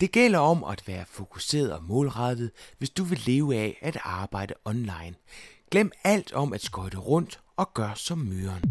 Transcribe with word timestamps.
Det 0.00 0.12
gælder 0.12 0.38
om 0.38 0.64
at 0.64 0.82
være 0.86 1.04
fokuseret 1.08 1.72
og 1.72 1.84
målrettet, 1.84 2.50
hvis 2.78 2.90
du 2.90 3.04
vil 3.04 3.22
leve 3.26 3.56
af 3.56 3.78
at 3.82 3.98
arbejde 4.04 4.54
online. 4.64 5.14
Glem 5.70 5.92
alt 6.04 6.32
om 6.32 6.52
at 6.52 6.62
skøjte 6.62 6.98
rundt 6.98 7.40
og 7.56 7.74
gør 7.74 7.92
som 7.94 8.18
myren. 8.18 8.62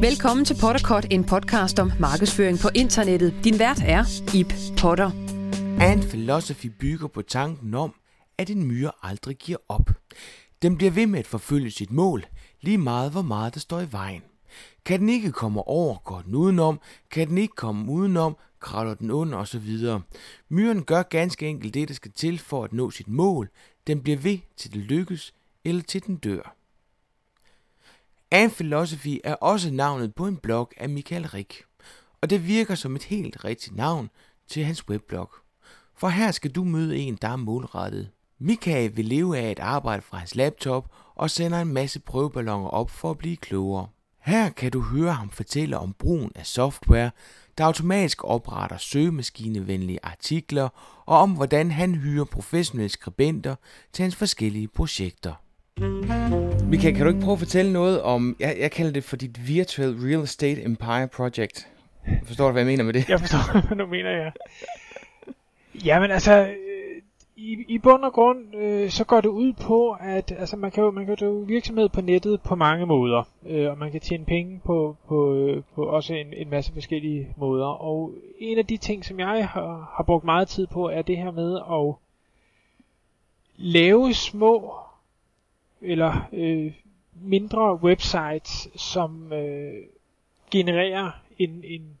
Velkommen 0.00 0.44
til 0.44 0.56
Potterkort, 0.60 1.06
en 1.10 1.24
podcast 1.24 1.78
om 1.78 1.92
markedsføring 2.00 2.58
på 2.58 2.68
internettet. 2.74 3.34
Din 3.44 3.58
vært 3.58 3.82
er 3.84 4.04
Ip 4.34 4.52
Potter. 4.78 5.10
And 5.80 6.02
Philosophy 6.02 6.66
bygger 6.66 7.08
på 7.08 7.22
tanken 7.22 7.74
om, 7.74 7.94
at 8.38 8.50
en 8.50 8.66
myre 8.66 8.92
aldrig 9.02 9.36
giver 9.36 9.58
op. 9.68 9.90
Den 10.62 10.76
bliver 10.76 10.90
ved 10.90 11.06
med 11.06 11.18
at 11.18 11.26
forfølge 11.26 11.70
sit 11.70 11.92
mål, 11.92 12.24
lige 12.60 12.78
meget 12.78 13.10
hvor 13.12 13.22
meget 13.22 13.54
der 13.54 13.60
står 13.60 13.80
i 13.80 13.92
vejen. 13.92 14.22
Kan 14.84 15.00
den 15.00 15.08
ikke 15.08 15.32
komme 15.32 15.62
over, 15.62 15.98
går 15.98 16.22
den 16.22 16.34
udenom. 16.34 16.80
Kan 17.10 17.28
den 17.28 17.38
ikke 17.38 17.54
komme 17.54 17.92
udenom, 17.92 18.36
kravler 18.60 18.94
den 18.94 19.10
under 19.10 19.38
osv. 19.38 19.78
Myren 20.48 20.84
gør 20.84 21.02
ganske 21.02 21.46
enkelt 21.46 21.74
det, 21.74 21.88
der 21.88 21.94
skal 21.94 22.12
til 22.12 22.38
for 22.38 22.64
at 22.64 22.72
nå 22.72 22.90
sit 22.90 23.08
mål. 23.08 23.50
Den 23.86 24.02
bliver 24.02 24.18
ved, 24.18 24.38
til 24.56 24.72
det 24.72 24.80
lykkes, 24.80 25.34
eller 25.64 25.82
til 25.82 26.06
den 26.06 26.16
dør. 26.16 26.56
An 28.30 28.50
Philosophy 28.50 29.20
er 29.24 29.34
også 29.34 29.70
navnet 29.70 30.14
på 30.14 30.26
en 30.26 30.36
blog 30.36 30.72
af 30.76 30.88
Michael 30.88 31.26
Rik, 31.26 31.62
og 32.20 32.30
det 32.30 32.46
virker 32.46 32.74
som 32.74 32.96
et 32.96 33.02
helt 33.02 33.44
rigtigt 33.44 33.76
navn 33.76 34.10
til 34.48 34.64
hans 34.64 34.88
webblog. 34.88 35.30
For 35.96 36.08
her 36.08 36.30
skal 36.30 36.50
du 36.50 36.64
møde 36.64 36.96
en, 36.96 37.18
der 37.22 37.28
er 37.28 37.36
målrettet. 37.36 38.10
Michael 38.38 38.96
vil 38.96 39.04
leve 39.04 39.38
af 39.38 39.50
at 39.50 39.58
arbejde 39.58 40.02
fra 40.02 40.18
hans 40.18 40.34
laptop 40.34 40.88
og 41.14 41.30
sender 41.30 41.60
en 41.60 41.72
masse 41.72 42.00
prøveballoner 42.00 42.68
op 42.68 42.90
for 42.90 43.10
at 43.10 43.18
blive 43.18 43.36
klogere. 43.36 43.88
Her 44.24 44.50
kan 44.50 44.70
du 44.70 44.80
høre 44.80 45.12
ham 45.12 45.30
fortælle 45.30 45.78
om 45.78 45.94
brugen 45.98 46.32
af 46.34 46.46
software, 46.46 47.10
der 47.58 47.64
automatisk 47.64 48.24
opretter 48.24 48.76
søgemaskinevenlige 48.76 49.98
artikler, 50.02 50.68
og 51.06 51.18
om 51.18 51.30
hvordan 51.30 51.70
han 51.70 51.94
hyrer 51.94 52.24
professionelle 52.24 52.88
skribenter 52.88 53.54
til 53.92 54.02
hans 54.02 54.16
forskellige 54.16 54.68
projekter. 54.68 55.32
Michael, 56.66 56.94
kan 56.94 57.04
du 57.04 57.08
ikke 57.08 57.20
prøve 57.20 57.32
at 57.32 57.38
fortælle 57.38 57.72
noget 57.72 58.02
om, 58.02 58.36
jeg, 58.40 58.56
jeg 58.60 58.70
kalder 58.70 58.92
det 58.92 59.04
for 59.04 59.16
dit 59.16 59.48
Virtual 59.48 59.94
Real 59.94 60.22
Estate 60.22 60.62
Empire 60.62 61.08
Project. 61.08 61.68
Forstår 62.26 62.46
du, 62.46 62.52
hvad 62.52 62.62
jeg 62.62 62.66
mener 62.66 62.84
med 62.84 62.92
det? 62.92 63.08
Jeg 63.08 63.20
forstår, 63.20 63.52
hvad 63.66 63.76
du 63.76 63.86
mener, 63.86 64.10
ja. 64.10 64.30
Jamen 65.84 66.10
altså, 66.10 66.54
i, 67.36 67.64
i 67.68 67.78
bund 67.78 68.04
og 68.04 68.12
grund, 68.12 68.54
øh, 68.54 68.90
så 68.90 69.04
går 69.04 69.20
det 69.20 69.28
ud 69.28 69.52
på, 69.52 69.96
at 70.00 70.32
altså, 70.38 70.56
man 70.56 70.70
kan 70.70 70.84
jo 70.84 70.90
man 70.90 71.06
kan 71.06 71.16
jo 71.20 71.32
virksomhed 71.32 71.88
på 71.88 72.00
nettet 72.00 72.40
på 72.42 72.54
mange 72.54 72.86
måder, 72.86 73.22
øh, 73.46 73.70
og 73.70 73.78
man 73.78 73.92
kan 73.92 74.00
tjene 74.00 74.24
penge 74.24 74.60
på, 74.64 74.96
på, 75.08 75.34
øh, 75.34 75.62
på 75.74 75.86
også 75.86 76.14
en, 76.14 76.32
en 76.32 76.50
masse 76.50 76.72
forskellige 76.72 77.34
måder. 77.36 77.66
Og 77.66 78.14
en 78.38 78.58
af 78.58 78.66
de 78.66 78.76
ting, 78.76 79.04
som 79.04 79.20
jeg 79.20 79.48
har, 79.48 79.92
har 79.96 80.04
brugt 80.04 80.24
meget 80.24 80.48
tid 80.48 80.66
på, 80.66 80.88
er 80.88 81.02
det 81.02 81.16
her 81.16 81.30
med 81.30 81.60
at 81.70 81.94
lave 83.56 84.14
små 84.14 84.74
eller 85.80 86.28
øh, 86.32 86.72
mindre 87.22 87.74
websites, 87.74 88.68
som 88.76 89.32
øh, 89.32 89.74
genererer 90.50 91.10
en, 91.38 91.64
en 91.64 91.98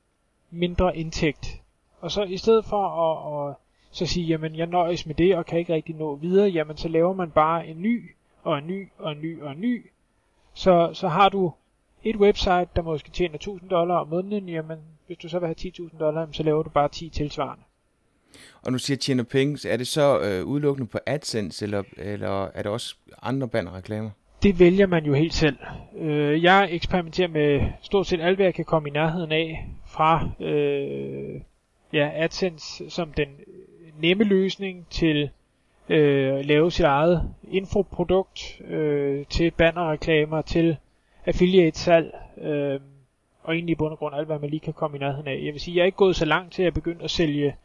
mindre 0.50 0.96
indtægt. 0.96 1.62
Og 2.00 2.10
så 2.10 2.22
i 2.22 2.36
stedet 2.36 2.64
for 2.64 2.86
at, 2.86 3.48
at 3.50 3.56
så 3.94 4.06
sige, 4.06 4.26
jamen 4.26 4.56
jeg 4.56 4.66
nøjes 4.66 5.06
med 5.06 5.14
det 5.14 5.36
og 5.36 5.46
kan 5.46 5.58
ikke 5.58 5.74
rigtig 5.74 5.94
nå 5.94 6.16
videre, 6.16 6.48
jamen 6.48 6.76
så 6.76 6.88
laver 6.88 7.12
man 7.12 7.30
bare 7.30 7.66
en 7.66 7.82
ny 7.82 8.10
og 8.42 8.58
en 8.58 8.66
ny 8.66 8.88
og 8.98 9.12
en 9.12 9.20
ny 9.20 9.42
og 9.42 9.52
en 9.52 9.60
ny. 9.60 9.90
Så, 10.54 10.90
så 10.92 11.08
har 11.08 11.28
du 11.28 11.52
et 12.04 12.16
website, 12.16 12.68
der 12.76 12.82
måske 12.82 13.10
tjener 13.10 13.34
1000 13.34 13.70
dollar 13.70 13.94
om 13.94 14.08
måneden, 14.08 14.48
jamen 14.48 14.78
hvis 15.06 15.18
du 15.18 15.28
så 15.28 15.38
vil 15.38 15.46
have 15.46 15.56
10.000 15.58 15.98
dollar, 15.98 16.28
så 16.32 16.42
laver 16.42 16.62
du 16.62 16.70
bare 16.70 16.88
10 16.88 17.08
tilsvarende. 17.08 17.64
Og 18.62 18.72
nu 18.72 18.78
siger 18.78 18.96
tjener 18.96 19.24
penge, 19.24 19.58
så 19.58 19.68
er 19.68 19.76
det 19.76 19.86
så 19.86 20.20
øh, 20.20 20.46
udelukkende 20.46 20.88
på 20.88 20.98
AdSense, 21.06 21.64
eller, 21.64 21.82
eller 21.96 22.44
er 22.44 22.62
det 22.62 22.66
også 22.66 22.96
andre 23.22 23.48
bannerreklamer? 23.48 24.10
Det 24.42 24.58
vælger 24.58 24.86
man 24.86 25.04
jo 25.04 25.14
helt 25.14 25.34
selv. 25.34 25.56
Øh, 25.98 26.42
jeg 26.42 26.68
eksperimenterer 26.70 27.28
med 27.28 27.60
stort 27.82 28.06
set 28.06 28.20
alt, 28.20 28.36
hvad 28.36 28.46
jeg 28.46 28.54
kan 28.54 28.64
komme 28.64 28.88
i 28.88 28.92
nærheden 28.92 29.32
af 29.32 29.68
fra 29.86 30.28
øh, 30.40 31.40
ja, 31.92 32.10
AdSense 32.14 32.90
som 32.90 33.12
den 33.12 33.28
nemme 33.98 34.24
løsning 34.24 34.86
til 34.90 35.30
øh, 35.88 36.44
lave 36.44 36.70
sit 36.70 36.84
eget 36.84 37.30
infoprodukt, 37.50 38.60
øh, 38.68 39.26
til 39.26 39.50
bannerreklamer, 39.50 40.42
til 40.42 40.76
affiliate-salg, 41.26 42.14
øh, 42.38 42.80
og 43.42 43.54
egentlig 43.54 43.72
i 43.72 43.76
bund 43.76 43.92
og 43.92 43.98
grund 43.98 44.14
alt, 44.14 44.26
hvad 44.26 44.38
man 44.38 44.50
lige 44.50 44.60
kan 44.60 44.72
komme 44.72 44.96
i 44.96 45.00
nærheden 45.00 45.28
af. 45.28 45.40
Jeg 45.44 45.52
vil 45.52 45.60
sige, 45.60 45.76
jeg 45.76 45.80
er 45.82 45.86
ikke 45.86 45.98
gået 45.98 46.16
så 46.16 46.24
langt 46.24 46.52
til 46.52 46.62
at 46.62 46.74
begynde 46.74 47.04
at 47.04 47.10
sælge 47.10 47.56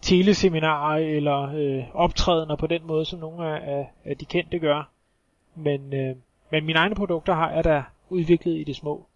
teleseminarer 0.00 0.98
eller 0.98 1.54
øh, 1.54 1.84
optrædener 1.94 2.56
på 2.56 2.66
den 2.66 2.86
måde, 2.86 3.04
som 3.04 3.18
nogle 3.18 3.60
af, 3.60 3.90
af 4.04 4.16
de 4.16 4.24
kendte 4.24 4.58
gør. 4.58 4.90
Men, 5.54 5.94
øh, 5.94 6.16
men 6.50 6.66
mine 6.66 6.78
egne 6.78 6.94
produkter 6.94 7.34
har 7.34 7.50
jeg 7.50 7.64
da 7.64 7.82
udviklet 8.08 8.60
i 8.60 8.64
det 8.64 8.76
små. 8.76 9.06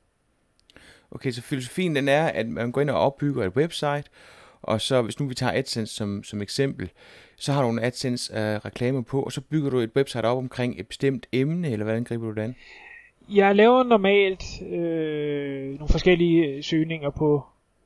Okay, 1.10 1.30
så 1.30 1.42
filosofien 1.42 1.96
den 1.96 2.08
er, 2.08 2.26
at 2.26 2.46
man 2.46 2.72
går 2.72 2.80
ind 2.80 2.90
og 2.90 3.00
opbygger 3.00 3.44
et 3.44 3.56
website, 3.56 4.04
og 4.62 4.80
så 4.80 5.02
hvis 5.02 5.20
nu 5.20 5.26
vi 5.26 5.34
tager 5.34 5.52
AdSense 5.52 5.94
som, 5.94 6.24
som 6.24 6.42
eksempel, 6.42 6.90
så 7.36 7.52
har 7.52 7.62
du 7.62 7.70
en 7.70 7.78
AdSense-reklamer 7.78 9.00
øh, 9.00 9.06
på, 9.06 9.22
og 9.22 9.32
så 9.32 9.40
bygger 9.40 9.70
du 9.70 9.78
et 9.78 9.90
website 9.96 10.24
op 10.24 10.38
omkring 10.38 10.80
et 10.80 10.88
bestemt 10.88 11.26
emne, 11.32 11.70
eller 11.70 11.84
hvordan 11.84 12.04
griber 12.04 12.26
du 12.26 12.32
det 12.32 12.42
an? 12.42 12.56
Jeg 13.28 13.56
laver 13.56 13.82
normalt 13.82 14.62
øh, 14.62 15.68
nogle 15.68 15.88
forskellige 15.88 16.46
øh, 16.46 16.62
søgninger 16.62 17.10
på 17.10 17.44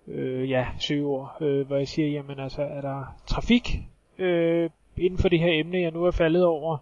øh, 0.08 0.50
ja, 0.50 0.66
søgeord, 0.78 1.36
øh, 1.40 1.66
hvor 1.66 1.76
jeg 1.76 1.88
siger, 1.88 2.08
jamen 2.08 2.40
altså, 2.40 2.62
er 2.62 2.80
der 2.80 3.16
trafik 3.26 3.78
øh, 4.18 4.70
inden 4.96 5.18
for 5.18 5.28
det 5.28 5.38
her 5.38 5.52
emne, 5.52 5.80
jeg 5.80 5.90
nu 5.90 6.04
er 6.04 6.10
faldet 6.10 6.44
over? 6.44 6.76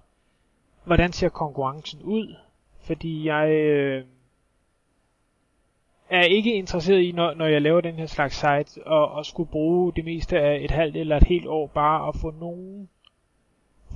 Hvordan 0.85 1.13
ser 1.13 1.29
konkurrencen 1.29 2.03
ud? 2.03 2.35
Fordi 2.81 3.27
jeg 3.27 3.51
øh, 3.51 4.05
er 6.11 6.23
ikke 6.23 6.55
interesseret 6.55 7.03
i, 7.03 7.13
når, 7.13 7.35
når 7.35 7.47
jeg 7.47 7.63
laver 7.63 7.81
den 7.81 7.95
her 7.95 8.07
slags 8.07 8.35
site, 8.35 8.87
og, 8.87 9.11
og 9.11 9.27
skulle 9.27 9.51
bruge 9.51 9.93
det 9.97 10.05
meste 10.05 10.39
af 10.39 10.65
et 10.65 10.71
halvt 10.71 10.97
eller 10.97 11.17
et 11.17 11.25
helt 11.25 11.47
år 11.47 11.67
bare 11.67 12.09
at 12.09 12.17
få 12.17 12.31
nogen 12.31 12.89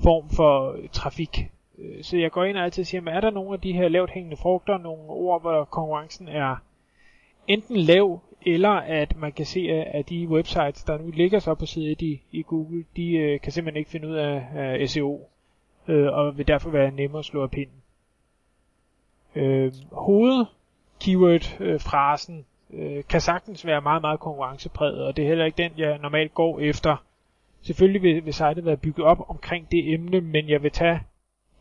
form 0.03 0.29
for 0.29 0.71
øh, 0.71 0.89
trafik. 0.89 1.51
Øh, 1.77 2.03
så 2.03 2.17
jeg 2.17 2.31
går 2.31 2.43
ind 2.43 2.57
og 2.57 2.63
altid 2.63 2.83
siger, 2.83 3.11
er 3.11 3.21
der 3.21 3.29
nogle 3.29 3.53
af 3.53 3.61
de 3.61 3.73
her 3.73 3.87
lavt 3.87 4.11
hængende 4.11 4.37
frugter, 4.37 4.77
nogle 4.77 5.09
ord, 5.09 5.41
hvor 5.41 5.63
konkurrencen 5.63 6.27
er 6.27 6.55
enten 7.47 7.77
lav, 7.77 8.19
eller 8.45 8.69
at 8.69 9.17
man 9.17 9.31
kan 9.31 9.45
se, 9.45 9.69
at 9.69 10.09
de 10.09 10.27
websites, 10.27 10.83
der 10.83 10.97
nu 10.97 11.11
ligger 11.11 11.39
så 11.39 11.55
på 11.55 11.65
side 11.65 11.95
i, 11.99 12.21
i 12.31 12.41
Google, 12.41 12.85
de 12.95 13.11
øh, 13.11 13.39
kan 13.39 13.51
simpelthen 13.51 13.79
ikke 13.79 13.91
finde 13.91 14.07
ud 14.07 14.15
af, 14.15 14.45
af 14.55 14.89
SEO, 14.89 15.21
øh, 15.87 16.13
og 16.13 16.37
vil 16.37 16.47
derfor 16.47 16.69
være 16.69 16.91
nemmere 16.91 17.19
at 17.19 17.25
slå 17.25 17.43
af 17.43 17.51
pinden. 17.51 17.81
Øh, 19.35 19.73
hoved 19.91 20.45
keyword-frasen 21.03 22.45
øh, 22.73 22.97
øh, 22.97 23.03
kan 23.09 23.21
sagtens 23.21 23.65
være 23.65 23.81
meget, 23.81 24.01
meget 24.01 24.19
konkurrencepræget, 24.19 25.05
og 25.05 25.17
det 25.17 25.23
er 25.23 25.27
heller 25.27 25.45
ikke 25.45 25.63
den, 25.63 25.71
jeg 25.77 25.97
normalt 25.97 26.33
går 26.33 26.59
efter. 26.59 26.97
Selvfølgelig 27.61 28.01
vil, 28.01 28.25
vil 28.25 28.33
sitet 28.33 28.65
være 28.65 28.77
bygget 28.77 29.07
op 29.07 29.29
omkring 29.29 29.71
det 29.71 29.93
emne, 29.93 30.21
men 30.21 30.49
jeg 30.49 30.63
vil 30.63 30.71
tage 30.71 31.01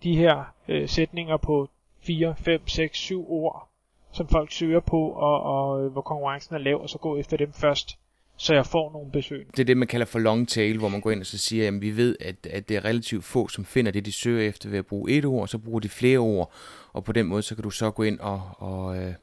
de 0.03 0.17
her 0.17 0.45
øh, 0.69 0.89
sætninger 0.89 1.37
på 1.37 1.69
4, 2.01 2.35
5, 2.37 2.69
6, 2.69 2.99
7 2.99 3.33
ord, 3.33 3.69
som 4.13 4.29
folk 4.29 4.53
søger 4.53 4.81
på, 4.81 5.09
og, 5.09 5.43
og 5.43 5.85
øh, 5.85 5.93
hvor 5.93 6.03
konkurrencen 6.03 6.55
er 6.55 6.59
lav, 6.59 6.83
og 6.83 6.89
så 6.89 6.99
gå 6.99 7.17
efter 7.17 7.37
dem 7.37 7.53
først, 7.53 7.99
så 8.43 8.55
jeg 8.55 8.67
får 8.67 8.93
nogle 8.93 9.11
besøg. 9.11 9.47
Det 9.51 9.61
er 9.61 9.65
det, 9.65 9.77
man 9.77 9.89
kalder 9.89 10.07
for 10.07 10.19
long 10.19 10.49
tail, 10.49 10.79
hvor 10.79 10.89
man 10.89 11.01
går 11.01 11.11
ind 11.11 11.21
og 11.21 11.27
så 11.27 11.39
siger, 11.39 11.69
at 11.69 11.83
vi 11.83 11.97
ved, 11.97 12.17
at, 12.21 12.47
at 12.51 12.69
det 12.69 12.77
er 12.77 12.85
relativt 12.85 13.25
få, 13.25 13.49
som 13.49 13.65
finder 13.65 13.93
det, 13.93 14.07
de 14.07 14.13
søger 14.13 14.49
efter 14.49 14.69
ved 14.71 14.79
at 14.79 14.87
bruge 14.87 15.11
et 15.11 15.25
ord, 15.25 15.49
så 15.49 15.59
bruger 15.59 15.81
de 15.81 15.89
flere 15.89 16.19
ord, 16.19 16.53
og 16.93 17.05
på 17.05 17.13
den 17.13 17.27
måde, 17.27 17.43
så 17.43 17.55
kan 17.55 17.65
du 17.65 17.71
så 17.71 17.91
gå 17.91 18.03
ind 18.03 18.21
og, 18.21 18.43
og, 18.59 18.97
øh, 18.99 19.15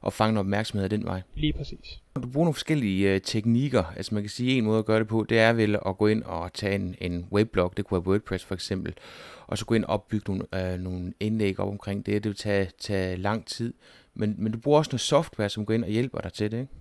og 0.00 0.12
fange 0.12 0.40
opmærksomhed 0.40 0.84
af 0.84 0.90
den 0.90 1.04
vej. 1.04 1.22
Lige 1.34 1.52
præcis. 1.52 2.02
Du 2.16 2.28
bruger 2.28 2.44
nogle 2.44 2.54
forskellige 2.54 3.14
øh, 3.14 3.20
teknikker, 3.20 3.84
altså 3.96 4.14
man 4.14 4.22
kan 4.22 4.30
sige, 4.30 4.58
en 4.58 4.64
måde 4.64 4.78
at 4.78 4.86
gøre 4.86 4.98
det 4.98 5.08
på, 5.08 5.26
det 5.28 5.38
er 5.38 5.52
vel 5.52 5.78
at 5.86 5.98
gå 5.98 6.06
ind 6.06 6.22
og 6.22 6.52
tage 6.52 6.74
en, 6.74 6.94
en 7.00 7.26
weblog, 7.32 7.72
det 7.76 7.84
kunne 7.84 7.98
være 7.98 8.08
WordPress 8.08 8.44
for 8.44 8.54
eksempel, 8.54 8.94
og 9.46 9.58
så 9.58 9.64
gå 9.64 9.74
ind 9.74 9.84
og 9.84 9.90
opbygge 9.94 10.32
nogle, 10.32 10.72
øh, 10.72 10.80
nogle 10.80 11.12
indlæg 11.20 11.60
op 11.60 11.68
omkring 11.68 12.06
det, 12.06 12.24
det 12.24 12.30
vil 12.30 12.36
tage, 12.36 12.70
tage 12.78 13.16
lang 13.16 13.46
tid, 13.46 13.74
men, 14.14 14.34
men 14.38 14.52
du 14.52 14.58
bruger 14.58 14.78
også 14.78 14.88
noget 14.92 15.00
software, 15.00 15.48
som 15.48 15.66
går 15.66 15.74
ind 15.74 15.84
og 15.84 15.90
hjælper 15.90 16.20
dig 16.20 16.32
til 16.32 16.50
det, 16.50 16.60
ikke? 16.60 16.72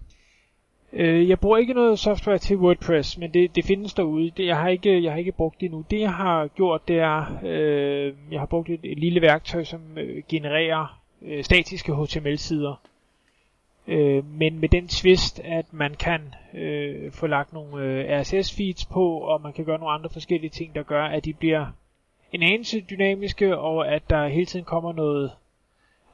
Øh, 0.93 1.29
jeg 1.29 1.39
bruger 1.39 1.57
ikke 1.57 1.73
noget 1.73 1.99
software 1.99 2.37
til 2.37 2.57
WordPress, 2.57 3.17
men 3.17 3.33
det, 3.33 3.55
det 3.55 3.65
findes 3.65 3.93
derude. 3.93 4.31
Det, 4.37 4.45
jeg, 4.45 4.57
har 4.57 4.69
ikke, 4.69 5.03
jeg 5.03 5.11
har 5.11 5.19
ikke 5.19 5.31
brugt 5.31 5.59
det 5.59 5.65
endnu. 5.65 5.85
Det 5.91 5.99
jeg 5.99 6.13
har 6.13 6.47
gjort, 6.47 6.87
det 6.87 6.99
er, 6.99 7.39
øh, 7.43 8.13
jeg 8.31 8.39
har 8.39 8.45
brugt 8.45 8.69
et, 8.69 8.79
et 8.83 8.99
lille 8.99 9.21
værktøj, 9.21 9.63
som 9.63 9.81
øh, 9.97 10.23
genererer 10.29 10.99
øh, 11.21 11.43
statiske 11.43 11.95
HTML-sider. 11.95 12.81
Øh, 13.87 14.25
men 14.25 14.59
med 14.59 14.69
den 14.69 14.87
twist, 14.87 15.39
at 15.39 15.73
man 15.73 15.93
kan 15.93 16.21
øh, 16.53 17.11
få 17.11 17.27
lagt 17.27 17.53
nogle 17.53 17.83
øh, 17.83 18.19
RSS-feeds 18.19 18.85
på, 18.93 19.17
og 19.17 19.41
man 19.41 19.53
kan 19.53 19.65
gøre 19.65 19.79
nogle 19.79 19.93
andre 19.93 20.09
forskellige 20.09 20.49
ting, 20.49 20.75
der 20.75 20.83
gør, 20.83 21.03
at 21.03 21.25
de 21.25 21.33
bliver 21.33 21.65
en 22.31 22.43
anelse 22.43 22.79
dynamiske, 22.79 23.57
og 23.57 23.91
at 23.91 24.09
der 24.09 24.27
hele 24.27 24.45
tiden 24.45 24.65
kommer 24.65 24.93
noget 24.93 25.31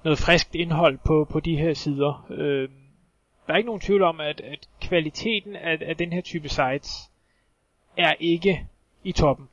noget 0.04 0.20
friskt 0.20 0.56
indhold 0.56 0.98
på, 1.06 1.28
på 1.32 1.40
de 1.40 1.58
her 1.58 1.74
sider. 1.74 2.26
Øh, 2.30 2.70
der 3.48 3.54
er 3.54 3.58
ikke 3.58 3.68
nogen 3.68 3.82
tvivl 3.82 4.04
om, 4.04 4.20
at, 4.20 4.42
at 4.42 4.70
kvaliteten 4.82 5.56
af, 5.56 5.78
af 5.82 5.98
den 5.98 6.14
her 6.14 6.22
type 6.22 6.50
sites 6.50 7.12
er 7.98 8.14
ikke 8.20 8.68
i 9.04 9.12
toppen. 9.12 9.50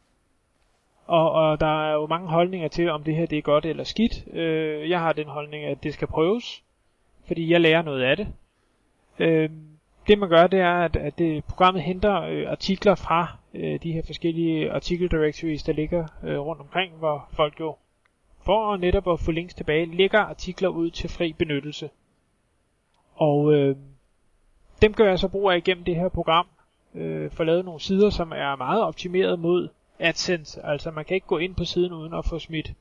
Og, 1.07 1.33
og 1.33 1.61
der 1.61 1.91
er 1.91 1.93
jo 1.93 2.07
mange 2.07 2.29
holdninger 2.29 2.69
til, 2.69 2.91
om 2.91 3.05
det 3.05 3.17
her 3.17 3.27
det 3.27 3.39
er 3.39 3.43
godt 3.43 3.67
eller 3.67 3.85
skidt. 3.85 4.27
Øh, 4.33 4.91
jeg 4.91 5.01
har 5.01 5.13
den 5.13 5.27
holdning, 5.27 5.65
at 5.65 5.83
det 5.83 5.95
skal 5.95 6.09
prøves, 6.09 6.63
fordi 7.27 7.53
jeg 7.53 7.61
lærer 7.61 7.83
noget 7.83 8.03
af 8.03 8.17
det. 8.17 8.29
Øh, 9.19 9.51
det 10.07 10.19
man 10.19 10.29
gør, 10.29 10.47
det 10.47 10.61
er, 10.61 10.75
at, 10.75 10.97
at 10.97 11.19
det, 11.19 11.45
programmet 11.45 11.83
henter 11.83 12.23
øh, 12.23 12.51
artikler 12.51 12.95
fra 12.95 13.37
øh, 13.55 13.83
de 13.83 13.93
her 13.93 14.03
forskellige 14.07 14.73
artikel 14.73 15.11
directories, 15.11 15.63
der 15.63 15.73
ligger 15.73 16.07
øh, 16.25 16.39
rundt 16.39 16.61
omkring, 16.61 16.93
hvor 16.99 17.29
folk 17.33 17.61
jo 17.61 17.77
for 18.45 18.73
at 18.73 18.81
netop 18.81 19.09
at 19.09 19.21
få 19.21 19.31
links 19.31 19.55
tilbage, 19.55 19.97
lægger 19.97 20.19
artikler 20.19 20.69
ud 20.69 20.91
til 20.91 21.11
fri 21.11 21.33
benyttelse. 21.33 21.91
Og 23.17 23.53
øh, 23.53 23.77
dem 24.83 24.93
gør 24.93 25.09
jeg 25.09 25.19
så 25.19 25.29
brug 25.29 25.51
af 25.51 25.57
igennem 25.57 25.85
det 25.85 25.97
her 25.97 26.09
program, 26.09 26.47
øh, 26.95 27.31
for 27.31 27.45
lavet 27.45 27.65
nogle 27.65 27.81
sider, 27.81 28.11
som 28.11 28.33
er 28.33 28.57
meget 28.57 28.83
optimeret 28.83 29.39
mod 29.39 29.69
AdSense. 29.99 30.63
Altså 30.65 30.91
man 30.91 31.05
kan 31.05 31.15
ikke 31.15 31.27
gå 31.27 31.39
ind 31.39 31.55
på 31.55 31.65
siden 31.65 31.93
uden 31.93 32.15
at 32.15 32.25
få 32.25 32.39
smidt 32.39 32.73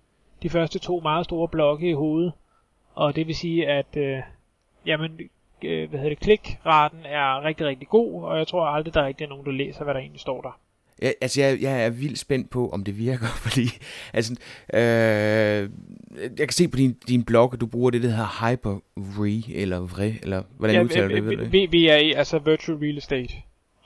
de 0.44 0.50
første 0.50 0.80
to 0.80 1.00
meget 1.00 1.26
store 1.26 1.48
blokke 1.48 1.90
i 1.90 1.94
hovedet. 1.94 2.34
Og 2.96 3.16
det 3.16 3.28
vil 3.28 3.36
sige, 3.36 3.68
at 3.68 3.98
øh, 3.98 4.18
jamen, 4.86 5.20
øh, 5.64 5.90
hvad 5.90 6.00
hedder 6.00 6.16
det, 6.16 6.20
klikraten 6.20 7.00
er 7.06 7.44
rigtig, 7.44 7.68
rigtig 7.68 7.88
god, 7.88 8.24
og 8.24 8.38
jeg 8.38 8.48
tror 8.48 8.66
aldrig, 8.66 8.94
der 8.94 9.02
er 9.02 9.06
rigtig 9.06 9.28
nogen, 9.28 9.46
der 9.46 9.52
læser, 9.52 9.84
hvad 9.84 9.94
der 9.94 10.00
egentlig 10.00 10.22
står 10.22 10.42
der. 10.42 10.60
Ja, 11.02 11.12
altså, 11.22 11.42
jeg, 11.42 11.62
jeg 11.62 11.86
er 11.86 11.90
vildt 11.90 12.20
spændt 12.20 12.50
på, 12.50 12.70
om 12.70 12.84
det 12.84 12.98
virker, 12.98 13.28
fordi 13.46 13.70
altså, 14.14 14.36
øh, 14.74 15.70
jeg 16.40 16.48
kan 16.48 16.52
se 16.52 16.68
på 16.68 16.78
din, 16.78 16.98
din 17.08 17.24
blog, 17.24 17.54
at 17.54 17.62
du 17.62 17.66
bruger 17.66 17.92
det, 17.92 18.04
der 18.04 18.10
hedder 18.10 18.50
Hyper-V, 18.50 19.44
eller 19.56 19.80
VRE, 19.80 20.14
eller 20.22 20.44
hvordan 20.58 20.76
ja, 20.76 20.84
udtaler 20.84 21.22
du 21.22 21.30
det? 21.30 21.72
VRE, 21.72 22.16
altså 22.18 22.40
Virtual 22.40 22.78
Real 22.78 22.98
Estate. 22.98 23.34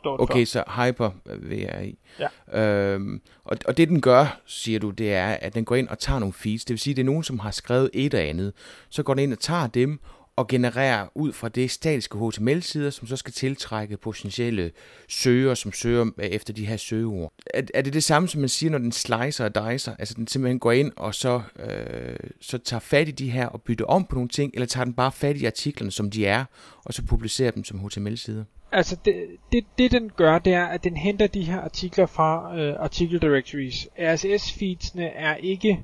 Står 0.06 0.22
okay, 0.22 0.40
for. 0.40 0.46
så 0.46 0.64
Hyper 0.68 1.10
VRE. 1.26 1.94
Ja. 2.20 2.94
Øhm, 2.94 3.22
og, 3.44 3.58
og 3.68 3.78
det 3.78 3.90
den 3.90 4.02
gør, 4.02 4.42
siger 4.46 4.80
du, 4.80 4.90
det 4.90 5.14
er, 5.14 5.28
at 5.28 5.56
den 5.56 5.66
går 5.66 5.76
ind 5.76 5.88
og 5.88 6.00
tager 6.00 6.20
nogle 6.20 6.34
feeds. 6.34 6.66
Det 6.66 6.74
vil 6.74 6.80
sige, 6.80 6.92
at 6.92 6.96
det 6.96 7.02
er 7.02 7.06
nogen, 7.06 7.24
som 7.24 7.40
har 7.40 7.52
skrevet 7.52 7.90
et 7.94 8.14
eller 8.14 8.30
andet. 8.30 8.54
Så 8.90 9.04
går 9.04 9.14
den 9.14 9.24
ind 9.24 9.34
og 9.34 9.40
tager 9.40 9.68
dem, 9.68 10.00
og 10.36 10.48
generere 10.48 11.08
ud 11.16 11.34
fra 11.34 11.50
det 11.50 11.72
statiske 11.72 12.18
HTML-sider, 12.18 12.90
som 12.90 13.08
så 13.08 13.16
skal 13.16 13.34
tiltrække 13.34 13.98
potentielle 13.98 14.72
søgere, 15.10 15.56
som 15.56 15.72
søger 15.72 16.06
øh, 16.18 16.26
efter 16.26 16.54
de 16.54 16.66
her 16.66 16.78
søgeord. 16.78 17.34
Er, 17.54 17.62
er 17.74 17.82
det 17.82 17.94
det 17.94 18.04
samme, 18.04 18.28
som 18.28 18.42
man 18.42 18.50
siger, 18.50 18.72
når 18.72 18.78
den 18.78 18.92
slicer 18.92 19.46
og 19.46 19.56
dicer? 19.56 19.96
Altså 20.00 20.14
den 20.14 20.28
simpelthen 20.28 20.60
går 20.60 20.72
ind 20.72 20.92
og 20.96 21.16
så, 21.16 21.42
øh, 21.60 22.16
så 22.42 22.58
tager 22.58 22.80
fat 22.80 23.08
i 23.08 23.12
de 23.12 23.30
her 23.30 23.48
og 23.48 23.62
bytter 23.62 23.86
om 23.86 24.06
på 24.06 24.16
nogle 24.16 24.30
ting, 24.30 24.52
eller 24.54 24.68
tager 24.68 24.86
den 24.86 24.94
bare 24.94 25.12
fat 25.12 25.38
i 25.38 25.46
artiklerne, 25.46 25.92
som 25.92 26.12
de 26.12 26.26
er, 26.26 26.46
og 26.86 26.94
så 26.94 27.06
publicerer 27.06 27.52
dem 27.52 27.64
som 27.64 27.80
HTML-sider? 27.80 28.44
Altså 28.72 28.98
det, 29.06 29.16
det, 29.52 29.66
det 29.78 29.92
den 29.92 30.10
gør, 30.10 30.40
det 30.40 30.54
er, 30.54 30.66
at 30.66 30.84
den 30.84 30.98
henter 30.98 31.28
de 31.28 31.44
her 31.44 31.62
artikler 31.62 32.06
fra 32.06 32.58
øh, 32.58 32.76
artikel 32.80 33.22
directories. 33.22 33.88
RSS-feedsene 33.98 35.06
er 35.06 35.36
ikke 35.36 35.84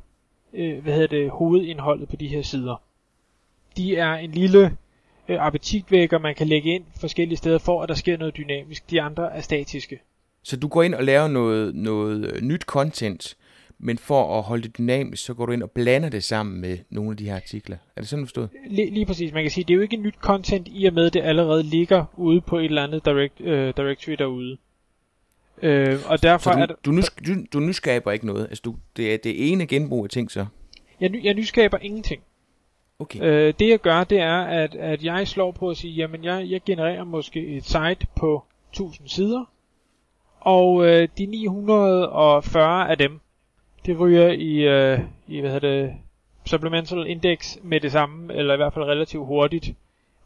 øh, 0.54 0.84
hvad 0.84 0.94
hedder 0.94 1.08
det, 1.08 1.30
hovedindholdet 1.30 2.10
på 2.10 2.16
de 2.16 2.28
her 2.28 2.42
sider 2.42 2.82
de 3.78 3.96
er 3.96 4.14
en 4.14 4.32
lille 4.32 4.78
øh, 5.30 5.46
appetitvækker, 5.46 6.20
man 6.20 6.36
kan 6.36 6.48
lægge 6.48 6.76
ind 6.76 6.84
forskellige 7.00 7.38
steder 7.38 7.58
for, 7.58 7.82
at 7.82 7.90
der 7.90 7.96
sker 7.96 8.18
noget 8.18 8.38
dynamisk. 8.38 8.90
De 8.90 9.02
andre 9.02 9.36
er 9.36 9.42
statiske. 9.42 10.00
Så 10.44 10.58
du 10.58 10.68
går 10.68 10.84
ind 10.84 10.94
og 10.94 11.04
laver 11.04 11.28
noget, 11.28 11.76
noget 11.76 12.34
øh, 12.34 12.42
nyt 12.42 12.62
content, 12.62 13.38
men 13.80 13.98
for 13.98 14.38
at 14.38 14.44
holde 14.44 14.64
det 14.64 14.78
dynamisk, 14.78 15.26
så 15.26 15.34
går 15.34 15.46
du 15.46 15.52
ind 15.52 15.64
og 15.64 15.72
blander 15.72 16.10
det 16.10 16.24
sammen 16.24 16.62
med 16.62 16.78
nogle 16.90 17.12
af 17.12 17.18
de 17.18 17.26
her 17.26 17.36
artikler. 17.36 17.78
Er 17.96 18.02
det 18.02 18.10
sådan 18.10 18.26
forstået? 18.26 18.50
Lige, 18.68 18.90
lige 18.90 19.06
præcis. 19.06 19.34
Man 19.34 19.44
kan 19.44 19.52
sige, 19.52 19.64
det 19.64 19.74
er 19.74 19.76
jo 19.76 19.82
ikke 19.82 19.98
nyt 19.98 20.16
content 20.16 20.68
i 20.72 20.86
og 20.86 20.94
med, 20.94 21.12
det 21.12 21.22
allerede 21.22 21.64
ligger 21.64 22.06
ude 22.18 22.42
på 22.42 22.58
et 22.58 22.66
eller 22.66 22.84
andet 22.84 23.06
direct, 23.06 23.42
øh, 23.42 23.74
directory 23.78 24.14
derude. 24.14 24.58
Øh, 25.62 26.00
og 26.06 26.24
derfor 26.24 26.52
så 26.52 26.56
du, 26.56 26.62
er 26.62 26.66
der, 26.66 26.76
du, 26.86 26.92
nu, 26.92 27.02
du, 27.28 27.34
du 27.54 27.60
nyskaber 27.60 28.12
ikke 28.12 28.26
noget? 28.26 28.44
Altså, 28.44 28.62
du, 28.66 28.76
det 28.98 29.14
er 29.14 29.18
det 29.18 29.52
ene 29.52 29.68
genbrug 29.68 30.04
af 30.04 30.10
ting 30.10 30.32
så? 30.32 30.46
Jeg, 31.02 31.12
jeg 31.24 31.34
nyskaber 31.34 31.78
ingenting. 31.82 32.24
Okay. 33.02 33.20
Øh, 33.22 33.54
det 33.60 33.70
jeg 33.70 33.80
gør, 33.80 34.04
det 34.04 34.20
er, 34.20 34.42
at, 34.42 34.76
at 34.76 35.04
jeg 35.04 35.28
slår 35.28 35.52
på 35.52 35.70
at 35.70 35.78
sige, 35.78 35.94
jamen 35.94 36.24
jeg, 36.24 36.50
jeg 36.50 36.62
genererer 36.66 37.04
måske 37.04 37.48
et 37.48 37.66
site 37.66 38.08
på 38.16 38.44
1000 38.70 39.08
sider, 39.08 39.46
og 40.40 40.86
øh, 40.86 41.08
de 41.18 41.26
940 41.26 42.90
af 42.90 42.98
dem, 42.98 43.20
det 43.86 44.00
ryger 44.00 44.28
i, 44.28 44.54
øh, 44.56 45.00
i 45.28 45.40
hvad 45.40 45.52
hedder 45.52 45.70
det, 45.70 45.94
supplemental 46.46 47.08
index 47.08 47.58
med 47.64 47.80
det 47.80 47.92
samme, 47.92 48.34
eller 48.34 48.54
i 48.54 48.58
hvert 48.58 48.74
fald 48.74 48.86
relativt 48.86 49.26
hurtigt, 49.26 49.74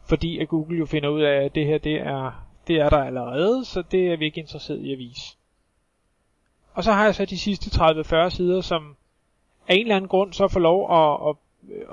fordi 0.05 0.39
at 0.39 0.47
Google 0.47 0.77
jo 0.77 0.85
finder 0.85 1.09
ud 1.09 1.21
af, 1.21 1.45
at 1.45 1.55
det 1.55 1.65
her, 1.65 1.77
det 1.77 1.95
er, 1.95 2.45
det 2.67 2.75
er 2.75 2.89
der 2.89 3.03
allerede, 3.03 3.65
så 3.65 3.83
det 3.91 4.07
er 4.07 4.17
vi 4.17 4.25
ikke 4.25 4.41
interesseret 4.41 4.79
i 4.79 4.91
at 4.91 4.97
vise. 4.97 5.37
Og 6.73 6.83
så 6.83 6.91
har 6.91 7.05
jeg 7.05 7.15
så 7.15 7.25
de 7.25 7.39
sidste 7.39 7.81
30-40 7.81 8.29
sider, 8.29 8.61
som 8.61 8.95
af 9.67 9.75
en 9.75 9.81
eller 9.81 9.95
anden 9.95 10.09
grund 10.09 10.33
så 10.33 10.47
får 10.47 10.59
lov 10.59 10.91
at, 10.91 11.29
at 11.29 11.35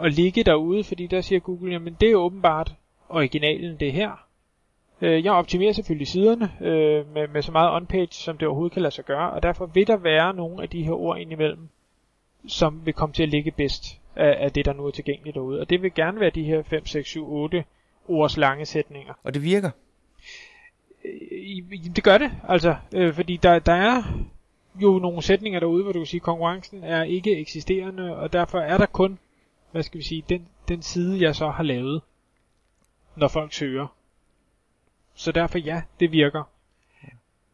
at 0.03 0.13
ligge 0.13 0.45
derude, 0.45 0.85
fordi 0.85 1.07
der 1.07 1.21
siger 1.21 1.41
Google, 1.41 1.73
jamen 1.73 1.97
det 2.01 2.11
er 2.11 2.17
åbenbart 2.17 2.75
originalen 3.09 3.77
det 3.81 3.93
her. 3.93 4.27
Øh, 5.01 5.25
jeg 5.25 5.33
optimerer 5.33 5.73
selvfølgelig 5.73 6.09
siderne 6.09 6.53
øh, 6.61 7.15
med, 7.15 7.29
med 7.29 7.43
så 7.43 7.53
meget 7.53 7.83
on-page, 7.83 8.13
som 8.13 8.39
det 8.39 8.49
overhovedet 8.49 8.73
kan 8.73 8.83
lade 8.83 8.95
sig 8.95 9.05
gøre, 9.05 9.31
og 9.31 9.43
derfor 9.43 9.67
vil 9.67 9.87
der 9.87 9.97
være 9.97 10.35
nogle 10.35 10.63
af 10.63 10.69
de 10.69 10.83
her 10.83 10.93
ord 10.93 11.19
indimellem, 11.19 11.69
som 12.47 12.81
vil 12.85 12.95
komme 12.95 13.13
til 13.13 13.23
at 13.23 13.29
ligge 13.29 13.51
bedst 13.51 14.01
af, 14.17 14.45
af 14.45 14.53
det, 14.53 14.65
der 14.65 14.73
nu 14.73 14.87
er 14.87 14.91
tilgængeligt 14.91 15.35
derude. 15.35 15.61
Og 15.61 15.71
det 15.71 15.83
vil 15.83 15.95
gerne 15.95 16.21
være 16.21 16.31
de 16.31 16.45
her 16.45 16.63
5, 16.63 16.87
6, 16.87 17.09
7, 17.09 17.33
8 17.33 17.65
ords 18.09 18.37
lange 18.37 18.65
sætninger. 18.65 19.15
Og 19.23 19.35
det 19.35 19.43
virker? 19.43 19.71
Øh, 21.05 21.95
det 21.97 22.05
gør 22.05 22.19
det, 22.19 22.31
altså, 22.49 22.77
øh, 22.95 23.15
fordi 23.15 23.37
der, 23.37 23.59
der 23.59 23.73
er 23.73 24.03
jo 24.83 24.99
nogle 24.99 25.23
sætninger 25.23 25.61
derude, 25.61 25.83
hvor 25.83 25.93
du 25.93 25.99
kan 25.99 26.07
sige, 26.07 26.19
at 26.19 26.23
konkurrencen 26.23 26.85
er 26.85 27.03
ikke 27.03 27.39
eksisterende, 27.39 28.17
og 28.17 28.33
derfor 28.33 28.59
er 28.59 28.79
der 28.79 28.87
kun 28.87 29.19
hvad 29.73 29.83
skal 29.83 29.99
vi 29.99 30.05
sige, 30.05 30.25
den, 30.29 30.49
den 30.69 30.83
side, 30.83 31.23
jeg 31.23 31.37
så 31.37 31.51
har 31.51 31.63
lavet, 31.63 32.03
når 33.17 33.29
folk 33.29 33.53
søger. 33.53 33.87
Så 35.15 35.33
derfor 35.33 35.59
ja, 35.59 35.83
det 36.01 36.13
virker. 36.13 36.43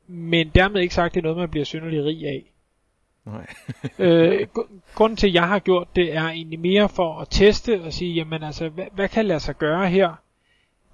Men 0.06 0.48
dermed 0.54 0.80
ikke 0.80 0.94
sagt, 0.94 1.14
det 1.14 1.20
er 1.20 1.22
noget, 1.22 1.38
man 1.38 1.50
bliver 1.50 1.64
synderlig 1.64 2.04
rig 2.04 2.26
af. 2.26 2.52
Nej. 3.24 3.46
øh, 4.06 4.46
grunden 4.94 5.16
til, 5.16 5.26
at 5.26 5.34
jeg 5.34 5.48
har 5.48 5.58
gjort 5.58 5.96
det, 5.96 6.14
er 6.14 6.28
egentlig 6.28 6.60
mere 6.60 6.88
for 6.88 7.20
at 7.20 7.28
teste 7.30 7.82
og 7.82 7.92
sige, 7.92 8.14
jamen 8.14 8.42
altså, 8.42 8.68
hvad, 8.68 8.86
hvad 8.92 9.08
kan 9.08 9.26
lade 9.26 9.40
sig 9.40 9.56
gøre 9.56 9.90
her, 9.90 10.14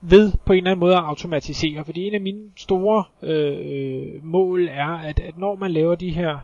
ved 0.00 0.32
på 0.46 0.52
en 0.52 0.56
eller 0.56 0.70
anden 0.70 0.80
måde 0.80 0.96
at 0.96 1.04
automatisere. 1.04 1.84
Fordi 1.84 2.06
en 2.06 2.14
af 2.14 2.20
mine 2.20 2.50
store 2.56 3.04
øh, 3.22 4.24
mål 4.24 4.68
er, 4.68 4.88
at, 4.88 5.20
at 5.20 5.38
når 5.38 5.54
man 5.54 5.70
laver 5.70 5.94
de 5.94 6.10
her 6.10 6.38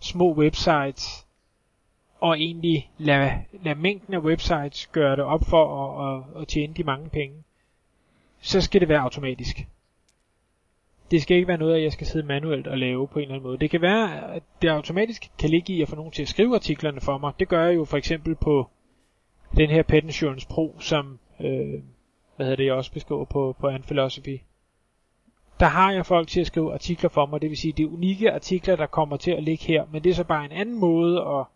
små 0.00 0.34
websites, 0.34 1.25
og 2.28 2.40
egentlig 2.40 2.90
lade, 2.98 3.30
lade 3.62 3.78
mængden 3.78 4.14
af 4.14 4.18
websites 4.18 4.86
gøre 4.86 5.16
det 5.16 5.24
op 5.24 5.44
for 5.44 5.64
at, 5.84 6.24
at, 6.36 6.42
at 6.42 6.48
tjene 6.48 6.74
de 6.74 6.84
mange 6.84 7.08
penge, 7.08 7.36
så 8.40 8.60
skal 8.60 8.80
det 8.80 8.88
være 8.88 9.00
automatisk. 9.00 9.66
Det 11.10 11.22
skal 11.22 11.36
ikke 11.36 11.48
være 11.48 11.58
noget, 11.58 11.76
at 11.76 11.82
jeg 11.82 11.92
skal 11.92 12.06
sidde 12.06 12.26
manuelt 12.26 12.66
og 12.66 12.78
lave 12.78 13.08
på 13.08 13.18
en 13.18 13.22
eller 13.22 13.34
anden 13.34 13.46
måde. 13.46 13.58
Det 13.58 13.70
kan 13.70 13.82
være, 13.82 14.34
at 14.34 14.42
det 14.62 14.68
automatisk 14.68 15.30
kan 15.38 15.50
ligge 15.50 15.72
i 15.72 15.82
at 15.82 15.88
få 15.88 15.96
nogen 15.96 16.12
til 16.12 16.22
at 16.22 16.28
skrive 16.28 16.54
artiklerne 16.54 17.00
for 17.00 17.18
mig. 17.18 17.32
Det 17.38 17.48
gør 17.48 17.66
jeg 17.66 17.74
jo 17.74 17.84
for 17.84 17.96
eksempel 17.96 18.34
på 18.34 18.70
den 19.56 19.70
her 19.70 19.82
Pet 19.82 20.04
Insurance 20.04 20.48
Pro, 20.48 20.76
som 20.78 21.18
øh, 21.40 21.82
hvad 22.36 22.46
hedder 22.46 22.56
det, 22.56 22.64
jeg 22.64 22.74
også 22.74 22.92
beskriver 22.92 23.24
på, 23.24 23.56
på 23.60 23.70
Philosophy. 23.86 24.40
Der 25.60 25.66
har 25.66 25.92
jeg 25.92 26.06
folk 26.06 26.28
til 26.28 26.40
at 26.40 26.46
skrive 26.46 26.72
artikler 26.72 27.10
for 27.10 27.26
mig, 27.26 27.42
det 27.42 27.50
vil 27.50 27.58
sige, 27.58 27.72
det 27.72 27.82
er 27.82 27.90
unikke 27.90 28.32
artikler, 28.32 28.76
der 28.76 28.86
kommer 28.86 29.16
til 29.16 29.30
at 29.30 29.42
ligge 29.42 29.64
her, 29.64 29.84
men 29.92 30.04
det 30.04 30.10
er 30.10 30.14
så 30.14 30.24
bare 30.24 30.44
en 30.44 30.52
anden 30.52 30.80
måde 30.80 31.20
at 31.20 31.46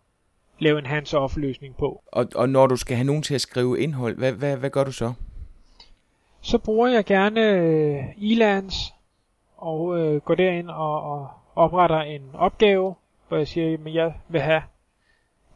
lave 0.60 0.78
en 0.78 0.86
hands-off 0.86 1.36
løsning 1.36 1.76
på. 1.76 2.02
Og, 2.06 2.26
og 2.34 2.48
når 2.48 2.66
du 2.66 2.76
skal 2.76 2.96
have 2.96 3.06
nogen 3.06 3.22
til 3.22 3.34
at 3.34 3.40
skrive 3.40 3.80
indhold, 3.80 4.16
hvad, 4.16 4.32
hvad, 4.32 4.56
hvad 4.56 4.70
gør 4.70 4.84
du 4.84 4.92
så? 4.92 5.12
Så 6.40 6.58
bruger 6.58 6.88
jeg 6.88 7.04
gerne 7.04 7.40
øh, 7.40 8.04
Elans 8.30 8.94
og 9.56 9.98
øh, 9.98 10.20
går 10.20 10.34
derind 10.34 10.68
og, 10.68 11.02
og 11.02 11.28
opretter 11.54 12.00
en 12.00 12.22
opgave, 12.34 12.94
hvor 13.28 13.36
jeg 13.36 13.48
siger, 13.48 13.78
at 13.86 13.94
jeg 13.94 14.14
vil 14.28 14.40
have 14.40 14.62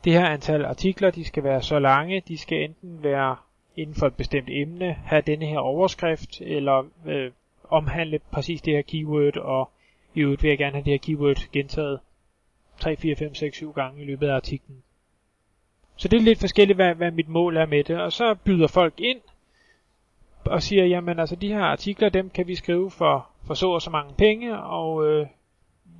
det 0.05 0.13
her 0.13 0.27
antal 0.27 0.65
artikler, 0.65 1.11
de 1.11 1.25
skal 1.25 1.45
være 1.45 1.63
så 1.63 1.79
lange, 1.79 2.23
de 2.29 2.39
skal 2.39 2.63
enten 2.63 3.03
være 3.03 3.37
inden 3.77 3.97
for 3.97 4.07
et 4.07 4.15
bestemt 4.15 4.49
emne, 4.51 4.93
have 4.93 5.23
denne 5.23 5.47
her 5.47 5.59
overskrift, 5.59 6.41
eller 6.41 6.85
øh, 7.07 7.31
omhandle 7.71 8.19
præcis 8.31 8.63
det 8.63 8.75
her 8.75 8.83
keyword, 8.83 9.37
og 9.37 9.71
i 10.15 10.21
øvrigt 10.21 10.43
vil 10.43 10.49
jeg 10.49 10.59
gerne 10.59 10.73
have 10.73 10.85
det 10.85 10.93
her 10.93 10.99
keyword 10.99 11.49
gentaget 11.53 12.01
3, 12.79 12.97
4, 12.97 13.17
5, 13.17 13.35
6, 13.35 13.57
7 13.57 13.73
gange 13.73 14.03
i 14.03 14.05
løbet 14.05 14.29
af 14.29 14.35
artiklen. 14.35 14.83
Så 15.97 16.09
det 16.09 16.17
er 16.17 16.21
lidt 16.21 16.41
forskelligt, 16.41 16.77
hvad, 16.77 16.95
hvad 16.95 17.11
mit 17.11 17.29
mål 17.29 17.57
er 17.57 17.67
med 17.67 17.85
det. 17.85 18.01
Og 18.01 18.13
så 18.13 18.35
byder 18.35 18.67
folk 18.67 18.95
ind 18.99 19.21
og 20.45 20.63
siger, 20.63 20.85
jamen 20.85 21.19
altså 21.19 21.37
de 21.37 21.49
her 21.49 21.63
artikler, 21.63 22.09
dem 22.09 22.31
kan 22.31 22.47
vi 22.47 22.55
skrive 22.55 22.91
for, 22.91 23.29
for 23.47 23.55
så 23.55 23.71
og 23.71 23.83
så 23.83 23.91
mange 23.91 24.15
penge, 24.15 24.59
og 24.59 25.07
øh, 25.07 25.27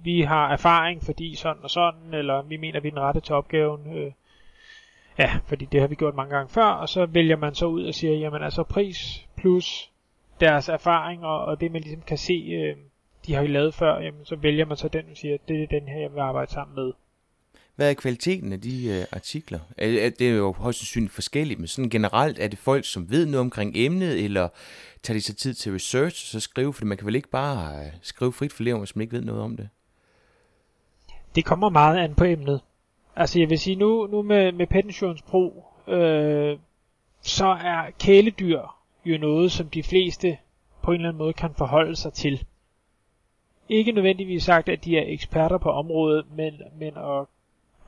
vi 0.05 0.21
har 0.21 0.53
erfaring, 0.53 1.03
fordi 1.03 1.35
sådan 1.35 1.63
og 1.63 1.71
sådan, 1.71 2.15
eller 2.15 2.43
vi 2.43 2.57
mener, 2.57 2.81
vi 2.81 2.89
er 2.89 2.93
den 2.93 3.01
rette 3.01 3.21
til 3.21 3.35
opgaven. 3.35 3.97
Øh. 3.97 4.13
Ja, 5.19 5.39
fordi 5.47 5.65
det 5.65 5.81
har 5.81 5.89
vi 5.89 5.95
gjort 5.95 6.15
mange 6.15 6.35
gange 6.37 6.49
før, 6.49 6.65
og 6.65 6.89
så 6.89 7.07
vælger 7.07 7.37
man 7.37 7.55
så 7.55 7.67
ud 7.67 7.85
og 7.85 7.95
siger, 7.95 8.15
jamen 8.15 8.43
altså 8.43 8.63
pris 8.63 9.27
plus 9.37 9.91
deres 10.41 10.69
erfaring 10.69 11.25
og, 11.25 11.45
og 11.45 11.61
det 11.61 11.73
man 11.73 11.81
ligesom 11.81 12.03
kan 12.03 12.19
se, 12.19 12.33
øh, 12.33 12.77
de 13.27 13.35
har 13.35 13.43
jo 13.43 13.49
lavet 13.49 13.75
før, 13.75 14.01
jamen 14.01 14.25
så 14.25 14.37
vælger 14.37 14.65
man 14.65 14.77
så 14.77 14.89
den 14.89 15.05
og 15.11 15.17
siger, 15.17 15.37
det 15.49 15.63
er 15.63 15.67
den 15.67 15.89
her, 15.89 16.01
jeg 16.01 16.15
vil 16.15 16.21
arbejde 16.21 16.51
sammen 16.53 16.75
med. 16.75 16.93
Hvad 17.77 17.91
er 17.91 17.95
kvaliteten 17.95 18.53
af 18.53 18.61
de 18.61 18.87
øh, 18.89 19.07
artikler? 19.13 19.59
Er, 19.79 20.07
er, 20.07 20.11
det 20.11 20.29
er 20.29 20.35
jo 20.35 20.53
højst 20.53 20.79
sandsynligt 20.79 21.13
forskelligt, 21.13 21.61
men 21.61 21.67
sådan 21.67 21.91
generelt 21.91 22.39
er 22.39 22.49
det 22.49 22.59
folk, 22.59 22.85
som 22.85 23.11
ved 23.11 23.27
noget 23.27 23.41
omkring 23.41 23.73
emnet, 23.75 24.25
eller 24.25 24.49
tager 25.03 25.19
de 25.19 25.21
sig 25.21 25.37
tid 25.37 25.55
til 25.55 25.73
research 25.73 26.25
og 26.25 26.29
så 26.29 26.41
skrive, 26.41 26.73
for 26.73 26.85
man 26.85 26.99
kan 26.99 27.07
vel 27.07 27.15
ikke 27.15 27.29
bare 27.29 27.87
øh, 27.87 27.93
skrive 28.03 28.33
frit 28.33 28.53
for 28.53 28.63
lever, 28.63 28.79
hvis 28.79 28.97
man 28.97 29.03
ikke 29.03 29.17
ved 29.17 29.23
noget 29.23 29.43
om 29.43 29.57
det? 29.57 29.69
Det 31.35 31.45
kommer 31.45 31.71
meget 31.71 31.99
an 31.99 32.15
på 32.15 32.25
emnet. 32.25 32.61
Altså 33.17 33.39
jeg 33.39 33.51
vil 33.51 33.59
sige, 33.59 33.77
nu, 33.77 34.07
nu 34.07 34.23
med, 34.23 34.53
med 34.53 34.67
Pet 34.67 34.85
Insurance 34.85 35.25
Pro, 35.25 35.65
øh, 35.89 36.59
så 37.23 37.47
er 37.47 37.91
kæledyr 38.01 38.61
jo 39.05 39.19
noget, 39.19 39.53
som 39.53 39.69
de 39.69 39.83
fleste 39.83 40.39
på 40.83 40.91
en 40.91 40.95
eller 40.95 41.09
anden 41.09 41.19
måde 41.19 41.33
kan 41.33 41.55
forholde 41.59 41.97
sig 41.97 42.13
til. 42.13 42.45
Ikke 43.69 43.93
nødvendigvis 43.93 44.43
sagt, 44.43 44.69
at 44.69 44.85
de 44.85 44.99
er 44.99 45.05
eksperter 45.07 45.59
på 45.59 45.71
området, 45.71 46.27
men, 46.37 46.63
men 46.79 46.97
at 46.97 47.27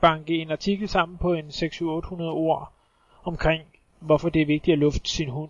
banke 0.01 0.35
en 0.35 0.51
artikel 0.51 0.89
sammen 0.89 1.17
på 1.17 1.33
en 1.33 1.45
600-800 1.45 2.21
ord 2.21 2.73
omkring, 3.23 3.63
hvorfor 3.99 4.29
det 4.29 4.41
er 4.41 4.45
vigtigt 4.45 4.73
at 4.73 4.79
lufte 4.79 5.09
sin 5.09 5.29
hund. 5.29 5.49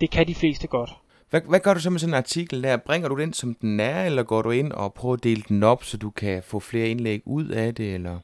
Det 0.00 0.10
kan 0.10 0.26
de 0.26 0.34
fleste 0.34 0.66
godt. 0.66 0.90
Hvad, 1.30 1.40
hvad 1.48 1.60
gør 1.60 1.74
du 1.74 1.80
så 1.80 1.90
med 1.90 1.98
sådan 1.98 2.10
en 2.10 2.18
artikel 2.18 2.62
der? 2.62 2.76
Bringer 2.76 3.08
du 3.08 3.20
den 3.20 3.32
som 3.32 3.54
den 3.54 3.80
er, 3.80 4.04
eller 4.04 4.22
går 4.22 4.42
du 4.42 4.50
ind 4.50 4.72
og 4.72 4.94
prøver 4.94 5.14
at 5.14 5.24
dele 5.24 5.42
den 5.48 5.62
op, 5.62 5.84
så 5.84 5.96
du 5.96 6.10
kan 6.10 6.42
få 6.42 6.60
flere 6.60 6.88
indlæg 6.88 7.22
ud 7.24 7.48
af 7.48 7.74
det, 7.74 7.94
eller? 7.94 8.18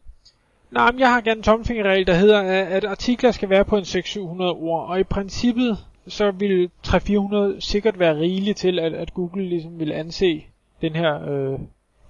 Nej, 0.70 0.92
men 0.92 1.00
jeg 1.00 1.12
har 1.12 1.20
gerne 1.20 1.38
en 1.38 1.42
tomfingerregel, 1.42 2.06
der 2.06 2.14
hedder, 2.14 2.40
at 2.64 2.84
artikler 2.84 3.30
skal 3.30 3.50
være 3.50 3.64
på 3.64 3.76
en 3.76 3.82
600-700 3.82 4.42
ord, 4.42 4.88
og 4.88 5.00
i 5.00 5.04
princippet, 5.04 5.78
så 6.08 6.30
vil 6.30 6.70
300-400 6.86 7.60
sikkert 7.60 7.98
være 7.98 8.18
rigeligt 8.18 8.58
til, 8.58 8.78
at, 8.78 8.94
at 8.94 9.14
Google 9.14 9.48
ligesom 9.48 9.78
vil 9.78 9.92
anse 9.92 10.44
den 10.80 10.92
her, 10.92 11.30
øh, 11.30 11.58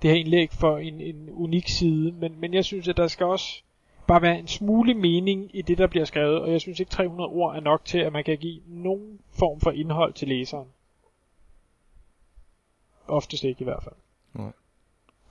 det 0.05 0.13
her 0.13 0.21
indlæg 0.21 0.53
for 0.53 0.79
en, 0.79 1.01
en 1.01 1.31
unik 1.33 1.69
side. 1.69 2.13
Men, 2.13 2.41
men 2.41 2.55
jeg 2.55 2.65
synes, 2.65 2.89
at 2.89 2.97
der 2.97 3.09
skal 3.09 3.27
også 3.27 3.63
bare 4.07 4.23
være 4.23 4.39
en 4.39 4.49
smule 4.49 4.95
mening 4.95 5.51
i 5.53 5.63
det, 5.63 5.79
der 5.79 5.87
bliver 5.87 6.05
skrevet, 6.05 6.41
og 6.41 6.53
jeg 6.53 6.61
synes 6.61 6.81
ikke 6.81 6.91
300 6.91 7.31
ord 7.31 7.57
er 7.57 7.61
nok 7.61 7.85
til, 7.85 7.99
at 7.99 8.13
man 8.13 8.25
kan 8.25 8.39
give 8.39 8.61
nogen 8.67 9.19
form 9.33 9.61
for 9.61 9.71
indhold 9.71 10.13
til 10.13 10.29
læseren. 10.29 10.69
Oftest 13.09 13.45
ikke 13.45 13.61
i 13.61 13.65
hvert 13.65 13.83
fald. 13.83 13.95
Nej. 14.35 14.53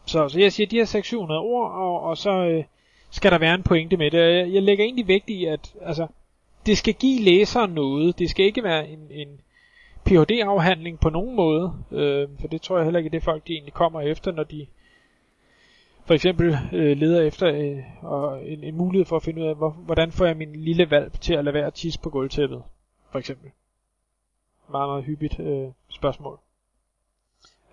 Så, 0.06 0.30
så 0.30 0.40
jeg 0.40 0.54
siger, 0.54 0.68
de 0.68 0.76
her 0.76 0.86
600-700 0.86 1.32
ord, 1.32 1.72
og, 1.72 2.02
og 2.02 2.18
så 2.18 2.30
øh, 2.30 2.64
skal 3.10 3.32
der 3.32 3.38
være 3.38 3.56
en 3.56 3.64
pointe 3.64 3.98
med 3.98 4.12
det. 4.12 4.18
Jeg, 4.18 4.54
jeg 4.54 4.64
lægger 4.64 4.86
egentlig 4.86 5.08
vægt 5.08 5.30
i, 5.30 5.46
at 5.46 5.76
altså, 5.82 6.08
det 6.66 6.78
skal 6.78 6.94
give 6.94 7.22
læseren 7.22 7.72
noget. 7.72 8.20
Det 8.20 8.30
skal 8.30 8.46
ikke 8.46 8.64
være 8.64 8.90
en, 8.90 9.08
en 9.12 9.42
Ph.D.-afhandling 10.06 11.00
på 11.00 11.10
nogen 11.10 11.36
måde, 11.36 11.74
øh, 11.92 12.30
for 12.40 12.48
det 12.48 12.62
tror 12.62 12.78
jeg 12.78 12.86
heller 12.86 12.98
ikke, 12.98 13.10
det 13.10 13.24
folk 13.24 13.48
de 13.48 13.54
egentlig 13.54 13.74
kommer 13.74 14.02
efter, 14.02 14.32
når 14.32 14.44
de 14.44 14.68
for 16.06 16.14
eksempel 16.14 16.58
øh, 16.74 16.98
leder 16.98 17.22
efter 17.22 17.48
øh, 17.48 18.04
og 18.04 18.48
en, 18.48 18.64
en 18.64 18.76
mulighed 18.76 19.06
for 19.06 19.16
at 19.16 19.24
finde 19.24 19.42
ud 19.42 19.48
af, 19.48 19.56
hvor, 19.56 19.70
hvordan 19.70 20.12
får 20.12 20.26
jeg 20.26 20.38
min 20.38 20.56
lille 20.56 20.92
valp 20.92 21.20
til 21.22 21.34
at 21.34 21.46
lade 21.46 21.54
være 21.54 21.68
at 21.68 21.74
tisse 21.74 22.00
på 22.00 22.10
gulvtæppet, 22.10 22.64
for 23.12 23.20
eksempel. 23.20 23.52
Meget, 24.72 24.90
meget 24.90 25.04
hyppigt 25.04 25.40
øh, 25.40 25.68
spørgsmål. 25.90 26.40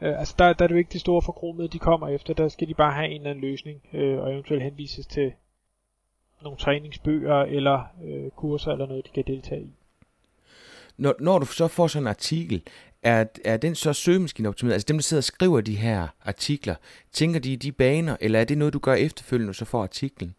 Øh, 0.01 0.19
altså 0.19 0.35
der, 0.39 0.53
der 0.53 0.65
er 0.65 0.69
det 0.69 0.75
jo 0.75 0.79
ikke 0.79 0.93
de 0.93 0.99
store 0.99 1.23
forkromede, 1.23 1.69
de 1.69 1.79
kommer 1.79 2.09
efter, 2.09 2.35
der 2.35 2.49
skal 2.49 2.69
de 2.69 2.75
bare 2.75 2.93
have 2.93 3.09
en 3.09 3.17
eller 3.17 3.31
anden 3.31 3.45
løsning, 3.45 3.83
øh, 3.93 4.19
og 4.19 4.33
eventuelt 4.33 4.63
henvises 4.63 5.07
til 5.07 5.33
nogle 6.43 6.59
træningsbøger 6.59 7.43
eller 7.43 7.85
øh, 8.05 8.31
kurser 8.31 8.73
eller 8.73 8.87
noget, 8.87 9.07
de 9.07 9.11
kan 9.11 9.25
deltage 9.27 9.63
i. 9.63 9.75
Når, 11.01 11.15
når 11.21 11.39
du 11.39 11.47
så 11.47 11.69
får 11.69 11.87
sådan 11.87 12.03
en 12.03 12.09
artikel, 12.09 12.63
er, 13.03 13.25
er 13.45 13.57
den 13.57 13.75
så 13.75 13.93
søgemaskineoptimeret? 13.93 14.75
Altså 14.75 14.87
dem, 14.89 14.97
der 14.97 15.03
sidder 15.03 15.21
og 15.21 15.25
skriver 15.25 15.61
de 15.61 15.77
her 15.77 16.09
artikler, 16.25 16.75
tænker 17.13 17.41
de 17.41 17.53
i 17.53 17.57
de 17.57 17.73
baner, 17.73 18.17
eller 18.21 18.41
er 18.41 18.45
det 18.45 18.59
noget, 18.59 18.75
du 18.75 18.79
gør 18.79 18.95
efterfølgende, 18.95 19.55
så 19.55 19.65
får 19.65 19.83
artiklen? 19.83 20.35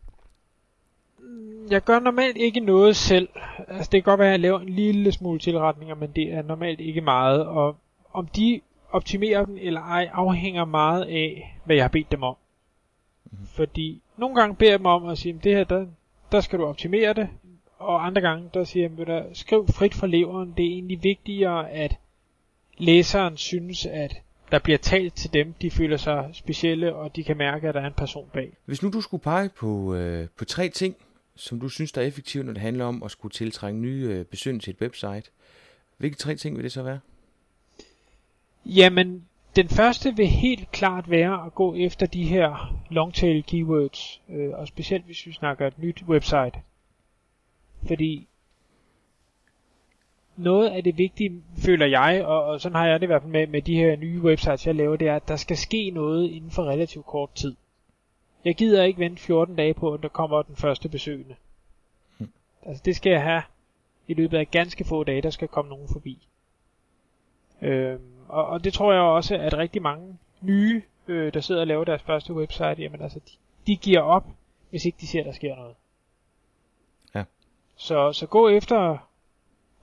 Jeg 1.69 1.83
gør 1.83 1.99
normalt 1.99 2.37
ikke 2.37 2.59
noget 2.59 2.95
selv. 2.95 3.29
Altså 3.67 3.89
det 3.91 4.03
kan 4.03 4.11
godt 4.11 4.19
være, 4.19 4.27
at 4.27 4.31
jeg 4.31 4.39
laver 4.39 4.59
en 4.59 4.69
lille 4.69 5.11
smule 5.11 5.39
tilretninger, 5.39 5.95
men 5.95 6.11
det 6.15 6.33
er 6.33 6.41
normalt 6.41 6.79
ikke 6.79 7.01
meget. 7.01 7.45
Og 7.45 7.75
om 8.13 8.27
de 8.27 8.61
optimerer 8.91 9.45
den 9.45 9.57
eller 9.57 9.81
ej, 9.81 10.09
afhænger 10.13 10.65
meget 10.65 11.03
af, 11.03 11.57
hvad 11.65 11.75
jeg 11.75 11.83
har 11.83 11.89
bedt 11.89 12.11
dem 12.11 12.23
om. 12.23 12.35
Mm-hmm. 13.25 13.47
Fordi 13.47 14.01
nogle 14.17 14.35
gange 14.35 14.55
beder 14.55 14.71
jeg 14.71 14.79
dem 14.79 14.85
om 14.85 15.07
at 15.07 15.17
sige, 15.17 15.39
det 15.43 15.55
her, 15.55 15.63
der, 15.63 15.85
der 16.31 16.41
skal 16.41 16.59
du 16.59 16.65
optimere 16.65 17.13
det, 17.13 17.27
og 17.81 18.05
andre 18.05 18.21
gange, 18.21 18.49
der 18.53 18.63
siger 18.63 18.89
jeg, 18.97 19.07
der, 19.07 19.23
skriv 19.33 19.67
frit 19.67 19.93
fra 19.93 20.07
leveren, 20.07 20.53
det 20.57 20.65
er 20.65 20.69
egentlig 20.69 21.03
vigtigere, 21.03 21.71
at 21.71 21.97
læseren 22.77 23.37
synes, 23.37 23.85
at 23.85 24.21
der 24.51 24.59
bliver 24.59 24.77
talt 24.77 25.13
til 25.13 25.33
dem, 25.33 25.53
de 25.61 25.71
føler 25.71 25.97
sig 25.97 26.29
specielle, 26.33 26.95
og 26.95 27.15
de 27.15 27.23
kan 27.23 27.37
mærke, 27.37 27.67
at 27.67 27.75
der 27.75 27.81
er 27.81 27.87
en 27.87 27.93
person 27.93 28.29
bag. 28.33 28.57
Hvis 28.65 28.83
nu 28.83 28.89
du 28.89 29.01
skulle 29.01 29.23
pege 29.23 29.49
på, 29.49 29.95
øh, 29.95 30.27
på 30.37 30.45
tre 30.45 30.69
ting, 30.69 30.95
som 31.35 31.59
du 31.59 31.69
synes, 31.69 31.91
der 31.91 32.01
er 32.01 32.05
effektivt, 32.05 32.45
når 32.45 32.53
det 32.53 32.61
handler 32.61 32.85
om 32.85 33.03
at 33.03 33.11
skulle 33.11 33.31
tiltrække 33.31 33.79
nye 33.79 34.07
øh, 34.09 34.25
besøg 34.25 34.61
til 34.61 34.73
et 34.73 34.81
website, 34.81 35.23
hvilke 35.97 36.17
tre 36.17 36.35
ting 36.35 36.55
vil 36.55 36.63
det 36.63 36.71
så 36.71 36.83
være? 36.83 36.99
Jamen, 38.65 39.25
den 39.55 39.69
første 39.69 40.15
vil 40.15 40.27
helt 40.27 40.71
klart 40.71 41.09
være 41.09 41.45
at 41.45 41.55
gå 41.55 41.75
efter 41.75 42.05
de 42.05 42.23
her 42.23 42.75
longtail 42.89 43.43
keywords, 43.43 44.21
øh, 44.29 44.49
og 44.53 44.67
specielt 44.67 45.05
hvis 45.05 45.25
vi 45.25 45.33
snakker 45.33 45.67
et 45.67 45.79
nyt 45.79 46.03
website. 46.07 46.61
Fordi 47.87 48.27
noget 50.35 50.69
af 50.69 50.83
det 50.83 50.97
vigtige, 50.97 51.43
føler 51.57 51.85
jeg, 51.85 52.25
og, 52.25 52.43
og 52.43 52.61
sådan 52.61 52.75
har 52.75 52.87
jeg 52.87 52.99
det 52.99 53.05
i 53.05 53.07
hvert 53.07 53.21
fald 53.21 53.31
med, 53.31 53.47
med 53.47 53.61
de 53.61 53.75
her 53.75 53.95
nye 53.95 54.21
websites, 54.21 54.67
jeg 54.67 54.75
laver, 54.75 54.95
det 54.95 55.07
er, 55.07 55.15
at 55.15 55.27
der 55.27 55.35
skal 55.35 55.57
ske 55.57 55.91
noget 55.91 56.29
inden 56.29 56.51
for 56.51 56.63
relativt 56.63 57.05
kort 57.05 57.33
tid. 57.35 57.55
Jeg 58.45 58.55
gider 58.55 58.83
ikke 58.83 58.99
vente 58.99 59.21
14 59.21 59.55
dage 59.55 59.73
på, 59.73 59.93
at 59.93 60.03
der 60.03 60.09
kommer 60.09 60.41
den 60.41 60.55
første 60.55 60.89
besøgende. 60.89 61.35
Hmm. 62.17 62.31
Altså 62.65 62.81
det 62.85 62.95
skal 62.95 63.11
jeg 63.11 63.23
have 63.23 63.41
i 64.07 64.13
løbet 64.13 64.37
af 64.37 64.51
ganske 64.51 64.83
få 64.83 65.03
dage, 65.03 65.21
der 65.21 65.29
skal 65.29 65.47
komme 65.47 65.69
nogen 65.69 65.87
forbi. 65.91 66.27
Øhm, 67.61 68.01
og, 68.27 68.45
og 68.45 68.63
det 68.63 68.73
tror 68.73 68.93
jeg 68.93 69.01
også, 69.01 69.35
at 69.35 69.57
rigtig 69.57 69.81
mange 69.81 70.17
nye, 70.41 70.81
øh, 71.07 71.33
der 71.33 71.39
sidder 71.39 71.61
og 71.61 71.67
laver 71.67 71.83
deres 71.83 72.01
første 72.01 72.33
website, 72.33 72.75
jamen 72.77 73.01
altså, 73.01 73.19
de, 73.19 73.31
de 73.67 73.75
giver 73.75 74.01
op, 74.01 74.27
hvis 74.69 74.85
ikke 74.85 74.97
de 75.01 75.07
ser, 75.07 75.23
der 75.23 75.31
sker 75.31 75.55
noget. 75.55 75.75
Så, 77.81 78.13
så 78.13 78.25
gå 78.25 78.49
efter 78.49 78.97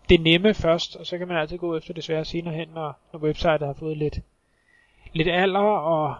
det 0.08 0.20
nemme 0.20 0.54
først, 0.54 0.96
og 0.96 1.06
så 1.06 1.18
kan 1.18 1.28
man 1.28 1.36
altid 1.36 1.58
gå 1.58 1.76
efter 1.76 1.94
det 1.94 2.04
svære 2.04 2.24
senere 2.24 2.54
hen, 2.54 2.68
når, 2.74 2.98
når 3.12 3.20
websitet 3.20 3.60
har 3.60 3.72
fået 3.72 3.96
lidt, 3.96 4.20
lidt 5.12 5.28
alder 5.28 5.60
og 5.60 6.14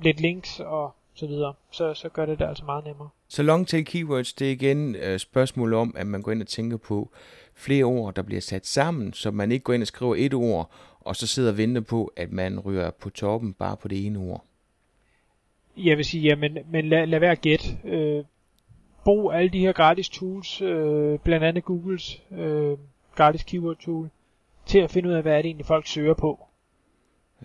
lidt 0.00 0.20
links 0.20 0.60
og 0.60 0.94
så 1.14 1.26
videre. 1.26 1.54
Så, 1.70 1.94
så 1.94 2.08
gør 2.08 2.26
det 2.26 2.38
det 2.38 2.44
altså 2.44 2.64
meget 2.64 2.84
nemmere. 2.84 3.08
Så 3.28 3.42
long 3.42 3.68
tail 3.68 3.84
keywords, 3.84 4.32
det 4.32 4.46
er 4.48 4.52
igen 4.52 4.94
øh, 4.94 5.18
spørgsmål 5.18 5.74
om, 5.74 5.94
at 5.98 6.06
man 6.06 6.22
går 6.22 6.32
ind 6.32 6.42
og 6.42 6.48
tænker 6.48 6.76
på 6.76 7.10
flere 7.54 7.84
ord, 7.84 8.14
der 8.14 8.22
bliver 8.22 8.40
sat 8.40 8.66
sammen, 8.66 9.12
så 9.12 9.30
man 9.30 9.52
ikke 9.52 9.62
går 9.62 9.72
ind 9.72 9.82
og 9.82 9.88
skriver 9.88 10.14
et 10.18 10.34
ord, 10.34 10.70
og 11.00 11.16
så 11.16 11.26
sidder 11.26 11.50
og 11.50 11.58
venter 11.58 11.80
på, 11.80 12.12
at 12.16 12.32
man 12.32 12.60
ryger 12.60 12.90
på 12.90 13.10
toppen 13.10 13.52
bare 13.54 13.76
på 13.76 13.88
det 13.88 14.06
ene 14.06 14.18
ord. 14.18 14.44
Jeg 15.76 15.96
vil 15.96 16.04
sige, 16.04 16.22
ja, 16.22 16.36
men, 16.36 16.58
men 16.70 16.88
lad, 16.88 17.06
lad 17.06 17.20
være 17.20 17.36
gæt. 17.36 17.76
Øh, 17.84 18.24
brug 19.06 19.34
alle 19.34 19.48
de 19.48 19.60
her 19.60 19.72
gratis 19.72 20.08
tools, 20.08 20.62
øh, 20.62 21.18
blandt 21.18 21.44
andet 21.44 21.64
Googles 21.64 22.22
øh, 22.32 22.78
gratis 23.14 23.42
keyword 23.42 23.76
tool, 23.76 24.08
til 24.66 24.78
at 24.78 24.90
finde 24.90 25.08
ud 25.08 25.14
af, 25.14 25.22
hvad 25.22 25.32
er 25.32 25.36
det 25.36 25.46
egentlig 25.46 25.66
folk 25.66 25.86
søger 25.86 26.14
på. 26.14 26.46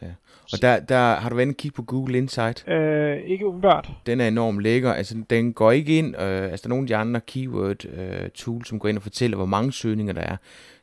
Ja. 0.02 0.08
Og 0.54 0.62
der, 0.62 0.80
der 0.80 1.16
har 1.16 1.30
du 1.30 1.36
været 1.36 1.58
kigge 1.58 1.76
på 1.76 1.84
Google 1.84 2.18
Insight? 2.18 2.68
Øh, 2.68 3.18
ikke 3.18 3.48
umiddelbart. 3.48 3.90
Den 4.06 4.22
er 4.22 4.28
enormt 4.28 4.62
lækker. 4.62 4.94
Altså, 4.94 5.24
den 5.30 5.54
går 5.54 5.72
ikke 5.72 5.98
ind. 5.98 6.16
Øh, 6.16 6.44
altså, 6.44 6.64
der 6.64 6.68
er 6.68 6.70
nogle 6.70 6.84
af 6.84 6.88
de 6.88 6.96
andre 6.96 7.22
keyword 7.22 7.86
øh, 7.86 8.30
tools, 8.30 8.68
som 8.68 8.80
går 8.80 8.90
ind 8.90 8.98
og 8.98 9.04
fortæller, 9.04 9.38
hvor 9.38 9.46
mange 9.46 9.72
søgninger 9.72 10.14
der 10.14 10.22
er. 10.22 10.38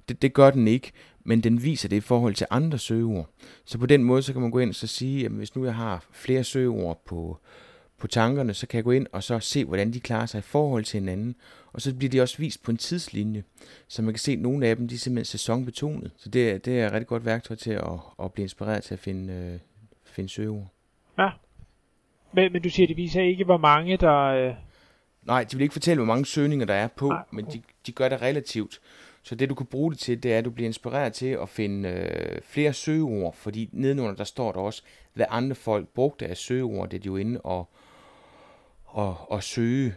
Det, 0.09 0.23
det 0.23 0.33
gør 0.33 0.51
den 0.51 0.69
ikke, 0.69 0.93
men 1.25 1.41
den 1.41 1.63
viser 1.63 1.89
det 1.89 1.97
i 1.97 2.01
forhold 2.01 2.35
til 2.35 2.47
andre 2.51 2.79
søgeord. 2.79 3.29
Så 3.65 3.79
på 3.79 3.87
den 3.87 4.05
måde, 4.05 4.23
så 4.23 4.33
kan 4.33 4.43
man 4.43 4.51
gå 4.51 4.59
ind 4.59 4.71
og 4.71 4.75
så 4.75 4.87
sige, 4.87 5.25
at 5.25 5.31
hvis 5.31 5.57
nu 5.57 5.65
jeg 5.65 5.75
har 5.75 6.05
flere 6.13 6.45
søgeord 6.45 7.03
på, 7.07 7.39
på 7.99 8.07
tankerne, 8.07 8.55
så 8.55 8.67
kan 8.67 8.77
jeg 8.77 8.85
gå 8.85 8.91
ind 8.91 9.07
og 9.13 9.23
så 9.23 9.41
se, 9.41 9.65
hvordan 9.65 9.93
de 9.93 10.01
klarer 10.01 10.27
sig 10.27 10.39
i 10.39 10.43
forhold 10.43 10.85
til 10.85 11.01
hinanden. 11.01 11.37
Og 11.73 11.81
så 11.81 11.95
bliver 11.95 12.11
de 12.11 12.21
også 12.21 12.39
vist 12.39 12.63
på 12.63 12.71
en 12.71 12.77
tidslinje, 12.77 13.45
så 13.89 14.03
man 14.03 14.15
kan 14.15 14.19
se, 14.19 14.33
at 14.33 14.39
nogle 14.39 14.67
af 14.67 14.77
dem 14.77 14.89
de 14.89 14.95
er 14.95 14.99
simpelthen 14.99 15.25
sæsonbetonet. 15.25 16.11
Så 16.17 16.29
det, 16.29 16.65
det 16.65 16.81
er 16.81 16.87
et 16.87 16.93
rigtig 16.93 17.07
godt 17.07 17.25
værktøj 17.25 17.57
til 17.57 17.71
at, 17.71 17.93
at 18.23 18.33
blive 18.33 18.45
inspireret 18.45 18.83
til 18.83 18.95
at 18.95 19.01
finde, 19.01 19.33
øh, 19.33 19.59
finde 20.05 20.29
søgeord. 20.29 20.67
Ja. 21.19 21.29
Men, 22.33 22.53
men 22.53 22.63
du 22.63 22.71
siger, 22.71 22.85
at 22.85 22.89
det 22.89 22.97
viser 22.97 23.23
ikke, 23.23 23.45
hvor 23.45 23.57
mange 23.57 23.97
der... 23.97 24.17
Øh... 24.19 24.55
Nej, 25.23 25.45
de 25.45 25.57
vil 25.57 25.63
ikke 25.63 25.73
fortælle, 25.73 25.99
hvor 25.99 26.15
mange 26.15 26.27
søgninger 26.27 26.67
der 26.67 26.75
er 26.75 26.89
på, 26.89 27.09
Nej, 27.09 27.23
men 27.31 27.45
de, 27.45 27.63
de 27.87 27.93
gør 27.93 28.09
det 28.09 28.23
relativt. 28.23 28.81
Så 29.23 29.35
det 29.35 29.49
du 29.49 29.55
kan 29.55 29.67
bruge 29.67 29.91
det 29.91 29.99
til, 29.99 30.23
det 30.23 30.35
er, 30.35 30.39
at 30.39 30.45
du 30.45 30.51
bliver 30.51 30.67
inspireret 30.67 31.13
til 31.13 31.27
at 31.27 31.49
finde 31.49 31.89
øh, 31.89 32.41
flere 32.43 32.73
søgeord, 32.73 33.35
fordi 33.35 33.69
nedenunder 33.73 34.15
der 34.15 34.25
står 34.25 34.53
der 34.53 34.61
også, 34.61 34.83
hvad 35.15 35.27
andre 35.29 35.55
folk 35.55 35.89
brugte 35.89 36.27
af 36.27 36.37
søgeord, 36.37 36.91
det 36.91 36.97
er 36.97 37.01
de 37.01 37.07
jo 37.07 37.17
inde 37.17 37.41
og, 37.41 37.69
og, 38.89 39.17
og 39.31 39.43
søge 39.43 39.95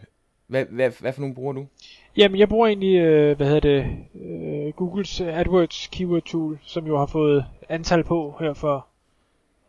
Hvad, 0.48 0.66
hvad, 0.70 0.92
hvad 1.02 1.14
for 1.14 1.22
nogle 1.22 1.36
bruger 1.36 1.54
du? 1.54 1.66
Jamen, 2.18 2.40
jeg 2.40 2.50
bruger 2.50 2.68
egentlig, 2.68 2.96
øh, 2.96 3.38
hvad 3.38 3.48
hedder 3.48 3.60
det, 3.60 3.86
øh, 4.16 4.74
Googles 4.74 5.22
AdWords 5.22 5.88
Keyword 5.88 6.22
Tool, 6.22 6.60
som 6.64 6.88
jo 6.88 6.98
har 6.98 7.06
fået 7.06 7.46
antal 7.70 8.04
på 8.04 8.36
her 8.40 8.54
for 8.54 8.88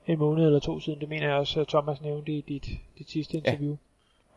en 0.07 0.19
måned 0.19 0.47
eller 0.47 0.59
to 0.61 0.81
siden. 0.81 1.01
Det 1.01 1.09
mener 1.09 1.29
jeg 1.29 1.37
også, 1.37 1.61
at 1.61 1.69
Thomas 1.69 2.03
nævnte 2.03 2.33
i 2.33 2.41
dit, 2.41 2.69
dit 2.99 3.11
sidste 3.11 3.37
interview. 3.37 3.77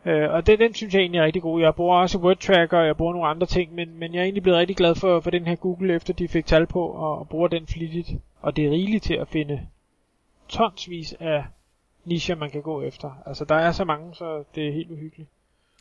Ja. 0.06 0.12
Øh, 0.12 0.34
og 0.34 0.48
den, 0.48 0.60
den 0.60 0.74
synes 0.74 0.94
jeg 0.94 1.00
egentlig 1.02 1.20
er 1.20 1.26
rigtig 1.26 1.42
god. 1.42 1.62
Jeg 1.62 1.76
bruger 1.76 1.98
også 1.98 2.18
Word 2.18 2.38
Tracker, 2.38 2.78
og 2.78 2.86
jeg 2.88 2.98
bruger 2.98 3.14
nogle 3.14 3.28
andre 3.28 3.48
ting, 3.48 3.76
men, 3.76 4.00
men 4.00 4.14
jeg 4.14 4.20
er 4.20 4.24
egentlig 4.24 4.44
blevet 4.44 4.60
rigtig 4.60 4.76
glad 4.76 4.96
for, 4.96 5.20
for 5.20 5.30
den 5.30 5.48
her 5.48 5.56
Google, 5.56 5.96
efter 5.96 6.14
de 6.14 6.28
fik 6.28 6.46
tal 6.46 6.68
på, 6.68 6.86
og, 6.88 7.20
og 7.20 7.30
bruger 7.30 7.48
den 7.48 7.68
flittigt. 7.68 8.12
Og 8.42 8.56
det 8.56 8.66
er 8.66 8.72
rigeligt 8.72 9.04
til 9.04 9.14
at 9.14 9.28
finde 9.28 9.68
tonsvis 10.48 11.16
af 11.20 11.44
nischer, 12.06 12.36
man 12.36 12.50
kan 12.50 12.62
gå 12.62 12.82
efter. 12.82 13.22
Altså, 13.26 13.46
der 13.46 13.56
er 13.56 13.72
så 13.72 13.84
mange, 13.86 14.16
så 14.16 14.44
det 14.56 14.68
er 14.68 14.72
helt 14.72 14.92
uhyggeligt. 14.92 15.30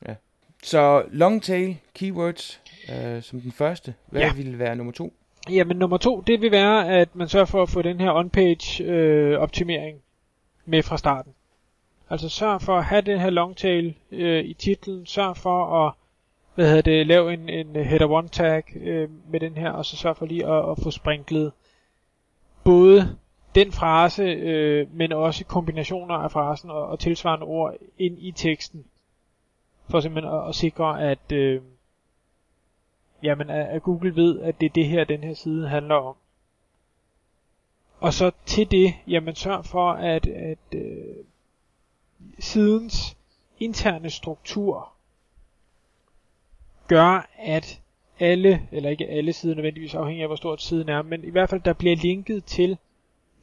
Ja. 0.09 0.15
Så 0.63 1.05
long 1.11 1.43
tail 1.43 1.77
keywords 1.95 2.61
øh, 2.93 3.23
som 3.23 3.41
den 3.41 3.53
første. 3.53 3.95
Hvad 4.07 4.21
ja. 4.21 4.33
ville 4.33 4.59
være 4.59 4.77
nummer 4.77 4.93
to? 4.93 5.13
Jamen 5.51 5.77
nummer 5.77 5.97
to, 5.97 6.21
det 6.21 6.41
vil 6.41 6.51
være, 6.51 6.89
at 6.89 7.17
man 7.17 7.29
sørger 7.29 7.47
for 7.47 7.63
at 7.63 7.69
få 7.69 7.83
den 7.83 8.01
her 8.01 8.13
on-page 8.13 8.85
øh, 8.85 9.39
optimering 9.39 9.99
med 10.65 10.83
fra 10.83 10.99
starten. 10.99 11.33
Altså 12.11 12.29
sørg 12.29 12.63
for 12.63 12.77
at 12.79 12.85
have 12.85 13.03
den 13.03 13.19
her 13.21 13.31
long 13.31 13.57
tail 13.57 13.95
øh, 14.11 14.45
i 14.45 14.55
titlen, 14.55 15.07
sørg 15.07 15.37
for 15.37 15.87
at 15.87 15.93
hvad 16.55 16.67
hedder 16.67 16.83
det, 16.83 17.07
lave 17.07 17.33
en, 17.33 17.49
en 17.49 17.77
header 17.77 18.11
one 18.11 18.29
tag 18.29 18.63
øh, 18.77 19.09
med 19.31 19.41
den 19.41 19.57
her, 19.57 19.71
og 19.71 19.85
så 19.85 19.97
sørg 19.97 20.17
for 20.17 20.27
lige 20.27 20.47
at, 20.47 20.71
at 20.71 20.79
få 20.83 20.91
sprinklet 20.91 21.53
både 22.65 23.17
den 23.55 23.73
frase, 23.73 24.23
øh, 24.23 24.95
men 24.95 25.13
også 25.13 25.45
kombinationer 25.45 26.15
af 26.15 26.31
frasen 26.31 26.71
og, 26.71 26.87
og 26.87 26.99
tilsvarende 26.99 27.47
ord 27.47 27.75
ind 27.99 28.19
i 28.19 28.31
teksten, 28.31 28.85
for 29.91 30.01
simpelthen 30.01 30.35
at, 30.35 30.49
at 30.49 30.55
sikre, 30.55 31.03
at, 31.11 31.33
øh, 31.33 31.63
jamen, 33.23 33.51
at 33.51 33.83
Google 33.83 34.17
ved, 34.17 34.41
at 34.41 34.61
det 34.61 34.67
er 34.67 34.71
det 34.75 34.87
her, 34.87 35.05
den 35.05 35.25
her 35.25 35.35
side 35.35 35.69
handler 35.69 35.95
om. 35.95 36.17
Og 38.01 38.13
så 38.13 38.31
til 38.47 38.71
det, 38.71 38.95
jamen 39.09 39.35
sørg 39.35 39.65
for, 39.65 39.93
at, 39.93 40.27
at 40.27 40.59
øh, 40.75 41.17
sidens 42.39 43.17
interne 43.61 44.11
struktur 44.11 44.93
gør, 46.89 47.31
at 47.39 47.81
alle, 48.21 48.69
eller 48.73 48.91
ikke 48.91 49.09
alle 49.09 49.33
sider 49.33 49.55
nødvendigvis 49.55 49.95
afhængig 49.95 50.23
af 50.23 50.29
hvor 50.29 50.37
stort 50.37 50.63
siden 50.63 50.89
er, 50.89 51.03
men 51.03 51.25
i 51.25 51.31
hvert 51.31 51.51
fald 51.51 51.61
der 51.61 51.73
bliver 51.73 51.97
linket 51.97 52.45
til 52.45 52.79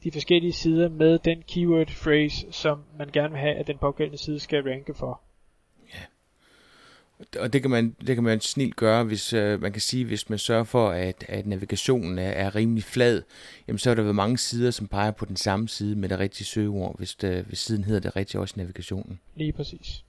de 0.04 0.12
forskellige 0.12 0.52
sider 0.52 0.88
med 0.88 1.18
den 1.18 1.42
keyword 1.48 1.86
phrase, 1.86 2.46
som 2.50 2.82
man 2.98 3.08
gerne 3.12 3.30
vil 3.30 3.40
have, 3.40 3.54
at 3.54 3.66
den 3.66 3.78
pågældende 3.78 4.18
side 4.18 4.40
skal 4.40 4.62
ranke 4.62 4.94
for. 4.94 5.20
Og 7.40 7.52
det 7.52 7.62
kan 7.62 7.70
man, 7.70 7.96
det 8.06 8.16
kan 8.16 8.24
man 8.24 8.40
snilt 8.40 8.76
gøre, 8.76 9.04
hvis 9.04 9.32
øh, 9.32 9.62
man 9.62 9.72
kan 9.72 9.80
sige, 9.80 10.04
hvis 10.04 10.30
man 10.30 10.38
sørger 10.38 10.64
for, 10.64 10.88
at, 10.88 11.24
at 11.28 11.46
navigationen 11.46 12.18
er, 12.18 12.30
er 12.30 12.54
rimelig 12.54 12.84
flad, 12.84 13.22
jamen 13.68 13.78
så 13.78 13.90
er 13.90 13.94
der 13.94 14.02
vel 14.02 14.14
mange 14.14 14.38
sider, 14.38 14.70
som 14.70 14.88
peger 14.88 15.10
på 15.10 15.24
den 15.24 15.36
samme 15.36 15.68
side 15.68 15.96
med 15.96 16.08
det 16.08 16.18
rigtige 16.18 16.46
søgeord, 16.46 16.96
hvis, 16.98 17.14
det, 17.14 17.44
hvis 17.44 17.58
siden 17.58 17.84
hedder 17.84 18.00
det 18.00 18.16
rigtige 18.16 18.40
også 18.40 18.54
navigationen. 18.56 19.20
Lige 19.34 19.52
præcis. 19.52 20.04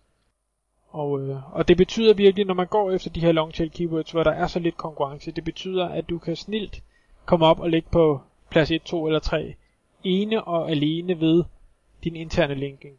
Og, 0.89 1.21
øh, 1.21 1.55
og 1.55 1.67
det 1.67 1.77
betyder 1.77 2.13
virkelig, 2.13 2.45
når 2.45 2.53
man 2.53 2.67
går 2.67 2.91
efter 2.91 3.09
de 3.09 3.19
her 3.19 3.31
long 3.31 3.53
tail 3.53 3.71
keywords, 3.71 4.11
hvor 4.11 4.23
der 4.23 4.31
er 4.31 4.47
så 4.47 4.59
lidt 4.59 4.77
konkurrence, 4.77 5.31
det 5.31 5.43
betyder, 5.43 5.85
at 5.85 6.09
du 6.09 6.17
kan 6.17 6.35
snilt 6.35 6.83
komme 7.25 7.45
op 7.45 7.59
og 7.59 7.69
ligge 7.69 7.87
på 7.91 8.21
plads 8.49 8.71
1, 8.71 8.81
2 8.81 9.07
eller 9.07 9.19
3, 9.19 9.55
ene 10.03 10.43
og 10.43 10.71
alene 10.71 11.19
ved 11.19 11.43
din 12.03 12.15
interne 12.15 12.55
linking. 12.55 12.97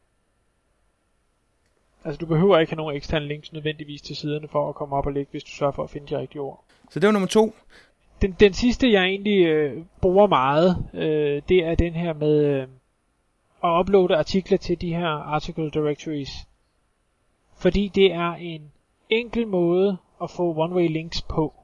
Altså 2.04 2.18
du 2.18 2.26
behøver 2.26 2.58
ikke 2.58 2.72
have 2.72 2.76
nogen 2.76 2.96
eksterne 2.96 3.28
links 3.28 3.52
nødvendigvis 3.52 4.02
til 4.02 4.16
siderne 4.16 4.48
for 4.48 4.68
at 4.68 4.74
komme 4.74 4.96
op 4.96 5.06
og 5.06 5.12
ligge, 5.12 5.30
hvis 5.30 5.44
du 5.44 5.50
sørger 5.50 5.72
for 5.72 5.82
at 5.82 5.90
finde 5.90 6.06
de 6.06 6.18
rigtige 6.18 6.40
ord. 6.40 6.64
Så 6.90 7.00
det 7.00 7.06
var 7.06 7.12
nummer 7.12 7.28
to. 7.28 7.54
Den, 8.22 8.32
den 8.32 8.52
sidste 8.52 8.92
jeg 8.92 9.04
egentlig 9.04 9.46
øh, 9.46 9.84
bruger 10.00 10.26
meget, 10.26 10.86
øh, 10.94 11.42
det 11.48 11.64
er 11.64 11.74
den 11.74 11.92
her 11.92 12.12
med 12.12 12.44
øh, 12.44 12.68
at 13.64 13.80
uploade 13.80 14.16
artikler 14.16 14.58
til 14.58 14.80
de 14.80 14.94
her 14.94 15.08
article 15.08 15.70
directories. 15.70 16.30
Fordi 17.56 17.88
det 17.88 18.12
er 18.12 18.32
en 18.32 18.72
enkel 19.10 19.46
måde 19.46 19.96
at 20.22 20.30
få 20.30 20.66
one-way 20.66 20.92
links 20.92 21.22
på. 21.22 21.54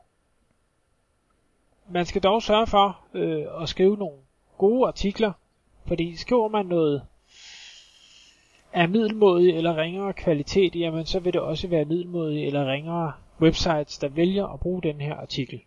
Man 1.88 2.06
skal 2.06 2.22
dog 2.22 2.42
sørge 2.42 2.66
for 2.66 3.00
øh, 3.14 3.62
at 3.62 3.68
skrive 3.68 3.96
nogle 3.96 4.18
gode 4.60 4.86
artikler, 4.86 5.32
fordi 5.86 6.16
skriver 6.16 6.48
man 6.48 6.66
noget 6.66 7.02
af 8.72 8.88
middelmodig 8.88 9.56
eller 9.56 9.76
ringere 9.76 10.12
kvalitet, 10.12 10.76
jamen 10.76 11.06
så 11.06 11.18
vil 11.18 11.32
det 11.32 11.40
også 11.40 11.68
være 11.68 11.84
middelmodige 11.84 12.46
eller 12.46 12.72
ringere 12.72 13.12
websites, 13.40 13.98
der 13.98 14.08
vælger 14.08 14.46
at 14.46 14.60
bruge 14.60 14.82
den 14.82 15.00
her 15.00 15.14
artikel. 15.14 15.60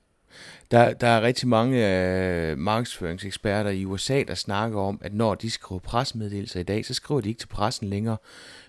Der, 0.72 0.94
der 0.94 1.08
er 1.08 1.22
rigtig 1.22 1.48
mange 1.48 1.78
øh, 1.90 2.58
markedsføringseksperter 2.58 3.70
i 3.70 3.86
USA, 3.86 4.24
der 4.28 4.36
snakker 4.36 4.80
om, 4.80 5.02
at 5.02 5.14
når 5.14 5.36
de 5.36 5.50
skriver 5.50 5.80
presmeddelelser 5.80 6.60
i 6.60 6.64
dag, 6.64 6.86
så 6.86 6.94
skriver 6.94 7.22
de 7.22 7.30
ikke 7.30 7.40
til 7.40 7.48
pressen 7.48 7.88
længere, 7.88 8.18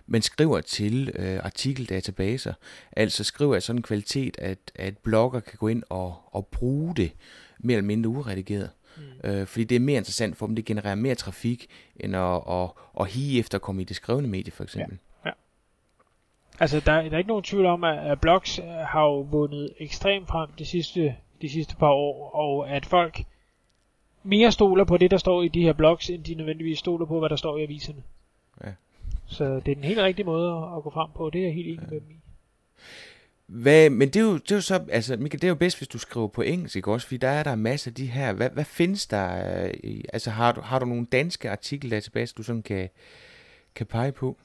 men 0.07 0.23
skriver 0.23 0.61
til 0.61 1.13
øh, 1.15 1.41
artikeldatabaser. 1.43 2.53
Altså 2.93 3.25
skriver 3.25 3.55
af 3.55 3.63
sådan 3.63 3.79
en 3.79 3.83
kvalitet, 3.83 4.37
at, 4.39 4.59
at 4.75 4.99
blogger 4.99 5.41
kan 5.41 5.59
gå 5.59 5.69
ind 5.69 5.83
og, 5.89 6.15
og 6.27 6.47
bruge 6.47 6.95
det 6.97 7.13
mere 7.59 7.77
eller 7.77 7.87
mindre 7.87 8.11
uredigeret. 8.11 8.71
Mm. 8.97 9.31
Øh, 9.31 9.47
fordi 9.47 9.65
det 9.65 9.77
er 9.77 9.81
mere 9.81 9.97
interessant 9.97 10.37
for 10.37 10.47
dem, 10.47 10.57
det 10.57 10.65
genererer 10.65 10.95
mere 10.95 11.15
trafik, 11.15 11.67
end 11.97 12.17
at, 12.17 12.43
at, 12.49 12.71
at 13.01 13.07
hige 13.07 13.39
efter 13.39 13.59
at 13.59 13.63
komme 13.63 13.83
i 13.83 13.85
det 13.85 13.97
skrevne 13.97 14.29
medie, 14.29 14.53
for 14.53 14.65
eksempel. 14.65 14.99
Ja. 15.25 15.29
ja. 15.29 15.35
Altså, 16.61 16.81
der, 16.81 17.03
der 17.03 17.11
er 17.11 17.19
ikke 17.19 17.29
nogen 17.29 17.43
tvivl 17.43 17.67
om, 17.67 17.85
at, 17.85 17.99
at 17.99 18.21
blogs 18.21 18.59
øh, 18.59 18.65
har 18.65 19.03
jo 19.03 19.21
vundet 19.21 19.71
ekstremt 19.79 20.29
frem 20.29 20.51
de 20.59 20.65
sidste, 20.65 21.17
de 21.43 21.49
sidste 21.49 21.77
par 21.77 21.91
år, 21.91 22.31
og 22.31 22.71
at 22.71 22.87
folk 22.87 23.25
mere 24.23 24.53
stoler 24.53 24.85
på 24.85 24.97
det, 24.97 25.11
der 25.11 25.17
står 25.17 25.43
i 25.43 25.49
de 25.49 25.63
her 25.63 25.73
blogs, 25.73 26.11
end 26.11 26.25
de 26.25 26.35
nødvendigvis 26.35 26.79
stoler 26.79 27.07
på, 27.07 27.19
hvad 27.19 27.29
der 27.29 27.37
står 27.37 27.59
i 27.59 27.63
aviserne. 27.63 28.03
Ja. 28.65 28.71
Så 29.27 29.45
det 29.45 29.69
er 29.69 29.75
den 29.75 29.85
helt 29.85 29.99
rigtige 29.99 30.27
måde 30.27 30.51
at, 30.51 30.77
at 30.77 30.83
gå 30.83 30.91
frem 30.91 31.11
på, 31.17 31.31
det 31.31 31.41
er 31.41 31.45
jeg 31.45 31.55
helt 31.55 31.69
enig 31.69 31.81
ja. 31.83 31.91
med 31.91 32.01
dem 32.01 32.11
i. 32.11 32.15
Hvad, 33.47 33.91
men 33.91 34.09
det 34.09 34.17
er, 34.17 34.25
jo, 34.25 34.35
det 34.35 34.51
er 34.51 34.55
jo 34.55 34.61
så, 34.61 34.85
altså 34.91 35.17
Michael, 35.17 35.41
det 35.41 35.45
er 35.45 35.49
jo 35.49 35.55
bedst, 35.55 35.79
hvis 35.79 35.89
du 35.89 35.99
skriver 35.99 36.29
på 36.29 36.43
engelsk, 36.43 36.77
ikke 36.77 36.93
også? 36.93 37.07
Fordi 37.07 37.17
der 37.17 37.29
er 37.29 37.43
der 37.43 37.55
masser 37.55 37.91
af 37.91 37.95
de 37.95 38.07
her, 38.07 38.33
hvad, 38.33 38.51
hvad 38.51 38.65
findes 38.65 39.07
der, 39.07 39.59
øh, 39.85 40.01
altså 40.13 40.31
har 40.31 40.53
du, 40.53 40.61
har 40.61 40.79
du 40.79 40.87
nogle 40.87 41.07
danske 41.07 41.51
artikeldatabaser, 41.51 42.35
du 42.37 42.43
sådan 42.43 42.63
kan, 42.63 42.89
kan 43.75 43.87
pege 43.87 44.13
på? 44.13 44.37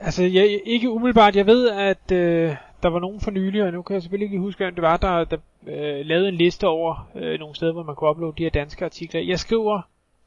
Altså, 0.00 0.22
jeg, 0.22 0.60
ikke 0.64 0.90
umiddelbart. 0.90 1.36
Jeg 1.36 1.46
ved, 1.46 1.70
at 1.70 2.12
øh, 2.12 2.56
der 2.82 2.88
var 2.88 2.98
nogen 2.98 3.20
for 3.20 3.30
nylig, 3.30 3.62
og 3.62 3.72
nu 3.72 3.82
kan 3.82 3.94
jeg 3.94 4.02
selvfølgelig 4.02 4.26
ikke 4.26 4.38
huske, 4.38 4.64
hvem 4.64 4.74
det 4.74 4.82
var, 4.82 4.96
der, 4.96 5.24
der 5.24 5.36
øh, 5.66 6.06
lavede 6.06 6.28
en 6.28 6.34
liste 6.34 6.66
over 6.66 7.10
øh, 7.14 7.38
nogle 7.38 7.54
steder, 7.54 7.72
hvor 7.72 7.82
man 7.82 7.94
kunne 7.94 8.10
uploade 8.10 8.34
de 8.38 8.42
her 8.42 8.50
danske 8.50 8.84
artikler. 8.84 9.20
Jeg 9.20 9.38
skriver 9.38 9.82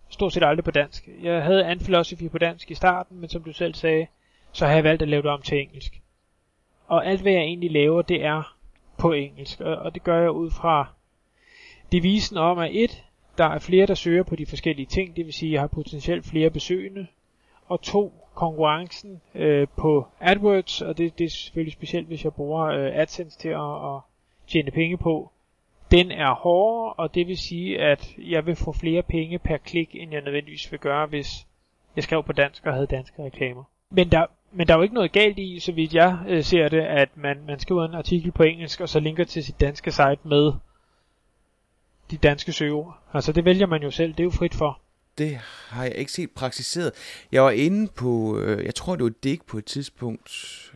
stort 0.09 0.33
set 0.33 0.43
aldrig 0.43 0.63
på 0.63 0.71
dansk. 0.71 1.09
Jeg 1.23 1.43
havde 1.43 1.65
Anphilosophy 1.65 2.29
på 2.29 2.37
dansk 2.37 2.71
i 2.71 2.75
starten, 2.75 3.19
men 3.19 3.29
som 3.29 3.43
du 3.43 3.53
selv 3.53 3.73
sagde, 3.73 4.07
så 4.51 4.65
har 4.65 4.73
jeg 4.73 4.83
valgt 4.83 5.01
at 5.01 5.07
lave 5.07 5.21
det 5.21 5.31
om 5.31 5.41
til 5.41 5.59
engelsk 5.59 6.02
og 6.87 7.05
alt 7.05 7.21
hvad 7.21 7.31
jeg 7.31 7.41
egentlig 7.41 7.71
laver, 7.71 8.01
det 8.01 8.25
er 8.25 8.55
på 8.97 9.11
engelsk, 9.11 9.61
og 9.61 9.93
det 9.93 10.03
gør 10.03 10.21
jeg 10.21 10.31
ud 10.31 10.51
fra 10.51 10.87
devisen 11.91 12.37
om, 12.37 12.59
at 12.59 12.69
et, 12.73 13.03
der 13.37 13.45
er 13.45 13.59
flere, 13.59 13.85
der 13.85 13.93
søger 13.93 14.23
på 14.23 14.35
de 14.35 14.45
forskellige 14.45 14.85
ting, 14.85 15.15
det 15.15 15.25
vil 15.25 15.33
sige, 15.33 15.49
at 15.49 15.53
jeg 15.53 15.61
har 15.61 15.67
potentielt 15.67 16.25
flere 16.25 16.49
besøgende, 16.49 17.07
og 17.67 17.81
to, 17.81 18.23
konkurrencen 18.35 19.21
øh, 19.35 19.67
på 19.77 20.07
AdWords, 20.19 20.81
og 20.81 20.97
det, 20.97 21.19
det 21.19 21.25
er 21.25 21.29
selvfølgelig 21.29 21.73
specielt, 21.73 22.07
hvis 22.07 22.23
jeg 22.23 22.33
bruger 22.33 22.65
øh, 22.65 22.91
AdSense 22.93 23.39
til 23.39 23.49
at, 23.49 23.95
at 23.95 24.01
tjene 24.47 24.71
penge 24.71 24.97
på, 24.97 25.31
den 25.91 26.11
er 26.11 26.33
hårdere, 26.33 26.93
og 26.93 27.15
det 27.15 27.27
vil 27.27 27.37
sige, 27.37 27.81
at 27.81 28.15
jeg 28.17 28.45
vil 28.45 28.55
få 28.55 28.71
flere 28.71 29.03
penge 29.03 29.39
per 29.39 29.57
klik, 29.57 29.95
end 29.95 30.11
jeg 30.11 30.21
nødvendigvis 30.21 30.71
vil 30.71 30.79
gøre, 30.79 31.05
hvis 31.05 31.47
jeg 31.95 32.03
skrev 32.03 32.23
på 32.23 32.33
dansk 32.33 32.65
og 32.65 32.73
havde 32.73 32.87
danske 32.87 33.23
reklamer. 33.23 33.63
Men 33.89 34.11
der, 34.11 34.25
men 34.53 34.67
der 34.67 34.73
er 34.73 34.77
jo 34.77 34.83
ikke 34.83 34.95
noget 34.95 35.11
galt 35.11 35.39
i, 35.39 35.59
så 35.59 35.71
vidt 35.71 35.93
jeg 35.93 36.17
øh, 36.27 36.43
ser 36.43 36.69
det, 36.69 36.81
at 36.81 37.09
man, 37.15 37.37
man 37.47 37.59
skriver 37.59 37.85
en 37.85 37.93
artikel 37.93 38.31
på 38.31 38.43
engelsk, 38.43 38.81
og 38.81 38.89
så 38.89 38.99
linker 38.99 39.23
til 39.23 39.43
sit 39.43 39.59
danske 39.59 39.91
site 39.91 40.19
med 40.23 40.53
de 42.11 42.17
danske 42.17 42.51
søgeord. 42.51 42.99
Altså 43.13 43.31
det 43.31 43.45
vælger 43.45 43.67
man 43.67 43.83
jo 43.83 43.91
selv, 43.91 44.11
det 44.11 44.19
er 44.19 44.23
jo 44.23 44.29
frit 44.29 44.55
for. 44.55 44.79
Det 45.17 45.39
har 45.67 45.83
jeg 45.83 45.95
ikke 45.95 46.11
set 46.11 46.31
praktiseret. 46.31 46.91
Jeg 47.31 47.43
var 47.43 47.51
inde 47.51 47.87
på, 47.87 48.39
øh, 48.39 48.65
jeg 48.65 48.75
tror 48.75 48.95
det 48.95 49.03
var 49.03 49.11
Dig 49.23 49.39
på 49.47 49.57
et 49.57 49.65
tidspunkt, 49.65 50.31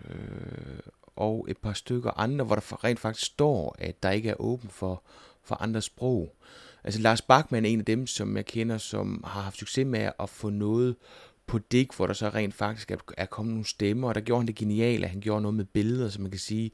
øh, 0.10 0.80
og 1.16 1.46
et 1.50 1.58
par 1.58 1.74
stykker 1.74 2.20
andre, 2.20 2.46
hvor 2.46 2.56
der 2.56 2.84
rent 2.84 3.00
faktisk 3.00 3.26
står, 3.26 3.76
at 3.80 4.04
der 4.04 4.12
ikke 4.12 4.30
er 4.30 4.42
åben 4.42 4.70
for, 4.70 5.04
for 5.44 5.56
andre 5.56 5.82
sprog. 5.82 6.36
Altså 6.84 7.02
Lars 7.02 7.22
Bachmann 7.22 7.66
er 7.66 7.70
en 7.70 7.80
af 7.80 7.86
dem, 7.86 8.08
som 8.08 8.38
jeg 8.38 8.46
kender, 8.46 8.78
som 8.78 9.24
har 9.28 9.42
haft 9.42 9.58
succes 9.58 9.86
med 9.86 10.12
at 10.20 10.30
få 10.30 10.50
noget 10.50 10.96
på 11.48 11.60
Dick, 11.60 11.96
hvor 11.96 12.08
der 12.08 12.14
så 12.14 12.30
rent 12.30 12.54
faktisk 12.54 12.92
er, 12.92 12.98
er 13.18 13.26
kommet 13.26 13.54
nogle 13.54 13.66
stemmer, 13.66 14.08
og 14.08 14.16
der 14.16 14.22
gjorde 14.22 14.40
han 14.40 14.48
det 14.48 14.56
geniale, 14.56 15.06
at 15.06 15.12
han 15.12 15.22
gjorde 15.22 15.42
noget 15.42 15.56
med 15.56 15.66
billeder, 15.66 16.10
så 16.10 16.22
man 16.22 16.32
kan 16.32 16.40
sige, 16.40 16.72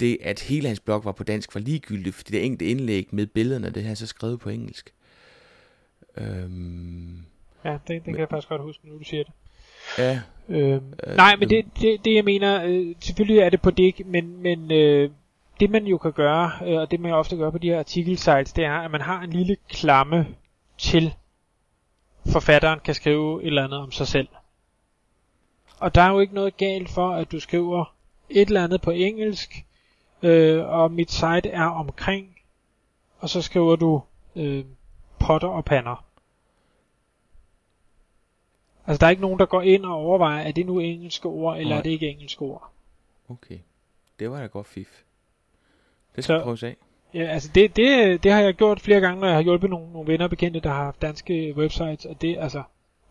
det 0.00 0.18
at 0.22 0.40
hele 0.40 0.66
hans 0.66 0.80
blog 0.80 1.04
var 1.04 1.12
på 1.12 1.24
dansk 1.24 1.54
var 1.54 1.60
ligegyldigt, 1.60 2.14
fordi 2.14 2.32
det 2.32 2.44
enkelte 2.44 2.70
indlæg 2.70 3.08
med 3.10 3.26
billederne, 3.26 3.70
det 3.70 3.84
har 3.84 3.94
så 3.94 4.06
skrevet 4.06 4.40
på 4.40 4.48
engelsk. 4.48 4.94
Øhm, 6.16 7.24
ja, 7.64 7.72
det, 7.72 7.80
det 7.88 8.02
kan 8.02 8.12
men, 8.12 8.20
jeg 8.20 8.28
faktisk 8.30 8.48
godt 8.48 8.62
huske, 8.62 8.88
nu 8.88 8.98
du 8.98 9.04
siger 9.04 9.22
det. 9.24 9.32
Ja. 9.98 10.20
Øhm, 10.48 10.94
øh, 11.06 11.16
nej, 11.16 11.36
men 11.36 11.50
det, 11.50 11.64
det, 11.80 12.04
det 12.04 12.14
jeg 12.14 12.24
mener, 12.24 12.64
øh, 12.64 12.94
selvfølgelig 13.00 13.38
er 13.38 13.50
det 13.50 13.62
på 13.62 13.70
det, 13.70 14.06
men, 14.06 14.42
men 14.42 14.72
øh, 14.72 15.10
det 15.60 15.70
man 15.70 15.86
jo 15.86 15.98
kan 15.98 16.12
gøre, 16.12 16.52
øh, 16.66 16.80
og 16.80 16.90
det 16.90 17.00
man 17.00 17.12
ofte 17.12 17.36
gør 17.36 17.50
på 17.50 17.58
de 17.58 17.68
her 17.68 17.78
artikelsites, 17.78 18.52
det 18.52 18.64
er, 18.64 18.72
at 18.72 18.90
man 18.90 19.00
har 19.00 19.22
en 19.22 19.30
lille 19.30 19.56
klamme 19.68 20.26
til 20.78 21.14
forfatteren 22.28 22.80
kan 22.80 22.94
skrive 22.94 23.42
et 23.42 23.46
eller 23.46 23.64
andet 23.64 23.78
om 23.78 23.92
sig 23.92 24.08
selv. 24.08 24.28
Og 25.78 25.94
der 25.94 26.02
er 26.02 26.10
jo 26.10 26.20
ikke 26.20 26.34
noget 26.34 26.56
galt 26.56 26.88
for, 26.90 27.10
at 27.10 27.32
du 27.32 27.40
skriver 27.40 27.94
et 28.30 28.48
eller 28.48 28.64
andet 28.64 28.80
på 28.80 28.90
engelsk, 28.90 29.64
øh, 30.22 30.66
og 30.66 30.92
mit 30.92 31.10
site 31.10 31.48
er 31.48 31.66
omkring, 31.66 32.36
og 33.18 33.28
så 33.28 33.42
skriver 33.42 33.76
du 33.76 34.02
øh, 34.36 34.64
potter 35.18 35.48
og 35.48 35.64
pander. 35.64 36.04
Altså 38.86 39.00
der 39.00 39.06
er 39.06 39.10
ikke 39.10 39.22
nogen, 39.22 39.38
der 39.38 39.46
går 39.46 39.62
ind 39.62 39.84
og 39.84 39.92
overvejer, 39.92 40.42
er 40.42 40.52
det 40.52 40.66
nu 40.66 40.78
engelske 40.78 41.28
ord, 41.28 41.56
eller 41.58 41.70
Nej. 41.70 41.78
er 41.78 41.82
det 41.82 41.90
ikke 41.90 42.08
engelske 42.08 42.42
ord. 42.42 42.70
Okay, 43.28 43.58
det 44.18 44.30
var 44.30 44.40
da 44.40 44.46
godt 44.46 44.66
fif. 44.66 45.02
Det 46.16 46.24
skal 46.24 46.38
så, 46.38 46.42
prøve 46.42 46.52
at 46.52 46.58
se. 46.58 46.76
Ja, 47.14 47.24
altså 47.24 47.50
det, 47.54 47.76
det, 47.76 48.22
det 48.22 48.32
har 48.32 48.40
jeg 48.40 48.54
gjort 48.54 48.80
flere 48.80 49.00
gange, 49.00 49.20
når 49.20 49.26
jeg 49.26 49.36
har 49.36 49.42
hjulpet 49.42 49.70
nogle, 49.70 49.92
nogle 49.92 50.12
venner 50.12 50.24
og 50.24 50.30
bekendte, 50.30 50.60
der 50.60 50.68
har 50.68 50.84
haft 50.84 51.02
danske 51.02 51.54
websites, 51.56 52.04
og 52.04 52.22
det, 52.22 52.36
altså, 52.40 52.62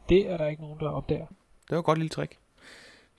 det 0.10 0.32
er 0.32 0.38
der 0.38 0.48
ikke 0.48 0.62
nogen, 0.62 0.80
der 0.80 0.90
opdager. 0.90 1.26
Det 1.68 1.72
var 1.72 1.80
et 1.80 1.86
godt 1.86 1.98
lille 1.98 2.10
trick. 2.10 2.38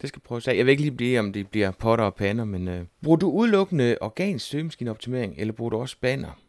Det 0.00 0.08
skal 0.08 0.22
prøve 0.22 0.36
at. 0.46 0.56
Jeg 0.56 0.66
ved 0.66 0.70
ikke 0.70 0.82
lige 0.82 0.96
blive, 0.96 1.18
om 1.18 1.32
det 1.32 1.48
bliver 1.48 1.70
potter 1.70 2.04
og 2.04 2.14
pander, 2.14 2.44
men 2.44 2.68
øh, 2.68 2.84
bruger 3.02 3.16
du 3.16 3.30
udelukkende 3.30 3.96
organisk 4.00 4.46
søgemaskineoptimering, 4.46 5.34
eller 5.36 5.52
bruger 5.52 5.70
du 5.70 5.76
også 5.76 5.96
banner? 6.00 6.40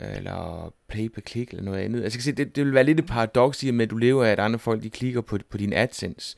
Eller 0.00 0.72
pay 0.88 1.08
per 1.08 1.20
click 1.20 1.50
eller 1.50 1.64
noget 1.64 1.78
andet? 1.78 2.02
Altså, 2.02 2.18
jeg 2.18 2.22
kan 2.24 2.36
se, 2.36 2.44
det, 2.44 2.56
det 2.56 2.64
vil 2.64 2.74
være 2.74 2.84
lidt 2.84 3.00
et 3.00 3.06
paradoks 3.06 3.62
i, 3.62 3.80
at 3.80 3.90
du 3.90 3.96
lever 3.96 4.24
af, 4.24 4.30
at 4.30 4.40
andre 4.40 4.58
folk 4.58 4.82
de 4.82 4.90
klikker 4.90 5.20
på, 5.20 5.38
på 5.50 5.56
din 5.56 5.72
AdSense. 5.72 6.36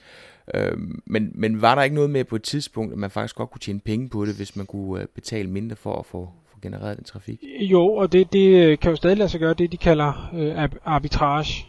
Øh, 0.54 0.78
men, 1.06 1.32
men 1.34 1.62
var 1.62 1.74
der 1.74 1.82
ikke 1.82 1.94
noget 1.94 2.10
med 2.10 2.24
på 2.24 2.36
et 2.36 2.42
tidspunkt, 2.42 2.92
at 2.92 2.98
man 2.98 3.10
faktisk 3.10 3.36
godt 3.36 3.50
kunne 3.50 3.60
tjene 3.60 3.80
penge 3.80 4.08
på 4.08 4.26
det, 4.26 4.36
hvis 4.36 4.56
man 4.56 4.66
kunne 4.66 5.02
øh, 5.02 5.08
betale 5.14 5.50
mindre 5.50 5.76
for 5.76 5.98
at 5.98 6.06
få, 6.06 6.28
få 6.58 6.62
genereret 6.62 6.96
den 6.96 7.04
trafik? 7.04 7.40
Jo, 7.60 7.94
og 7.94 8.12
det, 8.12 8.32
det 8.32 8.48
øh, 8.48 8.78
kan 8.78 8.90
jo 8.90 8.96
stadig 8.96 9.16
lade 9.16 9.28
sig 9.28 9.40
gøre, 9.40 9.54
det 9.54 9.72
de 9.72 9.76
kalder 9.76 10.30
øh, 10.34 10.68
arbitrage. 10.84 11.66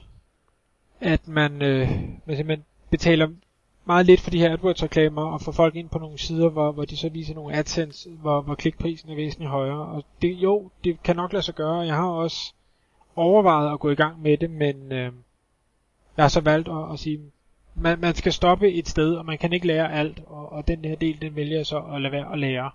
At 1.02 1.28
man, 1.28 1.62
øh, 1.62 1.90
man 2.26 2.36
simpelthen 2.36 2.66
betaler 2.90 3.28
meget 3.86 4.06
lidt 4.06 4.22
for 4.22 4.30
de 4.30 4.40
her 4.40 4.54
AdWords-reklamer 4.54 5.22
og 5.22 5.42
får 5.42 5.52
folk 5.52 5.76
ind 5.76 5.90
på 5.90 6.00
nogle 6.00 6.18
sider, 6.18 6.50
hvor, 6.50 6.72
hvor 6.72 6.86
de 6.86 6.98
så 6.98 7.10
viser 7.10 7.36
nogle 7.36 7.56
AdSense, 7.56 8.10
hvor, 8.10 8.42
hvor 8.42 8.56
klikprisen 8.56 9.10
er 9.10 9.16
væsentligt 9.16 9.52
højere. 9.52 9.86
Og 9.86 10.06
det, 10.22 10.34
jo, 10.34 10.70
det 10.84 11.04
kan 11.04 11.16
nok 11.16 11.34
lade 11.34 11.44
sig 11.44 11.56
gøre. 11.56 11.80
Jeg 11.80 11.96
har 11.96 12.08
også 12.08 12.54
overvejet 13.16 13.74
at 13.74 13.80
gå 13.80 13.90
i 13.90 13.96
gang 13.96 14.22
med 14.22 14.38
det, 14.38 14.50
men 14.50 14.92
øh, 14.92 15.12
jeg 16.18 16.24
har 16.24 16.28
så 16.30 16.42
valgt 16.42 16.68
at, 16.68 16.94
at 16.94 17.00
sige, 17.00 17.20
man, 17.76 18.00
man 18.00 18.16
skal 18.16 18.34
stoppe 18.34 18.72
et 18.72 18.88
sted, 18.88 19.16
og 19.16 19.26
man 19.26 19.38
kan 19.38 19.54
ikke 19.54 19.68
lære 19.68 19.94
alt, 19.94 20.22
og, 20.28 20.52
og 20.52 20.68
den 20.68 20.86
her 20.86 20.96
del, 20.96 21.22
den 21.22 21.36
vælger 21.36 21.58
jeg 21.58 21.66
så 21.66 21.80
at 21.80 22.02
lade 22.02 22.12
være 22.12 22.34
at 22.34 22.40
lære. 22.40 22.72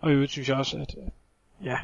Og 0.00 0.10
i 0.10 0.14
øvrigt 0.14 0.32
synes 0.32 0.48
jeg 0.48 0.56
også, 0.56 0.78
at 0.78 0.96
ja, 1.64 1.78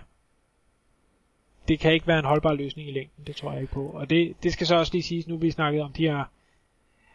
det 1.68 1.81
kan 1.81 1.92
ikke 1.92 2.07
være 2.07 2.18
en 2.18 2.24
holdbar 2.24 2.53
løsning 2.53 2.88
i 2.88 2.92
længden, 2.92 3.27
det 3.27 3.37
tror 3.37 3.53
jeg 3.53 3.61
ikke 3.61 3.72
på. 3.72 3.87
Og 3.87 4.11
det, 4.11 4.35
det 4.42 4.53
skal 4.53 4.66
så 4.66 4.77
også 4.77 4.92
lige 4.92 5.03
siges, 5.03 5.29
nu 5.29 5.37
vi 5.37 5.50
snakket 5.50 5.83
om 5.83 5.92
de 5.92 6.03
her 6.03 6.24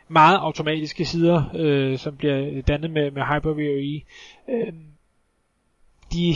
meget 0.08 0.38
automatiske 0.38 1.06
sider, 1.06 1.44
øh, 1.56 1.98
som 1.98 2.18
bliver 2.18 2.62
dannet 2.62 2.92
med, 2.92 3.12
med 3.12 3.22
Hyper-VRE, 3.22 4.06
øh, 4.54 4.74
de 6.14 6.36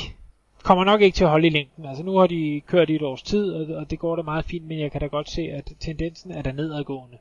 kommer 0.64 0.84
nok 0.84 1.02
ikke 1.02 1.16
til 1.16 1.24
at 1.24 1.30
holde 1.30 1.48
i 1.48 1.50
længden. 1.50 1.86
Altså 1.86 2.04
nu 2.04 2.18
har 2.18 2.28
de 2.28 2.62
kørt 2.68 2.90
i 2.90 2.96
et 2.96 3.02
års 3.02 3.24
tid, 3.24 3.54
og, 3.54 3.76
og 3.76 3.92
det 3.92 4.00
går 4.00 4.16
da 4.16 4.22
meget 4.22 4.46
fint, 4.46 4.66
men 4.66 4.80
jeg 4.80 4.92
kan 4.92 5.02
da 5.02 5.08
godt 5.08 5.30
se, 5.30 5.42
at 5.42 5.74
tendensen 5.80 6.32
er 6.32 6.42
der 6.42 6.52
nedadgående. 6.52 7.18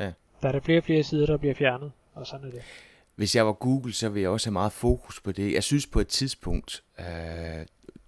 Ja. 0.00 0.12
Der 0.42 0.48
er 0.48 0.52
der 0.52 0.60
flere 0.60 0.78
og 0.78 0.84
flere 0.84 1.02
sider, 1.02 1.26
der 1.26 1.36
bliver 1.36 1.54
fjernet, 1.54 1.92
og 2.14 2.26
sådan 2.26 2.46
er 2.46 2.50
det. 2.50 2.62
Hvis 3.18 3.36
jeg 3.36 3.46
var 3.46 3.52
Google, 3.52 3.92
så 3.92 4.08
ville 4.08 4.22
jeg 4.22 4.30
også 4.30 4.46
have 4.46 4.52
meget 4.52 4.72
fokus 4.72 5.20
på 5.20 5.32
det. 5.32 5.52
Jeg 5.52 5.62
synes 5.62 5.86
på 5.86 6.00
et 6.00 6.08
tidspunkt, 6.08 6.82
øh, 6.98 7.06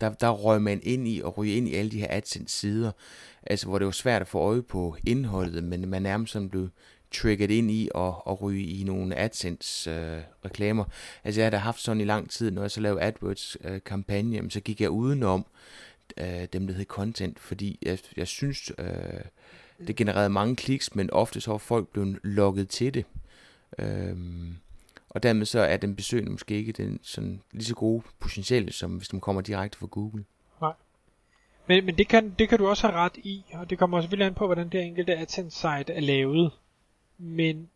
der, 0.00 0.08
der 0.20 0.30
røg 0.30 0.62
man 0.62 0.80
ind 0.82 1.08
i 1.08 1.20
og 1.24 1.38
ryge 1.38 1.56
ind 1.56 1.68
i 1.68 1.74
alle 1.74 1.90
de 1.90 2.00
her 2.00 2.06
AdSense-sider, 2.10 2.92
altså 3.42 3.66
hvor 3.66 3.78
det 3.78 3.84
var 3.84 3.90
svært 3.90 4.22
at 4.22 4.28
få 4.28 4.38
øje 4.38 4.62
på 4.62 4.96
indholdet, 5.06 5.64
men 5.64 5.88
man 5.88 6.02
nærmest 6.02 6.32
sådan 6.32 6.50
blev 6.50 6.68
trigget 7.12 7.50
ind 7.50 7.70
i 7.70 7.88
at, 7.94 8.12
at 8.26 8.42
ryge 8.42 8.66
i 8.66 8.84
nogle 8.84 9.16
AdSense-reklamer. 9.16 10.84
Øh, 10.84 10.90
altså 11.24 11.40
jeg 11.40 11.46
har 11.46 11.50
da 11.50 11.56
haft 11.56 11.80
sådan 11.80 12.00
i 12.00 12.04
lang 12.04 12.30
tid, 12.30 12.50
når 12.50 12.62
jeg 12.62 12.70
så 12.70 12.80
lavede 12.80 13.02
AdWords-kampagne, 13.02 14.38
øh, 14.38 14.50
så 14.50 14.60
gik 14.60 14.80
jeg 14.80 14.90
udenom 14.90 15.46
øh, 16.16 16.46
dem, 16.52 16.66
der 16.66 16.74
hed 16.74 16.84
content, 16.84 17.40
fordi 17.40 17.78
jeg, 17.82 17.98
jeg 18.16 18.26
synes, 18.26 18.72
øh, 18.78 18.86
det 19.86 19.96
genererede 19.96 20.30
mange 20.30 20.56
kliks, 20.56 20.94
men 20.94 21.10
ofte 21.10 21.40
så 21.40 21.50
var 21.50 21.58
folk 21.58 21.88
blevet 21.88 22.18
logget 22.22 22.68
til 22.68 22.94
det. 22.94 23.04
Øh, 23.78 24.16
og 25.10 25.22
dermed 25.22 25.46
så 25.46 25.60
er 25.60 25.76
den 25.76 25.96
besøgende 25.96 26.30
måske 26.30 26.54
ikke 26.54 26.72
den 26.72 27.00
sådan 27.02 27.42
lige 27.52 27.64
så 27.64 27.74
gode 27.74 28.02
potentielle, 28.20 28.72
som 28.72 28.96
hvis 28.96 29.08
de 29.08 29.20
kommer 29.20 29.42
direkte 29.42 29.78
fra 29.78 29.86
Google. 29.86 30.24
Nej. 30.60 30.72
Men, 31.66 31.84
men 31.86 31.98
det, 31.98 32.08
kan, 32.08 32.34
det 32.38 32.48
kan 32.48 32.58
du 32.58 32.68
også 32.68 32.86
have 32.86 32.98
ret 32.98 33.16
i, 33.16 33.44
og 33.52 33.70
det 33.70 33.78
kommer 33.78 34.00
selvfølgelig 34.00 34.26
an 34.26 34.34
på, 34.34 34.46
hvordan 34.46 34.68
det 34.68 34.82
enkelte 34.82 35.16
AdSense-site 35.16 35.92
er 35.92 36.00
lavet. 36.00 36.52
Men 37.18 37.70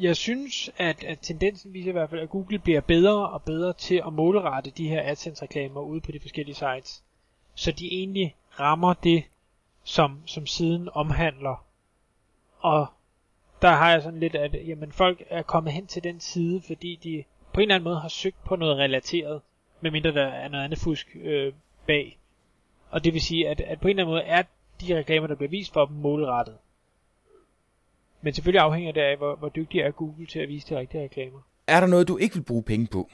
jeg 0.00 0.16
synes, 0.16 0.70
at, 0.76 1.04
at 1.04 1.18
tendensen 1.22 1.72
viser 1.72 1.88
i 1.88 1.92
hvert 1.92 2.10
fald, 2.10 2.20
at 2.20 2.30
Google 2.30 2.58
bliver 2.58 2.80
bedre 2.80 3.28
og 3.28 3.42
bedre 3.42 3.72
til 3.72 4.02
at 4.06 4.12
målrette 4.12 4.70
de 4.70 4.88
her 4.88 5.02
AdSense-reklamer 5.02 5.80
ude 5.80 6.00
på 6.00 6.12
de 6.12 6.20
forskellige 6.20 6.54
sites. 6.54 7.02
Så 7.54 7.72
de 7.72 7.86
egentlig 7.86 8.36
rammer 8.60 8.94
det, 8.94 9.24
som, 9.84 10.18
som 10.26 10.46
siden 10.46 10.88
omhandler. 10.92 11.64
Og 12.60 12.86
der 13.64 13.70
har 13.70 13.90
jeg 13.90 14.02
sådan 14.02 14.20
lidt, 14.20 14.34
at 14.34 14.68
jamen, 14.68 14.92
folk 14.92 15.22
er 15.30 15.42
kommet 15.42 15.72
hen 15.72 15.86
til 15.86 16.04
den 16.04 16.20
side, 16.20 16.62
fordi 16.66 17.00
de 17.04 17.24
på 17.52 17.60
en 17.60 17.62
eller 17.62 17.74
anden 17.74 17.84
måde 17.84 18.00
har 18.00 18.08
søgt 18.08 18.44
på 18.44 18.56
noget 18.56 18.76
relateret, 18.76 19.40
medmindre 19.80 20.12
der 20.12 20.26
er 20.26 20.48
noget 20.48 20.64
andet 20.64 20.78
fusk 20.78 21.16
øh, 21.22 21.52
bag. 21.86 22.18
Og 22.90 23.04
det 23.04 23.14
vil 23.14 23.22
sige, 23.22 23.48
at, 23.48 23.60
at 23.60 23.80
på 23.80 23.88
en 23.88 23.90
eller 23.90 24.02
anden 24.02 24.14
måde 24.14 24.22
er 24.22 24.42
de 24.80 24.98
reklamer, 24.98 25.26
der 25.26 25.34
bliver 25.34 25.50
vist 25.50 25.72
for 25.72 25.86
dem, 25.86 25.96
målrettet. 25.96 26.56
Men 28.22 28.34
selvfølgelig 28.34 28.60
afhænger 28.60 28.92
det 28.92 29.00
af, 29.00 29.16
hvor, 29.16 29.36
hvor 29.36 29.48
dygtig 29.48 29.80
er 29.80 29.90
Google 29.90 30.26
til 30.26 30.38
at 30.38 30.48
vise 30.48 30.74
de 30.74 30.78
rigtige 30.78 31.04
reklamer. 31.04 31.40
Er 31.66 31.80
der 31.80 31.86
noget, 31.86 32.08
du 32.08 32.16
ikke 32.16 32.34
vil 32.34 32.42
bruge 32.42 32.62
penge 32.62 32.86
på? 32.86 33.10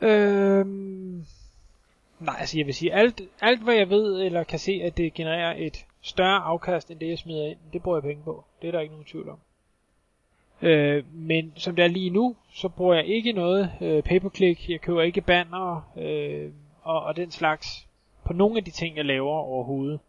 Øhm, 0.00 1.24
nej, 2.20 2.36
altså 2.38 2.58
jeg 2.58 2.66
vil 2.66 2.74
sige, 2.74 2.92
alt, 2.92 3.20
alt 3.40 3.62
hvad 3.62 3.74
jeg 3.74 3.90
ved, 3.90 4.22
eller 4.22 4.44
kan 4.44 4.58
se, 4.58 4.80
at 4.84 4.96
det 4.96 5.14
genererer 5.14 5.54
et 5.58 5.86
større 6.06 6.38
afkast, 6.38 6.90
end 6.90 7.00
det 7.00 7.08
jeg 7.08 7.18
smider 7.18 7.46
ind, 7.46 7.58
det 7.72 7.82
bruger 7.82 7.96
jeg 7.96 8.02
penge 8.02 8.22
på. 8.22 8.44
Det 8.62 8.68
er 8.68 8.72
der 8.72 8.80
ikke 8.80 8.94
nogen 8.94 9.06
tvivl 9.06 9.28
om. 9.28 9.38
Øh, 10.62 11.04
men 11.14 11.52
som 11.56 11.76
det 11.76 11.84
er 11.84 11.88
lige 11.88 12.10
nu, 12.10 12.36
så 12.52 12.68
bruger 12.68 12.94
jeg 12.94 13.06
ikke 13.06 13.32
noget 13.32 13.72
øh, 13.80 14.02
pay-per-click, 14.02 14.70
jeg 14.70 14.80
køber 14.80 15.02
ikke 15.02 15.20
banner 15.20 15.92
øh, 15.96 16.52
og, 16.82 17.02
og 17.02 17.16
den 17.16 17.30
slags 17.30 17.88
på 18.24 18.32
nogle 18.32 18.56
af 18.56 18.64
de 18.64 18.70
ting, 18.70 18.96
jeg 18.96 19.04
laver 19.04 19.30
overhovedet. 19.32 20.00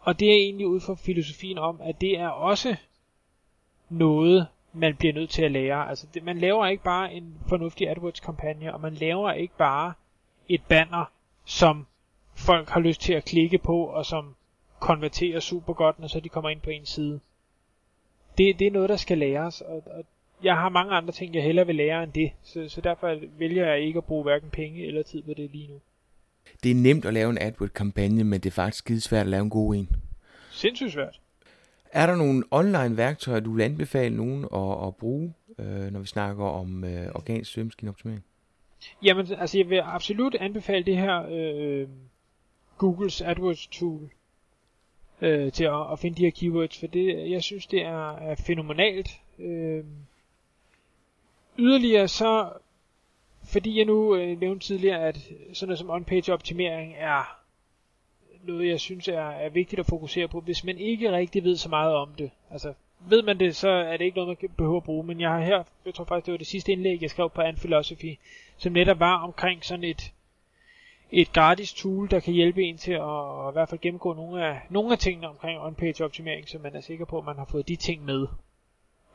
Og 0.00 0.20
det 0.20 0.28
er 0.28 0.36
egentlig 0.36 0.66
ud 0.66 0.80
fra 0.80 0.94
filosofien 0.94 1.58
om, 1.58 1.80
at 1.82 2.00
det 2.00 2.18
er 2.18 2.28
også 2.28 2.76
noget, 3.88 4.46
man 4.72 4.96
bliver 4.96 5.14
nødt 5.14 5.30
til 5.30 5.42
at 5.42 5.52
lære. 5.52 5.88
Altså, 5.88 6.06
det, 6.14 6.24
man 6.24 6.38
laver 6.38 6.66
ikke 6.66 6.84
bare 6.84 7.14
en 7.14 7.34
fornuftig 7.48 7.88
AdWords-kampagne, 7.88 8.74
og 8.74 8.80
man 8.80 8.94
laver 8.94 9.32
ikke 9.32 9.56
bare 9.56 9.92
et 10.48 10.62
banner, 10.68 11.04
som 11.44 11.86
folk 12.34 12.68
har 12.68 12.80
lyst 12.80 13.00
til 13.00 13.12
at 13.12 13.24
klikke 13.24 13.58
på, 13.58 13.84
og 13.84 14.06
som 14.06 14.34
konverterer 14.82 15.40
super 15.40 15.72
godt, 15.72 15.98
når 15.98 16.08
så 16.08 16.20
de 16.20 16.28
kommer 16.28 16.50
ind 16.50 16.60
på 16.60 16.70
en 16.70 16.86
side. 16.86 17.20
Det, 18.38 18.58
det 18.58 18.66
er 18.66 18.70
noget, 18.70 18.88
der 18.88 18.96
skal 18.96 19.18
læres, 19.18 19.60
og, 19.60 19.82
og 19.86 20.04
jeg 20.42 20.56
har 20.56 20.68
mange 20.68 20.92
andre 20.92 21.12
ting, 21.12 21.34
jeg 21.34 21.42
hellere 21.42 21.66
vil 21.66 21.74
lære 21.74 22.02
end 22.02 22.12
det, 22.12 22.32
så, 22.42 22.68
så 22.68 22.80
derfor 22.80 23.18
vælger 23.38 23.66
jeg 23.66 23.80
ikke 23.80 23.96
at 23.98 24.04
bruge 24.04 24.22
hverken 24.22 24.50
penge 24.50 24.86
eller 24.86 25.02
tid 25.02 25.22
på 25.22 25.34
det 25.34 25.50
lige 25.50 25.68
nu. 25.68 25.80
Det 26.62 26.70
er 26.70 26.74
nemt 26.74 27.04
at 27.04 27.14
lave 27.14 27.30
en 27.30 27.38
AdWords-kampagne, 27.38 28.24
men 28.24 28.40
det 28.40 28.46
er 28.46 28.54
faktisk 28.54 28.78
skide 28.78 29.00
svært 29.00 29.20
at 29.20 29.30
lave 29.30 29.42
en 29.42 29.50
god 29.50 29.74
en. 29.74 29.88
Sindssygt 30.50 30.92
svært. 30.92 31.20
Er 31.92 32.06
der 32.06 32.16
nogle 32.16 32.44
online 32.50 32.96
værktøjer, 32.96 33.40
du 33.40 33.52
vil 33.52 33.62
anbefale 33.62 34.16
nogen 34.16 34.44
at, 34.54 34.86
at 34.86 34.96
bruge, 34.96 35.34
øh, 35.58 35.92
når 35.92 36.00
vi 36.00 36.06
snakker 36.06 36.44
om 36.44 36.84
øh, 36.84 37.06
organisk 37.14 37.52
søgemaskineoptimering? 37.52 38.24
Jamen, 39.02 39.26
altså 39.38 39.58
jeg 39.58 39.70
vil 39.70 39.80
absolut 39.84 40.34
anbefale 40.34 40.84
det 40.84 40.96
her 40.96 41.26
øh, 41.30 41.88
Googles 42.78 43.20
AdWords 43.20 43.66
tool 43.66 44.10
øh, 45.22 45.52
til 45.52 45.64
at, 45.64 45.92
at 45.92 45.98
finde 45.98 46.16
de 46.16 46.24
her 46.24 46.30
keywords, 46.30 46.78
for 46.78 46.86
det, 46.86 47.30
jeg 47.30 47.42
synes, 47.42 47.66
det 47.66 47.82
er, 47.82 48.16
er 48.16 48.34
fænomenalt. 48.34 49.08
Øh, 49.38 49.84
yderligere 51.58 52.08
så 52.08 52.52
fordi 53.44 53.78
jeg 53.78 53.84
nu 53.84 54.16
øh, 54.16 54.40
nævnte 54.40 54.66
tidligere, 54.66 55.08
at 55.08 55.16
sådan 55.52 55.68
noget 55.68 55.78
som 55.78 55.90
on-page 55.90 56.32
optimering 56.32 56.94
er 56.98 57.38
noget, 58.44 58.68
jeg 58.68 58.80
synes 58.80 59.08
er, 59.08 59.30
er 59.30 59.48
vigtigt 59.48 59.80
at 59.80 59.86
fokusere 59.86 60.28
på, 60.28 60.40
hvis 60.40 60.64
man 60.64 60.78
ikke 60.78 61.12
rigtig 61.12 61.44
ved 61.44 61.56
så 61.56 61.68
meget 61.68 61.94
om 61.94 62.08
det. 62.18 62.30
Altså, 62.50 62.74
ved 63.08 63.22
man 63.22 63.40
det, 63.40 63.56
så 63.56 63.68
er 63.68 63.96
det 63.96 64.04
ikke 64.04 64.16
noget, 64.16 64.38
man 64.42 64.50
behøver 64.56 64.76
at 64.76 64.84
bruge, 64.84 65.04
men 65.04 65.20
jeg 65.20 65.30
har 65.30 65.40
her, 65.40 65.62
jeg 65.86 65.94
tror 65.94 66.04
faktisk, 66.04 66.26
det 66.26 66.32
var 66.32 66.38
det 66.38 66.46
sidste 66.46 66.72
indlæg, 66.72 67.02
jeg 67.02 67.10
skrev 67.10 67.30
på 67.30 67.42
Philosophy, 67.56 68.18
som 68.56 68.72
netop 68.72 69.00
var 69.00 69.18
omkring 69.18 69.64
sådan 69.64 69.84
et, 69.84 70.12
et 71.12 71.32
gratis 71.32 71.72
tool, 71.72 72.10
der 72.10 72.20
kan 72.20 72.34
hjælpe 72.34 72.62
en 72.62 72.76
til 72.76 72.92
at, 72.92 73.46
at 73.46 73.50
i 73.50 73.52
hvert 73.52 73.68
fald 73.68 73.80
gennemgå 73.80 74.12
nogle 74.12 74.46
af, 74.46 74.60
nogle 74.70 74.92
af 74.92 74.98
tingene 74.98 75.28
omkring 75.28 75.60
on-page 75.60 76.04
optimering, 76.04 76.48
så 76.48 76.58
man 76.58 76.76
er 76.76 76.80
sikker 76.80 77.04
på, 77.04 77.18
at 77.18 77.24
man 77.24 77.36
har 77.36 77.44
fået 77.44 77.68
de 77.68 77.76
ting 77.76 78.04
med. 78.04 78.26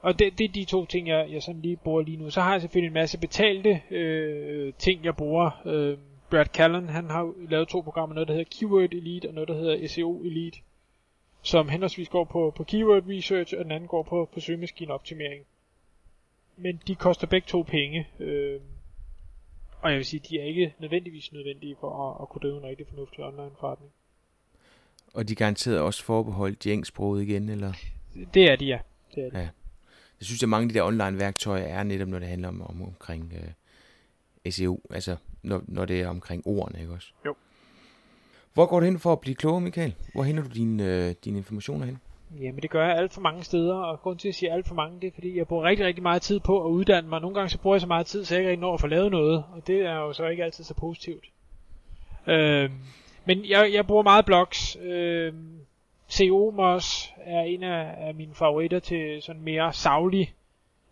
og 0.01 0.19
det, 0.19 0.37
det 0.37 0.43
er 0.45 0.53
de 0.53 0.65
to 0.65 0.85
ting, 0.85 1.07
jeg, 1.07 1.27
jeg 1.31 1.43
sådan 1.43 1.61
lige 1.61 1.75
bruger 1.75 2.01
lige 2.01 2.17
nu. 2.17 2.29
Så 2.29 2.41
har 2.41 2.51
jeg 2.51 2.61
selvfølgelig 2.61 2.87
en 2.87 2.93
masse 2.93 3.19
betalte 3.19 3.81
øh, 3.91 4.73
ting, 4.73 5.05
jeg 5.05 5.15
bruger. 5.15 5.61
Øh, 5.65 5.97
Brad 6.29 6.45
Callen, 6.45 6.89
han 6.89 7.09
har 7.09 7.33
lavet 7.49 7.67
to 7.67 7.81
programmer, 7.81 8.13
noget 8.13 8.27
der 8.27 8.33
hedder 8.33 8.49
Keyword 8.59 8.93
Elite 8.93 9.27
og 9.27 9.33
noget 9.33 9.47
der 9.47 9.55
hedder 9.55 9.87
SEO 9.87 10.21
Elite, 10.23 10.59
som 11.41 11.69
henholdsvis 11.69 12.09
går 12.09 12.23
på, 12.23 12.53
på 12.55 12.63
keyword 12.63 13.03
research, 13.09 13.53
og 13.57 13.63
den 13.63 13.71
anden 13.71 13.87
går 13.87 14.03
på, 14.03 14.29
på 14.33 14.39
søgemaskineoptimering. 14.39 15.45
Men 16.57 16.81
de 16.87 16.95
koster 16.95 17.27
begge 17.27 17.45
to 17.45 17.61
penge, 17.61 18.07
øh, 18.19 18.59
og 19.81 19.89
jeg 19.89 19.97
vil 19.97 20.05
sige, 20.05 20.21
de 20.29 20.39
er 20.39 20.43
ikke 20.43 20.73
nødvendigvis 20.79 21.33
nødvendige 21.33 21.75
for 21.79 22.09
at, 22.09 22.21
at 22.21 22.29
kunne 22.29 22.41
drive 22.41 22.57
en 22.57 22.63
rigtig 22.63 22.87
fornuftig 22.87 23.23
online 23.23 23.51
forretning. 23.59 23.91
Og 25.13 25.27
de 25.27 25.33
er 25.33 25.35
garanteret 25.35 25.79
også 25.79 26.03
forbeholdt 26.03 26.63
de 26.63 26.71
engsproget 26.71 27.23
igen, 27.23 27.49
eller? 27.49 27.73
Det 28.33 28.51
er 28.51 28.55
de, 28.55 28.65
ja. 28.65 28.79
Det 29.15 29.25
er 29.25 29.29
de. 29.29 29.37
Ja. 29.37 29.49
Jeg 30.19 30.25
synes, 30.25 30.43
at 30.43 30.49
mange 30.49 30.63
af 30.63 30.69
de 30.69 30.79
der 30.79 30.85
online 30.85 31.19
værktøjer 31.19 31.63
er 31.63 31.83
netop, 31.83 32.07
når 32.07 32.19
det 32.19 32.27
handler 32.27 32.47
om, 32.47 32.61
om 32.61 32.81
omkring 32.81 33.33
øh, 33.35 34.51
SEO, 34.51 34.81
altså 34.89 35.15
når, 35.43 35.63
når 35.67 35.85
det 35.85 36.01
er 36.01 36.07
omkring 36.07 36.47
ordene, 36.47 36.79
ikke 36.79 36.93
også? 36.93 37.07
Jo. 37.25 37.35
Hvor 38.53 38.65
går 38.65 38.79
du 38.79 38.85
hen 38.85 38.99
for 38.99 39.13
at 39.13 39.19
blive 39.19 39.35
klogere, 39.35 39.61
Michael? 39.61 39.95
Hvor 40.13 40.23
henter 40.23 40.43
du 40.43 40.49
dine, 40.49 41.07
øh, 41.07 41.15
dine 41.25 41.37
informationer 41.37 41.85
hen? 41.85 41.97
Jamen 42.31 42.61
det 42.61 42.69
gør 42.69 42.87
jeg 42.87 42.97
alt 42.97 43.13
for 43.13 43.21
mange 43.21 43.43
steder, 43.43 43.75
og 43.75 44.01
grund 44.01 44.19
til 44.19 44.27
at 44.27 44.35
sige 44.35 44.51
alt 44.51 44.67
for 44.67 44.75
mange, 44.75 45.01
det 45.01 45.07
er 45.07 45.11
fordi, 45.11 45.37
jeg 45.37 45.47
bruger 45.47 45.63
rigtig, 45.63 45.85
rigtig 45.85 46.03
meget 46.03 46.21
tid 46.21 46.39
på 46.39 46.65
at 46.65 46.69
uddanne 46.69 47.09
mig. 47.09 47.21
Nogle 47.21 47.35
gange 47.35 47.49
så 47.49 47.59
bruger 47.59 47.75
jeg 47.75 47.81
så 47.81 47.87
meget 47.87 48.05
tid, 48.05 48.25
så 48.25 48.35
jeg 48.35 48.41
ikke 48.41 48.49
rigtig 48.49 48.61
når 48.61 48.73
at 48.73 48.81
få 48.81 48.87
lavet 48.87 49.11
noget, 49.11 49.43
og 49.53 49.67
det 49.67 49.79
er 49.79 49.95
jo 49.95 50.13
så 50.13 50.27
ikke 50.27 50.43
altid 50.43 50.63
så 50.63 50.73
positivt. 50.73 51.25
Øh, 52.27 52.71
men 53.25 53.45
jeg, 53.45 53.73
jeg 53.73 53.87
bruger 53.87 54.03
meget 54.03 54.25
blogs. 54.25 54.77
Øh, 54.81 55.33
COMOS 56.11 57.13
er 57.17 57.41
en 57.41 57.63
af, 57.63 57.95
af 58.07 58.15
mine 58.15 58.35
favoritter 58.35 58.79
til 58.79 59.21
sådan 59.21 59.41
mere 59.41 59.73
savlig 59.73 60.33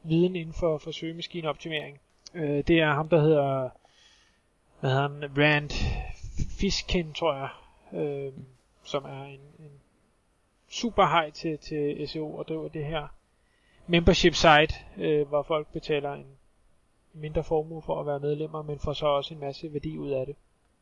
viden 0.03 0.35
inden 0.35 0.53
for, 0.53 0.77
for 0.77 0.91
søgemaskineoptimering. 0.91 1.99
Øh, 2.33 2.63
det 2.67 2.79
er 2.79 2.93
ham, 2.93 3.09
der 3.09 3.21
hedder, 3.21 3.69
hvad 4.79 4.89
hedder 4.89 5.09
han, 5.09 5.37
Rand 5.37 5.69
Fiskin, 6.59 7.13
tror 7.13 7.33
jeg, 7.35 7.49
øh, 8.01 8.33
som 8.83 9.05
er 9.05 9.23
en, 9.23 9.39
en 9.59 9.71
super 10.69 11.05
hej 11.05 11.29
til, 11.29 11.57
til 11.57 12.07
SEO 12.07 12.35
og 12.35 12.47
driver 12.47 12.67
det 12.67 12.85
her 12.85 13.07
membership 13.87 14.33
site, 14.33 14.73
øh, 14.97 15.27
hvor 15.27 15.43
folk 15.43 15.67
betaler 15.73 16.13
en 16.13 16.25
mindre 17.13 17.43
formue 17.43 17.81
for 17.81 17.99
at 17.99 18.05
være 18.05 18.19
medlemmer, 18.19 18.61
men 18.61 18.79
får 18.79 18.93
så 18.93 19.05
også 19.05 19.33
en 19.33 19.39
masse 19.39 19.73
værdi 19.73 19.97
ud 19.97 20.09
af 20.09 20.25
det. 20.25 20.35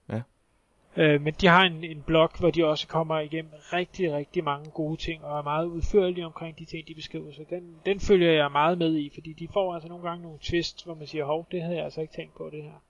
Ja. 0.09 0.21
Øh, 0.97 1.21
men 1.21 1.33
de 1.33 1.47
har 1.47 1.63
en, 1.63 1.83
en 1.83 2.01
blog, 2.01 2.29
hvor 2.39 2.51
de 2.51 2.65
også 2.65 2.87
kommer 2.87 3.19
igennem 3.19 3.51
rigtig, 3.73 4.13
rigtig 4.13 4.43
mange 4.43 4.71
gode 4.71 4.97
ting, 4.97 5.23
og 5.23 5.37
er 5.37 5.43
meget 5.43 5.65
udførlige 5.65 6.25
omkring 6.25 6.59
de 6.59 6.65
ting, 6.65 6.87
de 6.87 6.95
beskriver. 6.95 7.31
Så 7.31 7.45
den, 7.49 7.75
den 7.85 7.99
følger 7.99 8.31
jeg 8.31 8.51
meget 8.51 8.77
med 8.77 8.95
i, 8.95 9.11
fordi 9.13 9.33
de 9.33 9.47
får 9.47 9.73
altså 9.73 9.89
nogle 9.89 10.09
gange 10.09 10.23
nogle 10.23 10.39
twist, 10.41 10.85
hvor 10.85 10.95
man 10.95 11.07
siger, 11.07 11.25
hov, 11.25 11.47
det 11.51 11.61
havde 11.61 11.75
jeg 11.75 11.85
altså 11.85 12.01
ikke 12.01 12.13
tænkt 12.13 12.35
på 12.35 12.49
det 12.49 12.63
her. 12.63 12.81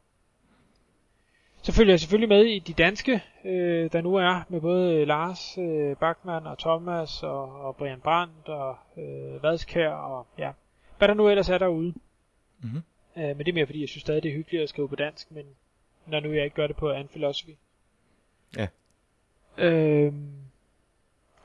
Så 1.64 1.72
følger 1.72 1.94
jeg 1.94 2.00
selvfølgelig 2.00 2.30
med 2.30 2.46
i 2.46 2.60
de 2.60 2.74
danske, 2.74 3.24
øh, 3.46 3.92
der 3.92 4.02
nu 4.02 4.16
er, 4.16 4.44
med 4.50 4.62
både 4.62 5.06
Lars 5.06 5.58
øh, 5.58 5.96
Bachmann 5.98 6.48
og 6.48 6.60
Thomas 6.60 7.24
og, 7.24 7.62
og 7.62 7.76
Brian 7.76 8.02
Brandt 8.02 8.50
og 8.50 8.78
øh, 8.98 9.44
Vadskær 9.44 9.90
og 9.90 10.28
ja, 10.38 10.52
hvad 10.98 11.08
der 11.08 11.14
nu 11.14 11.30
ellers 11.30 11.50
er 11.50 11.58
derude. 11.58 11.94
Mm-hmm. 12.62 12.82
Øh, 13.18 13.28
men 13.28 13.40
det 13.40 13.48
er 13.48 13.54
mere 13.54 13.66
fordi, 13.66 13.82
jeg 13.82 13.90
synes 13.90 14.02
stadig, 14.02 14.24
det 14.24 14.30
er 14.30 14.36
hyggeligt 14.36 14.64
at 14.64 14.70
skrive 14.70 14.90
på 14.90 14.96
dansk, 14.96 15.32
men 15.32 15.46
når 16.08 16.20
nu 16.20 16.34
jeg 16.34 16.44
ikke 16.44 16.56
gør 16.56 16.68
det 16.68 16.76
på 16.76 16.92
An 16.92 17.08
Philosophy. 17.08 17.56
Ja. 18.58 18.68
Øhm, 19.58 20.32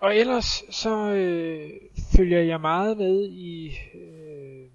og 0.01 0.17
ellers 0.17 0.65
så 0.71 1.13
øh, 1.13 1.71
følger 2.17 2.41
jeg 2.41 2.61
meget 2.61 2.97
med 2.97 3.29
i 3.29 3.77
øh, 3.95 4.67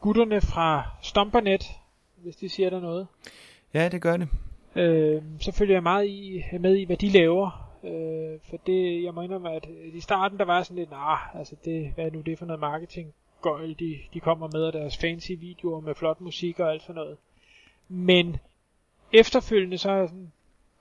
gutterne 0.00 0.40
fra 0.40 0.90
Stompernet, 1.02 1.64
hvis 2.24 2.36
de 2.36 2.48
siger 2.48 2.70
der 2.70 2.80
noget. 2.80 3.06
Ja, 3.74 3.88
det 3.88 4.02
gør 4.02 4.16
det. 4.16 4.28
Øh, 4.76 5.22
så 5.40 5.52
følger 5.52 5.74
jeg 5.74 5.82
meget 5.82 6.08
i, 6.08 6.42
med 6.60 6.76
i, 6.76 6.84
hvad 6.84 6.96
de 6.96 7.08
laver. 7.08 7.70
Øh, 7.84 8.40
for 8.50 8.56
det, 8.56 9.02
jeg 9.04 9.14
må 9.14 9.22
indrømme, 9.22 9.52
at 9.52 9.68
i 9.92 10.00
starten 10.00 10.38
der 10.38 10.44
var 10.44 10.62
sådan 10.62 10.76
lidt, 10.76 10.90
nah, 10.90 11.36
altså 11.38 11.56
det, 11.64 11.92
hvad 11.94 12.04
er 12.04 12.10
nu 12.10 12.20
det 12.20 12.38
for 12.38 12.46
noget 12.46 12.60
marketing 12.60 13.14
gøjl, 13.42 13.78
de, 13.78 13.98
de 14.14 14.20
kommer 14.20 14.48
med, 14.52 14.62
og 14.62 14.72
deres 14.72 14.96
fancy 14.96 15.32
videoer 15.38 15.80
med 15.80 15.94
flot 15.94 16.20
musik 16.20 16.60
og 16.60 16.72
alt 16.72 16.82
sådan 16.82 16.94
noget. 16.94 17.16
Men 17.88 18.36
efterfølgende 19.12 19.78
så 19.78 19.90
har 19.90 19.96
jeg 19.96 20.08
sådan 20.08 20.32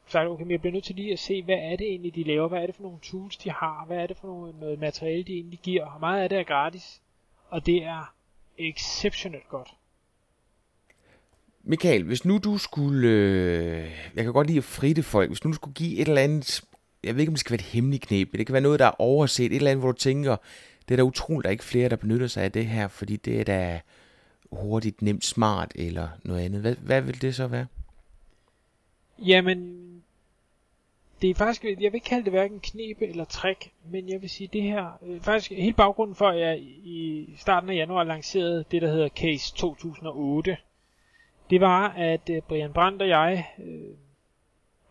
sagt, 0.08 0.28
okay, 0.28 0.44
men 0.44 0.52
jeg 0.52 0.60
bliver 0.60 0.74
nødt 0.74 0.84
til 0.84 0.96
lige 0.96 1.14
at 1.14 1.20
se, 1.20 1.44
hvad 1.44 1.56
er 1.56 1.76
det 1.76 1.88
egentlig, 1.88 2.16
de 2.16 2.24
laver, 2.24 2.48
hvad 2.48 2.62
er 2.62 2.66
det 2.66 2.76
for 2.76 2.84
nogle 2.84 3.00
tools, 3.02 3.38
de 3.38 3.52
har, 3.52 3.86
hvad 3.88 3.98
er 3.98 4.08
det 4.08 4.18
for 4.18 4.28
noget, 4.28 4.60
noget 4.60 4.80
materiale, 4.80 5.24
de 5.24 5.34
egentlig 5.34 5.60
giver, 5.60 5.86
og 5.86 6.00
meget 6.00 6.24
af 6.24 6.30
det 6.30 6.40
er 6.40 6.44
gratis, 6.44 7.02
og 7.50 7.66
det 7.66 7.84
er 7.84 8.14
exceptionelt 8.58 9.50
godt. 9.50 9.70
Michael, 11.64 12.04
hvis 12.04 12.26
nu 12.26 12.38
du 12.38 12.58
skulle... 12.58 13.08
Øh, 13.08 13.92
jeg 14.16 14.24
kan 14.24 14.34
godt 14.34 14.48
lide 14.48 14.58
at 14.58 14.64
fritte 14.64 15.04
folk. 15.04 15.30
Hvis 15.30 15.44
nu 15.44 15.50
du 15.50 15.56
skulle 15.56 15.74
give 15.74 15.98
et 15.98 16.08
eller 16.08 16.22
andet... 16.22 16.62
Jeg 17.04 17.16
ved 17.16 17.22
ikke, 17.22 17.30
om 17.30 17.34
det 17.34 17.40
skal 17.40 17.52
være 17.52 17.60
et 17.60 17.74
hemmeligt 17.74 18.08
knep, 18.08 18.30
men 18.32 18.38
det 18.40 18.48
kan 18.48 18.54
være 18.54 18.62
noget, 18.62 18.80
der 18.80 18.86
er 18.86 19.02
overset. 19.02 19.46
Et 19.46 19.56
eller 19.56 19.72
andet, 19.72 19.84
hvor 19.84 19.92
du 19.92 19.98
tænker, 19.98 20.36
det 20.88 20.94
er 20.94 20.96
da 20.96 21.04
utroligt, 21.04 21.44
der 21.44 21.50
er 21.50 21.52
ikke 21.52 21.64
flere, 21.64 21.90
der 21.90 21.96
benytter 21.96 22.28
sig 22.28 22.44
af 22.44 22.52
det 22.52 22.66
her, 22.66 22.88
fordi 22.88 23.16
det 23.16 23.40
er 23.40 23.44
da 23.44 23.82
hurtigt, 24.52 25.02
nemt, 25.02 25.26
smart 25.26 25.72
eller 25.76 26.08
noget 26.24 26.42
andet. 26.42 26.62
Hvad, 26.62 26.76
hvad 26.76 27.02
vil 27.02 27.22
det 27.22 27.36
så 27.36 27.48
være? 27.48 27.66
Jamen, 29.20 29.80
det 31.22 31.30
er 31.30 31.36
faktisk, 31.36 31.64
jeg 31.64 31.76
vil 31.78 31.94
ikke 31.94 32.06
kalde 32.06 32.24
det 32.24 32.32
hverken 32.34 32.60
knepe 32.60 33.08
eller 33.08 33.26
trick, 33.26 33.72
men 33.92 34.10
jeg 34.10 34.22
vil 34.22 34.30
sige 34.30 34.50
det 34.54 34.62
her, 34.62 35.00
øh, 35.06 35.22
faktisk 35.22 35.52
hele 35.52 35.74
baggrunden 35.74 36.16
for, 36.16 36.28
at 36.28 36.40
jeg 36.40 36.60
i 36.62 37.30
starten 37.38 37.70
af 37.70 37.76
januar 37.76 38.04
lancerede 38.04 38.66
det, 38.72 38.82
der 38.82 38.92
hedder 38.92 39.10
Case 39.10 39.56
2008, 39.56 40.58
det 41.54 41.62
var, 41.62 41.90
at 41.90 42.30
øh, 42.30 42.42
Brian 42.42 42.74
Brandt 42.74 43.02
og 43.02 43.08
jeg 43.08 43.46
øh, 43.60 43.96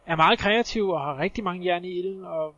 er 0.07 0.17
meget 0.17 0.39
kreative 0.39 0.95
og 0.95 1.01
har 1.01 1.19
rigtig 1.19 1.45
mange 1.45 1.67
jern 1.67 1.85
i 1.85 1.89
ilden, 1.89 2.25
og 2.25 2.55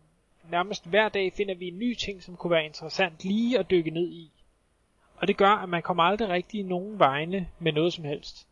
nærmest 0.50 0.86
hver 0.86 1.08
dag 1.08 1.32
finder 1.32 1.54
vi 1.54 1.68
en 1.68 1.78
ny 1.78 1.94
ting, 1.94 2.22
som 2.22 2.36
kunne 2.36 2.50
være 2.50 2.64
interessant 2.64 3.24
lige 3.24 3.58
at 3.58 3.70
dykke 3.70 3.90
ned 3.90 4.10
i. 4.12 4.30
Og 5.16 5.28
det 5.28 5.36
gør, 5.36 5.50
at 5.50 5.68
man 5.68 5.82
kommer 5.82 6.02
aldrig 6.02 6.28
rigtig 6.28 6.64
nogen 6.64 6.98
vegne 6.98 7.48
med 7.58 7.72
noget 7.72 7.92
som 7.92 8.04
helst. 8.04 8.46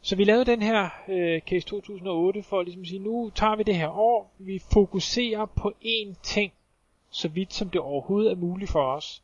Så 0.00 0.16
vi 0.16 0.24
lavede 0.24 0.44
den 0.44 0.62
her 0.62 0.88
øh, 1.08 1.40
case 1.40 1.66
2008 1.66 2.42
for 2.42 2.56
ligesom 2.56 2.60
at 2.60 2.66
ligesom 2.66 2.84
sige, 2.84 2.98
nu 2.98 3.30
tager 3.34 3.56
vi 3.56 3.62
det 3.62 3.76
her 3.76 3.88
år, 3.88 4.34
vi 4.38 4.58
fokuserer 4.72 5.46
på 5.46 5.72
én 5.82 6.14
ting, 6.22 6.52
så 7.10 7.28
vidt 7.28 7.52
som 7.52 7.70
det 7.70 7.80
overhovedet 7.80 8.32
er 8.32 8.36
muligt 8.36 8.70
for 8.70 8.92
os. 8.92 9.22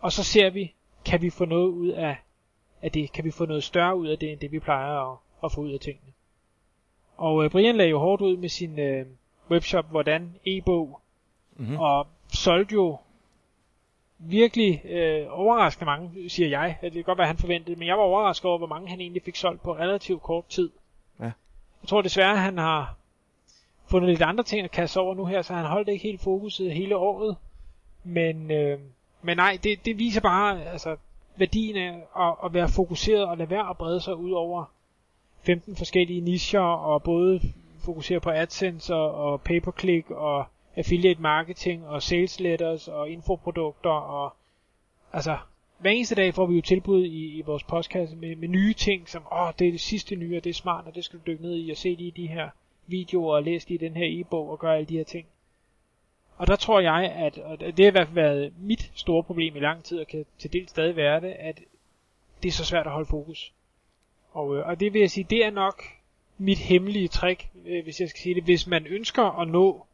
Og 0.00 0.12
så 0.12 0.24
ser 0.24 0.50
vi, 0.50 0.74
kan 1.04 1.22
vi 1.22 1.30
få 1.30 1.44
noget 1.44 1.68
ud 1.68 1.88
af, 1.88 2.16
af 2.82 2.92
det, 2.92 3.12
kan 3.12 3.24
vi 3.24 3.30
få 3.30 3.46
noget 3.46 3.64
større 3.64 3.96
ud 3.96 4.08
af 4.08 4.18
det, 4.18 4.32
end 4.32 4.40
det 4.40 4.52
vi 4.52 4.58
plejer 4.58 5.12
at, 5.12 5.18
at 5.44 5.52
få 5.52 5.60
ud 5.60 5.72
af 5.72 5.80
tingene. 5.80 6.12
Og 7.16 7.44
øh, 7.44 7.50
Brian 7.50 7.76
lagde 7.76 7.90
jo 7.90 7.98
hårdt 7.98 8.22
ud 8.22 8.36
med 8.36 8.48
sin 8.48 8.78
øh, 8.78 9.06
webshop, 9.50 9.90
hvordan 9.90 10.34
e-bog, 10.46 11.00
Mm-hmm. 11.56 11.76
og 11.78 12.06
solgte 12.32 12.74
jo 12.74 12.98
virkelig 14.18 14.84
øh, 14.84 15.26
overraskende 15.30 15.84
mange, 15.84 16.30
siger 16.30 16.48
jeg. 16.48 16.78
Det 16.82 16.92
kan 16.92 17.02
godt 17.02 17.18
være, 17.18 17.26
han 17.26 17.38
forventede, 17.38 17.78
men 17.78 17.88
jeg 17.88 17.96
var 17.96 18.02
overrasket 18.02 18.44
over, 18.44 18.58
hvor 18.58 18.66
mange 18.66 18.88
han 18.88 19.00
egentlig 19.00 19.22
fik 19.22 19.36
solgt 19.36 19.62
på 19.62 19.76
relativt 19.76 20.22
kort 20.22 20.46
tid. 20.48 20.70
Ja. 21.20 21.24
Jeg 21.82 21.88
tror 21.88 22.02
desværre, 22.02 22.36
han 22.36 22.58
har 22.58 22.94
fundet 23.86 24.10
lidt 24.10 24.22
andre 24.22 24.44
ting 24.44 24.64
at 24.64 24.70
kaste 24.70 25.00
over 25.00 25.14
nu 25.14 25.24
her, 25.24 25.42
så 25.42 25.54
han 25.54 25.66
holdt 25.66 25.88
ikke 25.88 26.02
helt 26.02 26.20
fokuset 26.20 26.74
hele 26.74 26.96
året. 26.96 27.36
Men, 28.04 28.50
øh, 28.50 28.78
men 29.22 29.36
nej, 29.36 29.58
det, 29.62 29.84
det 29.84 29.98
viser 29.98 30.20
bare 30.20 30.64
altså, 30.64 30.96
værdien 31.36 31.76
af 31.76 32.02
at, 32.16 32.34
at 32.44 32.54
være 32.54 32.68
fokuseret 32.68 33.24
og 33.24 33.38
lade 33.38 33.50
være 33.50 33.70
at 33.70 33.76
brede 33.76 34.00
sig 34.00 34.16
ud 34.16 34.30
over 34.30 34.64
15 35.42 35.76
forskellige 35.76 36.20
nicher 36.20 36.60
og 36.60 37.02
både 37.02 37.40
fokusere 37.84 38.20
på 38.20 38.30
AdSense 38.30 38.94
og, 38.94 39.14
og 39.14 39.40
pay-per-click 39.40 40.10
og 40.10 40.44
affiliate 40.76 41.22
marketing 41.22 41.86
og 41.86 42.02
sales 42.02 42.40
letters 42.40 42.88
og 42.88 43.10
infoprodukter 43.10 43.90
og 43.90 44.32
altså 45.12 45.38
hver 45.78 45.90
eneste 45.90 46.14
dag 46.14 46.34
får 46.34 46.46
vi 46.46 46.54
jo 46.54 46.60
tilbud 46.60 47.04
i, 47.04 47.38
i 47.38 47.42
vores 47.42 47.64
postkasse 47.64 48.16
med, 48.16 48.36
med 48.36 48.48
nye 48.48 48.74
ting, 48.74 49.08
som 49.08 49.22
åh, 49.32 49.52
det 49.58 49.66
er 49.66 49.70
det 49.70 49.80
sidste 49.80 50.16
nye, 50.16 50.36
og 50.36 50.44
det 50.44 50.50
er 50.50 50.54
smart, 50.54 50.86
og 50.86 50.94
det 50.94 51.04
skal 51.04 51.18
du 51.18 51.24
dykke 51.26 51.42
ned 51.42 51.56
i 51.56 51.70
og 51.70 51.76
se 51.76 51.88
lige 51.88 52.08
i 52.08 52.22
de 52.22 52.26
her 52.26 52.48
videoer 52.86 53.34
og 53.34 53.42
læse 53.42 53.68
lige 53.68 53.84
i 53.84 53.88
den 53.88 53.96
her 53.96 54.20
e-bog 54.20 54.50
og 54.50 54.58
gøre 54.58 54.76
alle 54.76 54.86
de 54.86 54.96
her 54.96 55.04
ting. 55.04 55.26
Og 56.40 56.46
der 56.46 56.56
tror 56.56 56.80
jeg, 56.80 57.12
at 57.12 57.38
og 57.38 57.60
det 57.60 57.78
har 57.78 57.86
i 57.86 57.90
hvert 57.90 58.06
fald 58.06 58.14
været 58.14 58.52
mit 58.60 58.90
store 58.94 59.22
problem 59.22 59.56
i 59.56 59.60
lang 59.60 59.84
tid, 59.84 59.98
og 59.98 60.06
kan 60.06 60.26
til 60.38 60.52
dels 60.52 60.70
stadig 60.70 60.96
være 60.96 61.20
det, 61.20 61.36
at 61.38 61.60
det 62.42 62.48
er 62.48 62.52
så 62.52 62.64
svært 62.64 62.86
at 62.86 62.92
holde 62.92 63.06
fokus. 63.06 63.52
Og, 64.32 64.56
øh, 64.56 64.66
og 64.66 64.80
det 64.80 64.92
vil 64.92 65.00
jeg 65.00 65.10
sige, 65.10 65.26
det 65.30 65.44
er 65.44 65.50
nok 65.50 65.82
mit 66.38 66.58
hemmelige 66.58 67.08
trick, 67.08 67.48
øh, 67.66 67.82
hvis 67.82 68.00
jeg 68.00 68.08
skal 68.08 68.20
sige 68.20 68.34
det. 68.34 68.44
Hvis 68.44 68.66
man 68.66 68.86
ønsker 68.86 69.40
at 69.40 69.48
nå 69.48 69.86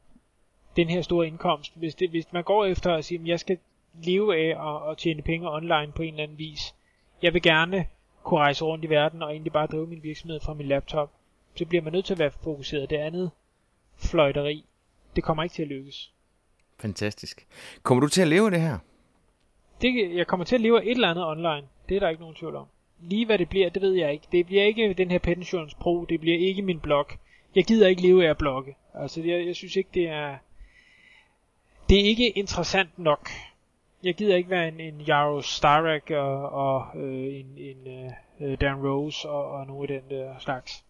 den 0.77 0.91
her 0.91 1.03
store 1.03 1.27
indkomst, 1.27 1.73
hvis, 1.77 1.95
det, 1.95 2.11
hvis 2.11 2.33
man 2.33 2.45
går 2.45 2.65
efter 2.65 2.95
at 2.95 3.05
sige, 3.05 3.21
at 3.21 3.27
jeg 3.27 3.41
skal 3.41 3.59
leve 4.03 4.37
af 4.37 4.75
at, 4.75 4.91
at 4.91 4.99
tjene 4.99 5.23
penge 5.23 5.51
online 5.51 5.93
på 5.93 6.03
en 6.03 6.09
eller 6.09 6.23
anden 6.23 6.39
vis. 6.39 6.75
Jeg 7.23 7.35
vil 7.35 7.43
gerne 7.43 7.87
kunne 8.23 8.41
rejse 8.41 8.65
rundt 8.65 8.85
i 8.85 8.91
verden 8.91 9.23
og 9.23 9.31
egentlig 9.31 9.53
bare 9.53 9.67
drive 9.67 9.87
min 9.87 10.03
virksomhed 10.03 10.41
fra 10.41 10.55
min 10.55 10.67
laptop. 10.67 11.13
Så 11.55 11.65
bliver 11.67 11.83
man 11.83 11.93
nødt 11.93 12.05
til 12.05 12.15
at 12.15 12.19
være 12.19 12.31
fokuseret. 12.31 12.91
Det 12.91 12.97
andet 12.97 13.31
fløjteri, 13.97 14.65
det 15.17 15.25
kommer 15.25 15.43
ikke 15.43 15.55
til 15.55 15.63
at 15.63 15.69
lykkes. 15.69 16.13
Fantastisk. 16.79 17.47
Kommer 17.83 18.01
du 18.01 18.09
til 18.09 18.23
at 18.23 18.29
leve 18.29 18.51
det 18.51 18.61
her? 18.61 18.79
det, 19.83 20.17
jeg 20.17 20.27
kommer 20.27 20.45
til 20.45 20.55
at 20.55 20.61
leve 20.61 20.85
et 20.85 20.91
eller 20.91 21.09
andet 21.09 21.27
online. 21.27 21.69
Det 21.89 21.97
er 21.97 22.01
der 22.01 22.09
ikke 22.09 22.21
nogen 22.21 22.37
tvivl 22.37 22.57
om. 22.57 22.67
Lige 23.01 23.27
hvad 23.27 23.39
det 23.39 23.49
bliver, 23.49 23.71
det 23.71 23.83
ved 23.83 23.93
jeg 23.93 24.12
ikke. 24.12 24.27
Det 24.33 24.47
bliver 24.47 24.65
ikke 24.65 24.95
den 24.95 25.11
her 25.11 25.19
Pet 25.19 25.37
Insurance 25.37 25.77
Pro, 25.77 26.05
det 26.05 26.21
bliver 26.21 26.39
ikke 26.39 26.62
min 26.62 26.81
blog. 26.81 27.07
Jeg 27.55 27.65
gider 27.65 27.89
ikke 27.89 28.03
leve 28.03 28.27
af 28.27 28.31
at 28.31 28.39
blogge. 28.39 28.77
Altså, 28.95 29.23
jeg, 29.23 29.47
jeg 29.47 29.57
synes 29.57 29.77
ikke, 29.77 29.91
det 29.95 30.09
er... 30.09 30.37
Det 31.89 32.01
er 32.01 32.05
ikke 32.05 32.31
interessant 32.31 32.99
nok. 32.99 33.29
Jeg 34.03 34.15
gider 34.15 34.37
ikke 34.37 34.51
være 34.51 34.69
en, 34.69 34.81
en 34.81 35.01
Jaro 35.01 35.43
Starak 35.43 36.11
og, 36.11 36.51
og 36.51 36.87
øh, 36.97 37.35
en, 37.35 37.59
en 37.59 38.11
øh, 38.41 38.61
Dan 38.61 38.87
Rose 38.87 39.29
og, 39.29 39.51
og 39.51 39.67
nogle 39.67 39.95
af 39.95 40.01
den 40.01 40.19
der 40.19 40.39
slags. 40.39 40.85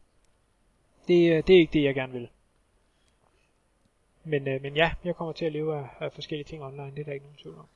Det, 1.09 1.31
øh, 1.33 1.43
det 1.47 1.57
er 1.57 1.61
ikke 1.61 1.73
det, 1.73 1.83
jeg 1.83 1.95
gerne 1.95 2.13
vil. 2.13 2.29
Men, 4.27 4.49
øh, 4.49 4.63
men 4.63 4.77
ja, 4.77 4.91
jeg 5.05 5.17
kommer 5.17 5.33
til 5.33 5.45
at 5.45 5.53
leve 5.53 5.77
af, 5.79 5.87
af 6.01 6.13
forskellige 6.13 6.45
ting 6.45 6.63
online, 6.63 6.91
det 6.91 6.99
er 6.99 7.05
der 7.05 7.13
ikke 7.13 7.25
nogen 7.27 7.39
tvivl 7.39 7.57
om. 7.59 7.69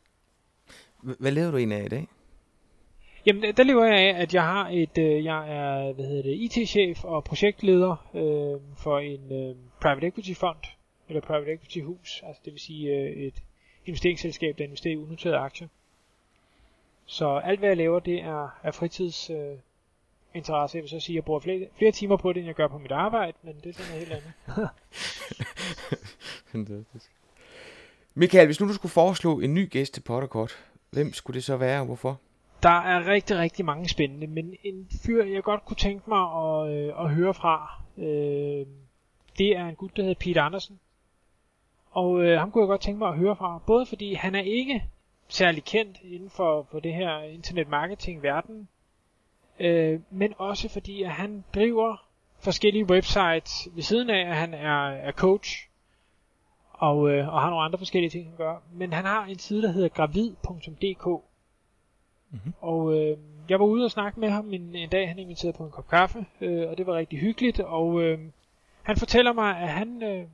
Hvad 1.19 1.33
lever 1.33 1.51
du 1.51 1.57
egentlig 1.57 1.79
af 1.79 1.85
i 1.85 1.89
dag? 1.89 2.07
Jamen, 3.27 3.43
der 3.57 3.63
lever 3.63 3.85
jeg 3.85 3.99
af, 3.99 4.23
at 4.23 4.35
jeg 4.35 4.43
har 4.43 4.69
et, 4.69 4.99
øh, 4.99 5.25
jeg 5.25 5.53
er, 5.53 5.93
hvad 5.93 6.05
hedder 6.05 6.23
det, 6.23 6.35
IT-chef 6.35 7.05
og 7.05 7.25
projektleder 7.25 8.11
øh, 8.15 8.61
for 8.77 8.99
en 8.99 9.33
øh, 9.33 9.57
private 9.81 10.07
equity 10.07 10.33
fond, 10.33 10.59
eller 11.09 11.21
private 11.21 11.53
equity 11.53 11.79
hus, 11.79 12.23
altså 12.27 12.43
det 12.45 12.53
vil 12.53 12.61
sige 12.61 12.91
øh, 12.97 13.11
et 13.11 13.43
investeringsselskab, 13.87 14.59
der 14.59 14.65
investerer 14.65 14.95
i 14.95 14.97
unoterede 14.97 15.37
aktier. 15.37 15.69
Så 17.07 17.37
alt 17.45 17.59
hvad 17.59 17.69
jeg 17.69 17.77
laver, 17.77 18.01
det 18.01 18.23
er, 18.23 18.59
er 18.63 18.71
fritids 18.71 19.31
øh, 19.31 19.57
interesse. 20.35 20.77
Jeg 20.77 20.83
vil 20.83 20.90
så 20.90 21.01
sige, 21.01 21.14
at 21.14 21.16
jeg 21.16 21.25
bruger 21.25 21.40
flere, 21.40 21.66
flere 21.79 21.93
timer 21.93 22.16
på 22.16 22.33
det, 22.33 22.38
end 22.38 22.47
jeg 22.47 22.55
gør 22.55 22.69
på 22.69 22.79
mit 22.79 22.93
arbejde, 22.93 23.37
men 23.43 23.55
det 23.64 23.66
er 23.66 23.73
sådan 23.73 23.90
noget 23.90 24.09
helt 24.09 24.12
andet. 24.12 24.69
Fantastisk. 26.53 27.11
Michael, 28.14 28.47
hvis 28.47 28.61
nu 28.61 28.69
du 28.69 28.73
skulle 28.73 28.93
foreslå 28.93 29.40
en 29.40 29.55
ny 29.55 29.71
gæst 29.71 29.95
til 29.95 30.01
Potterkort, 30.01 30.64
hvem 30.90 31.12
skulle 31.12 31.35
det 31.35 31.45
så 31.45 31.57
være, 31.57 31.81
og 31.81 31.87
hvorfor? 31.87 32.21
Der 32.62 32.81
er 32.81 33.07
rigtig, 33.07 33.38
rigtig 33.38 33.64
mange 33.64 33.88
spændende, 33.88 34.27
men 34.27 34.55
en 34.64 34.88
fyr, 35.07 35.25
jeg 35.25 35.43
godt 35.43 35.64
kunne 35.64 35.77
tænke 35.77 36.11
mig 36.11 36.21
at, 36.21 36.71
øh, 36.71 37.05
at 37.05 37.11
høre 37.11 37.35
fra, 37.35 37.83
øh, 37.99 38.66
det 39.38 39.57
er 39.57 39.66
en 39.66 39.75
gut, 39.75 39.97
der 39.97 40.03
hedder 40.03 40.19
Pete 40.21 40.40
Andersen. 40.40 40.81
Og 41.90 42.23
øh, 42.25 42.38
ham 42.38 42.51
kunne 42.51 42.62
jeg 42.62 42.69
godt 42.69 42.81
tænke 42.81 42.99
mig 42.99 43.09
at 43.09 43.16
høre 43.16 43.37
fra, 43.37 43.61
både 43.66 43.87
fordi 43.87 44.14
han 44.14 44.35
er 44.35 44.43
ikke 44.43 44.85
særlig 45.29 45.64
kendt 45.64 46.01
inden 46.05 46.31
for, 46.31 46.66
for 46.71 46.81
det 46.81 46.95
her 46.95 47.19
internet 47.19 47.69
marketing 47.69 48.23
verden, 48.23 48.69
øh, 49.61 50.01
men 50.11 50.35
også 50.38 50.68
fordi 50.68 51.03
at 51.03 51.11
han 51.11 51.44
driver 51.55 51.96
forskellige 52.38 52.85
websites 52.85 53.68
ved 53.73 53.83
siden 53.83 54.11
af, 54.11 54.20
at 54.31 54.37
han 54.37 54.55
er, 54.55 54.88
er 54.88 55.12
coach 55.12 55.68
og, 56.73 57.11
øh, 57.11 57.35
og 57.35 57.40
har 57.40 57.51
nogle 57.51 57.64
andre 57.64 57.79
forskellige 57.79 58.11
ting, 58.11 58.27
han 58.27 58.37
gør. 58.37 58.62
Men 58.73 58.92
han 58.92 59.05
har 59.05 59.25
en 59.25 59.38
side, 59.38 59.62
der 59.62 59.73
hedder 59.73 59.88
gravid.dk. 59.88 61.07
Mm-hmm. 62.31 62.53
Og 62.61 62.94
øh, 62.94 63.18
jeg 63.49 63.61
var 63.61 63.66
ude 63.66 63.85
og 63.85 63.90
snakke 63.90 64.20
med 64.20 64.31
ham 64.31 64.53
en, 64.53 64.75
en 64.75 64.88
dag, 64.88 65.09
han 65.09 65.18
inviterede 65.18 65.57
på 65.57 65.64
en 65.64 65.70
kop 65.70 65.88
kaffe, 65.88 66.27
øh, 66.40 66.68
og 66.70 66.79
det 66.79 66.87
var 66.87 66.94
rigtig 66.94 67.18
hyggeligt. 67.18 67.61
Og 67.61 68.03
øh, 68.03 68.18
han 68.83 68.96
fortæller 68.96 69.33
mig, 69.33 69.59
at 69.59 69.68
han 69.68 70.03
øh, 70.03 70.27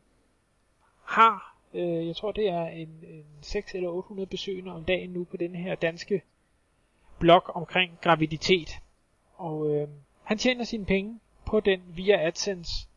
har, 1.05 1.57
øh, 1.75 2.07
jeg 2.07 2.17
tror 2.17 2.33
det 2.33 2.49
er 2.49 2.67
en, 2.67 2.89
en 2.89 3.25
6 3.41 3.75
eller 3.75 3.89
800 3.89 4.27
besøgende 4.27 4.73
om 4.73 4.85
dagen 4.85 5.11
nu 5.11 5.25
på 5.25 5.37
den 5.37 5.55
her 5.55 5.75
danske 5.75 6.23
blog 7.19 7.43
omkring 7.57 7.99
graviditet. 8.01 8.71
Og 9.37 9.71
øh, 9.71 9.89
han 10.23 10.39
tjener 10.39 10.65
sine 10.65 10.85
penge 10.85 11.21
på 11.47 11.61
den 11.61 11.83
via 11.89 12.27
AdSense, 12.27 12.89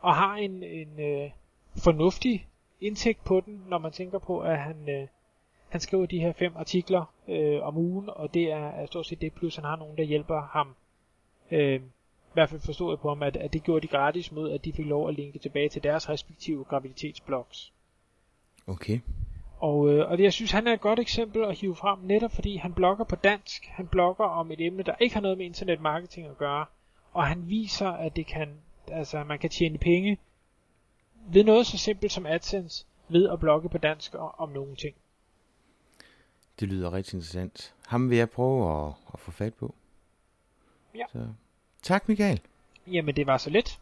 og 0.00 0.14
har 0.14 0.34
en, 0.34 0.62
en 0.62 1.00
øh, 1.00 1.30
fornuftig 1.76 2.48
indtægt 2.80 3.24
på 3.24 3.40
den, 3.40 3.64
når 3.68 3.78
man 3.78 3.92
tænker 3.92 4.18
på, 4.18 4.40
at 4.40 4.58
han, 4.58 4.88
øh, 4.88 5.08
han 5.68 5.80
skriver 5.80 6.06
de 6.06 6.20
her 6.20 6.32
fem 6.32 6.56
artikler 6.56 7.14
øh, 7.28 7.62
om 7.62 7.76
ugen, 7.76 8.10
og 8.10 8.34
det 8.34 8.52
er, 8.52 8.68
er 8.68 8.86
stort 8.86 9.06
set 9.06 9.20
det, 9.20 9.32
plus 9.32 9.56
han 9.56 9.64
har 9.64 9.76
nogen, 9.76 9.96
der 9.96 10.02
hjælper 10.04 10.40
ham. 10.40 10.74
Øh, 11.50 11.80
I 11.80 12.32
hvert 12.32 12.48
fald 12.48 12.60
forstod 12.60 12.92
jeg 12.92 12.98
på 12.98 13.08
ham, 13.08 13.22
at, 13.22 13.36
at 13.36 13.52
det 13.52 13.62
gjorde 13.62 13.86
de 13.86 13.90
gratis 13.90 14.32
mod, 14.32 14.50
at 14.50 14.64
de 14.64 14.72
fik 14.72 14.86
lov 14.86 15.08
at 15.08 15.14
linke 15.14 15.38
tilbage 15.38 15.68
til 15.68 15.82
deres 15.82 16.08
respektive 16.08 16.64
graviditetsblogs. 16.64 17.72
Okay. 18.66 19.00
Og, 19.60 19.88
øh, 19.92 20.10
og 20.10 20.18
det, 20.18 20.24
jeg 20.24 20.32
synes, 20.32 20.50
han 20.50 20.66
er 20.66 20.72
et 20.72 20.80
godt 20.80 20.98
eksempel 20.98 21.44
at 21.44 21.58
hive 21.58 21.76
frem, 21.76 21.98
netop 22.02 22.32
fordi 22.32 22.56
han 22.56 22.72
blogger 22.72 23.04
på 23.04 23.16
dansk. 23.16 23.66
Han 23.66 23.86
blogger 23.86 24.24
om 24.24 24.52
et 24.52 24.60
emne, 24.60 24.82
der 24.82 24.94
ikke 25.00 25.14
har 25.14 25.20
noget 25.20 25.38
med 25.38 25.46
internetmarketing 25.46 26.26
at 26.26 26.38
gøre. 26.38 26.66
Og 27.12 27.26
han 27.26 27.48
viser, 27.48 27.88
at 27.88 28.16
det 28.16 28.26
kan, 28.26 28.48
altså, 28.88 29.24
man 29.24 29.38
kan 29.38 29.50
tjene 29.50 29.78
penge 29.78 30.18
ved 31.32 31.44
noget 31.44 31.66
så 31.66 31.78
simpelt 31.78 32.12
som 32.12 32.26
AdSense, 32.26 32.86
ved 33.08 33.28
at 33.28 33.40
blogge 33.40 33.68
på 33.68 33.78
dansk 33.78 34.14
om 34.38 34.48
nogle 34.48 34.76
ting. 34.76 34.94
Det 36.60 36.68
lyder 36.68 36.92
rigtig 36.92 37.14
interessant. 37.14 37.74
Ham 37.86 38.10
vil 38.10 38.18
jeg 38.18 38.30
prøve 38.30 38.86
at, 38.86 38.94
at 39.14 39.20
få 39.20 39.30
fat 39.30 39.54
på. 39.54 39.74
Ja. 40.94 41.04
Så, 41.12 41.26
tak 41.82 42.08
Michael. 42.08 42.40
Jamen 42.86 43.16
det 43.16 43.26
var 43.26 43.38
så 43.38 43.50
let. 43.50 43.78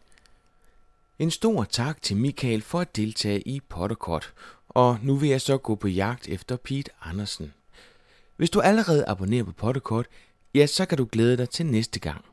En 1.18 1.30
stor 1.30 1.64
tak 1.64 2.02
til 2.02 2.16
Michael 2.16 2.62
for 2.62 2.80
at 2.80 2.96
deltage 2.96 3.40
i 3.40 3.60
Potterkort, 3.60 4.34
og 4.76 4.98
nu 5.02 5.16
vil 5.16 5.28
jeg 5.28 5.40
så 5.40 5.58
gå 5.58 5.74
på 5.74 5.88
jagt 5.88 6.28
efter 6.28 6.56
Pete 6.56 6.90
Andersen. 7.02 7.52
Hvis 8.36 8.50
du 8.50 8.60
allerede 8.60 9.04
abonnerer 9.06 9.44
på 9.44 9.52
Pottekort, 9.52 10.06
ja, 10.54 10.66
så 10.66 10.86
kan 10.86 10.98
du 10.98 11.08
glæde 11.12 11.36
dig 11.36 11.50
til 11.50 11.66
næste 11.66 12.00
gang. 12.00 12.24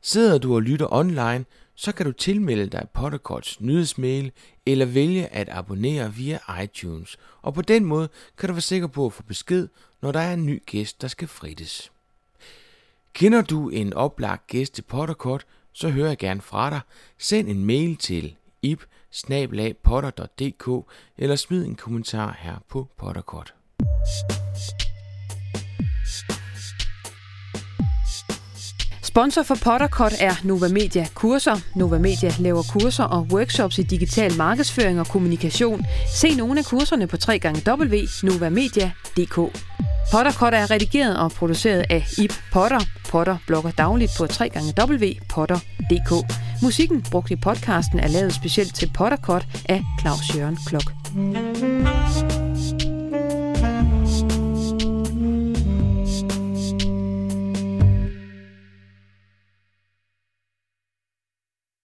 Sidder 0.00 0.38
du 0.38 0.54
og 0.54 0.62
lytter 0.62 0.92
online, 0.92 1.44
så 1.74 1.92
kan 1.92 2.06
du 2.06 2.12
tilmelde 2.12 2.66
dig 2.66 2.88
Pottekorts 2.94 3.60
nyhedsmail 3.60 4.32
eller 4.66 4.86
vælge 4.86 5.26
at 5.26 5.48
abonnere 5.48 6.14
via 6.14 6.38
iTunes, 6.62 7.16
og 7.42 7.54
på 7.54 7.62
den 7.62 7.84
måde 7.84 8.08
kan 8.38 8.48
du 8.48 8.52
være 8.52 8.60
sikker 8.60 8.86
på 8.86 9.06
at 9.06 9.12
få 9.12 9.22
besked, 9.22 9.68
når 10.02 10.12
der 10.12 10.20
er 10.20 10.32
en 10.32 10.46
ny 10.46 10.62
gæst, 10.66 11.02
der 11.02 11.08
skal 11.08 11.28
frites. 11.28 11.92
Kender 13.12 13.42
du 13.42 13.68
en 13.68 13.92
oplagt 13.92 14.46
gæst 14.46 14.74
til 14.74 14.82
Potterkort, 14.82 15.46
så 15.72 15.88
hører 15.88 16.08
jeg 16.08 16.18
gerne 16.18 16.40
fra 16.40 16.70
dig. 16.70 16.80
Send 17.18 17.48
en 17.48 17.64
mail 17.64 17.96
til 17.96 18.36
ip 20.40 20.62
eller 21.16 21.36
smid 21.36 21.66
en 21.66 21.74
kommentar 21.74 22.36
her 22.38 22.58
på 22.68 22.88
Potterkort. 22.96 23.54
Sponsor 29.10 29.42
for 29.42 29.54
Pottercut 29.54 30.12
er 30.20 30.34
Nova 30.44 30.68
Media 30.68 31.06
Kurser. 31.14 31.56
Nova 31.74 31.98
Media 31.98 32.32
laver 32.38 32.62
kurser 32.72 33.04
og 33.04 33.26
workshops 33.32 33.78
i 33.78 33.82
digital 33.82 34.36
markedsføring 34.36 35.00
og 35.00 35.06
kommunikation. 35.06 35.86
Se 36.14 36.34
nogle 36.34 36.58
af 36.58 36.64
kurserne 36.64 37.06
på 37.06 37.16
www.novamedia.dk. 37.68 39.34
Pottercut 40.12 40.54
er 40.54 40.70
redigeret 40.70 41.18
og 41.18 41.30
produceret 41.30 41.84
af 41.90 42.06
Ip 42.18 42.34
Potter. 42.52 42.80
Potter 43.08 43.36
blogger 43.46 43.70
dagligt 43.70 44.12
på 44.18 44.24
www.potter.dk. 44.24 46.12
Musikken 46.62 47.02
brugt 47.10 47.30
i 47.30 47.36
podcasten 47.36 48.00
er 48.00 48.08
lavet 48.08 48.34
specielt 48.34 48.74
til 48.74 48.90
Pottercut 48.94 49.46
af 49.68 49.82
Claus 50.00 50.36
Jørgen 50.36 50.58
Klok. 50.66 50.92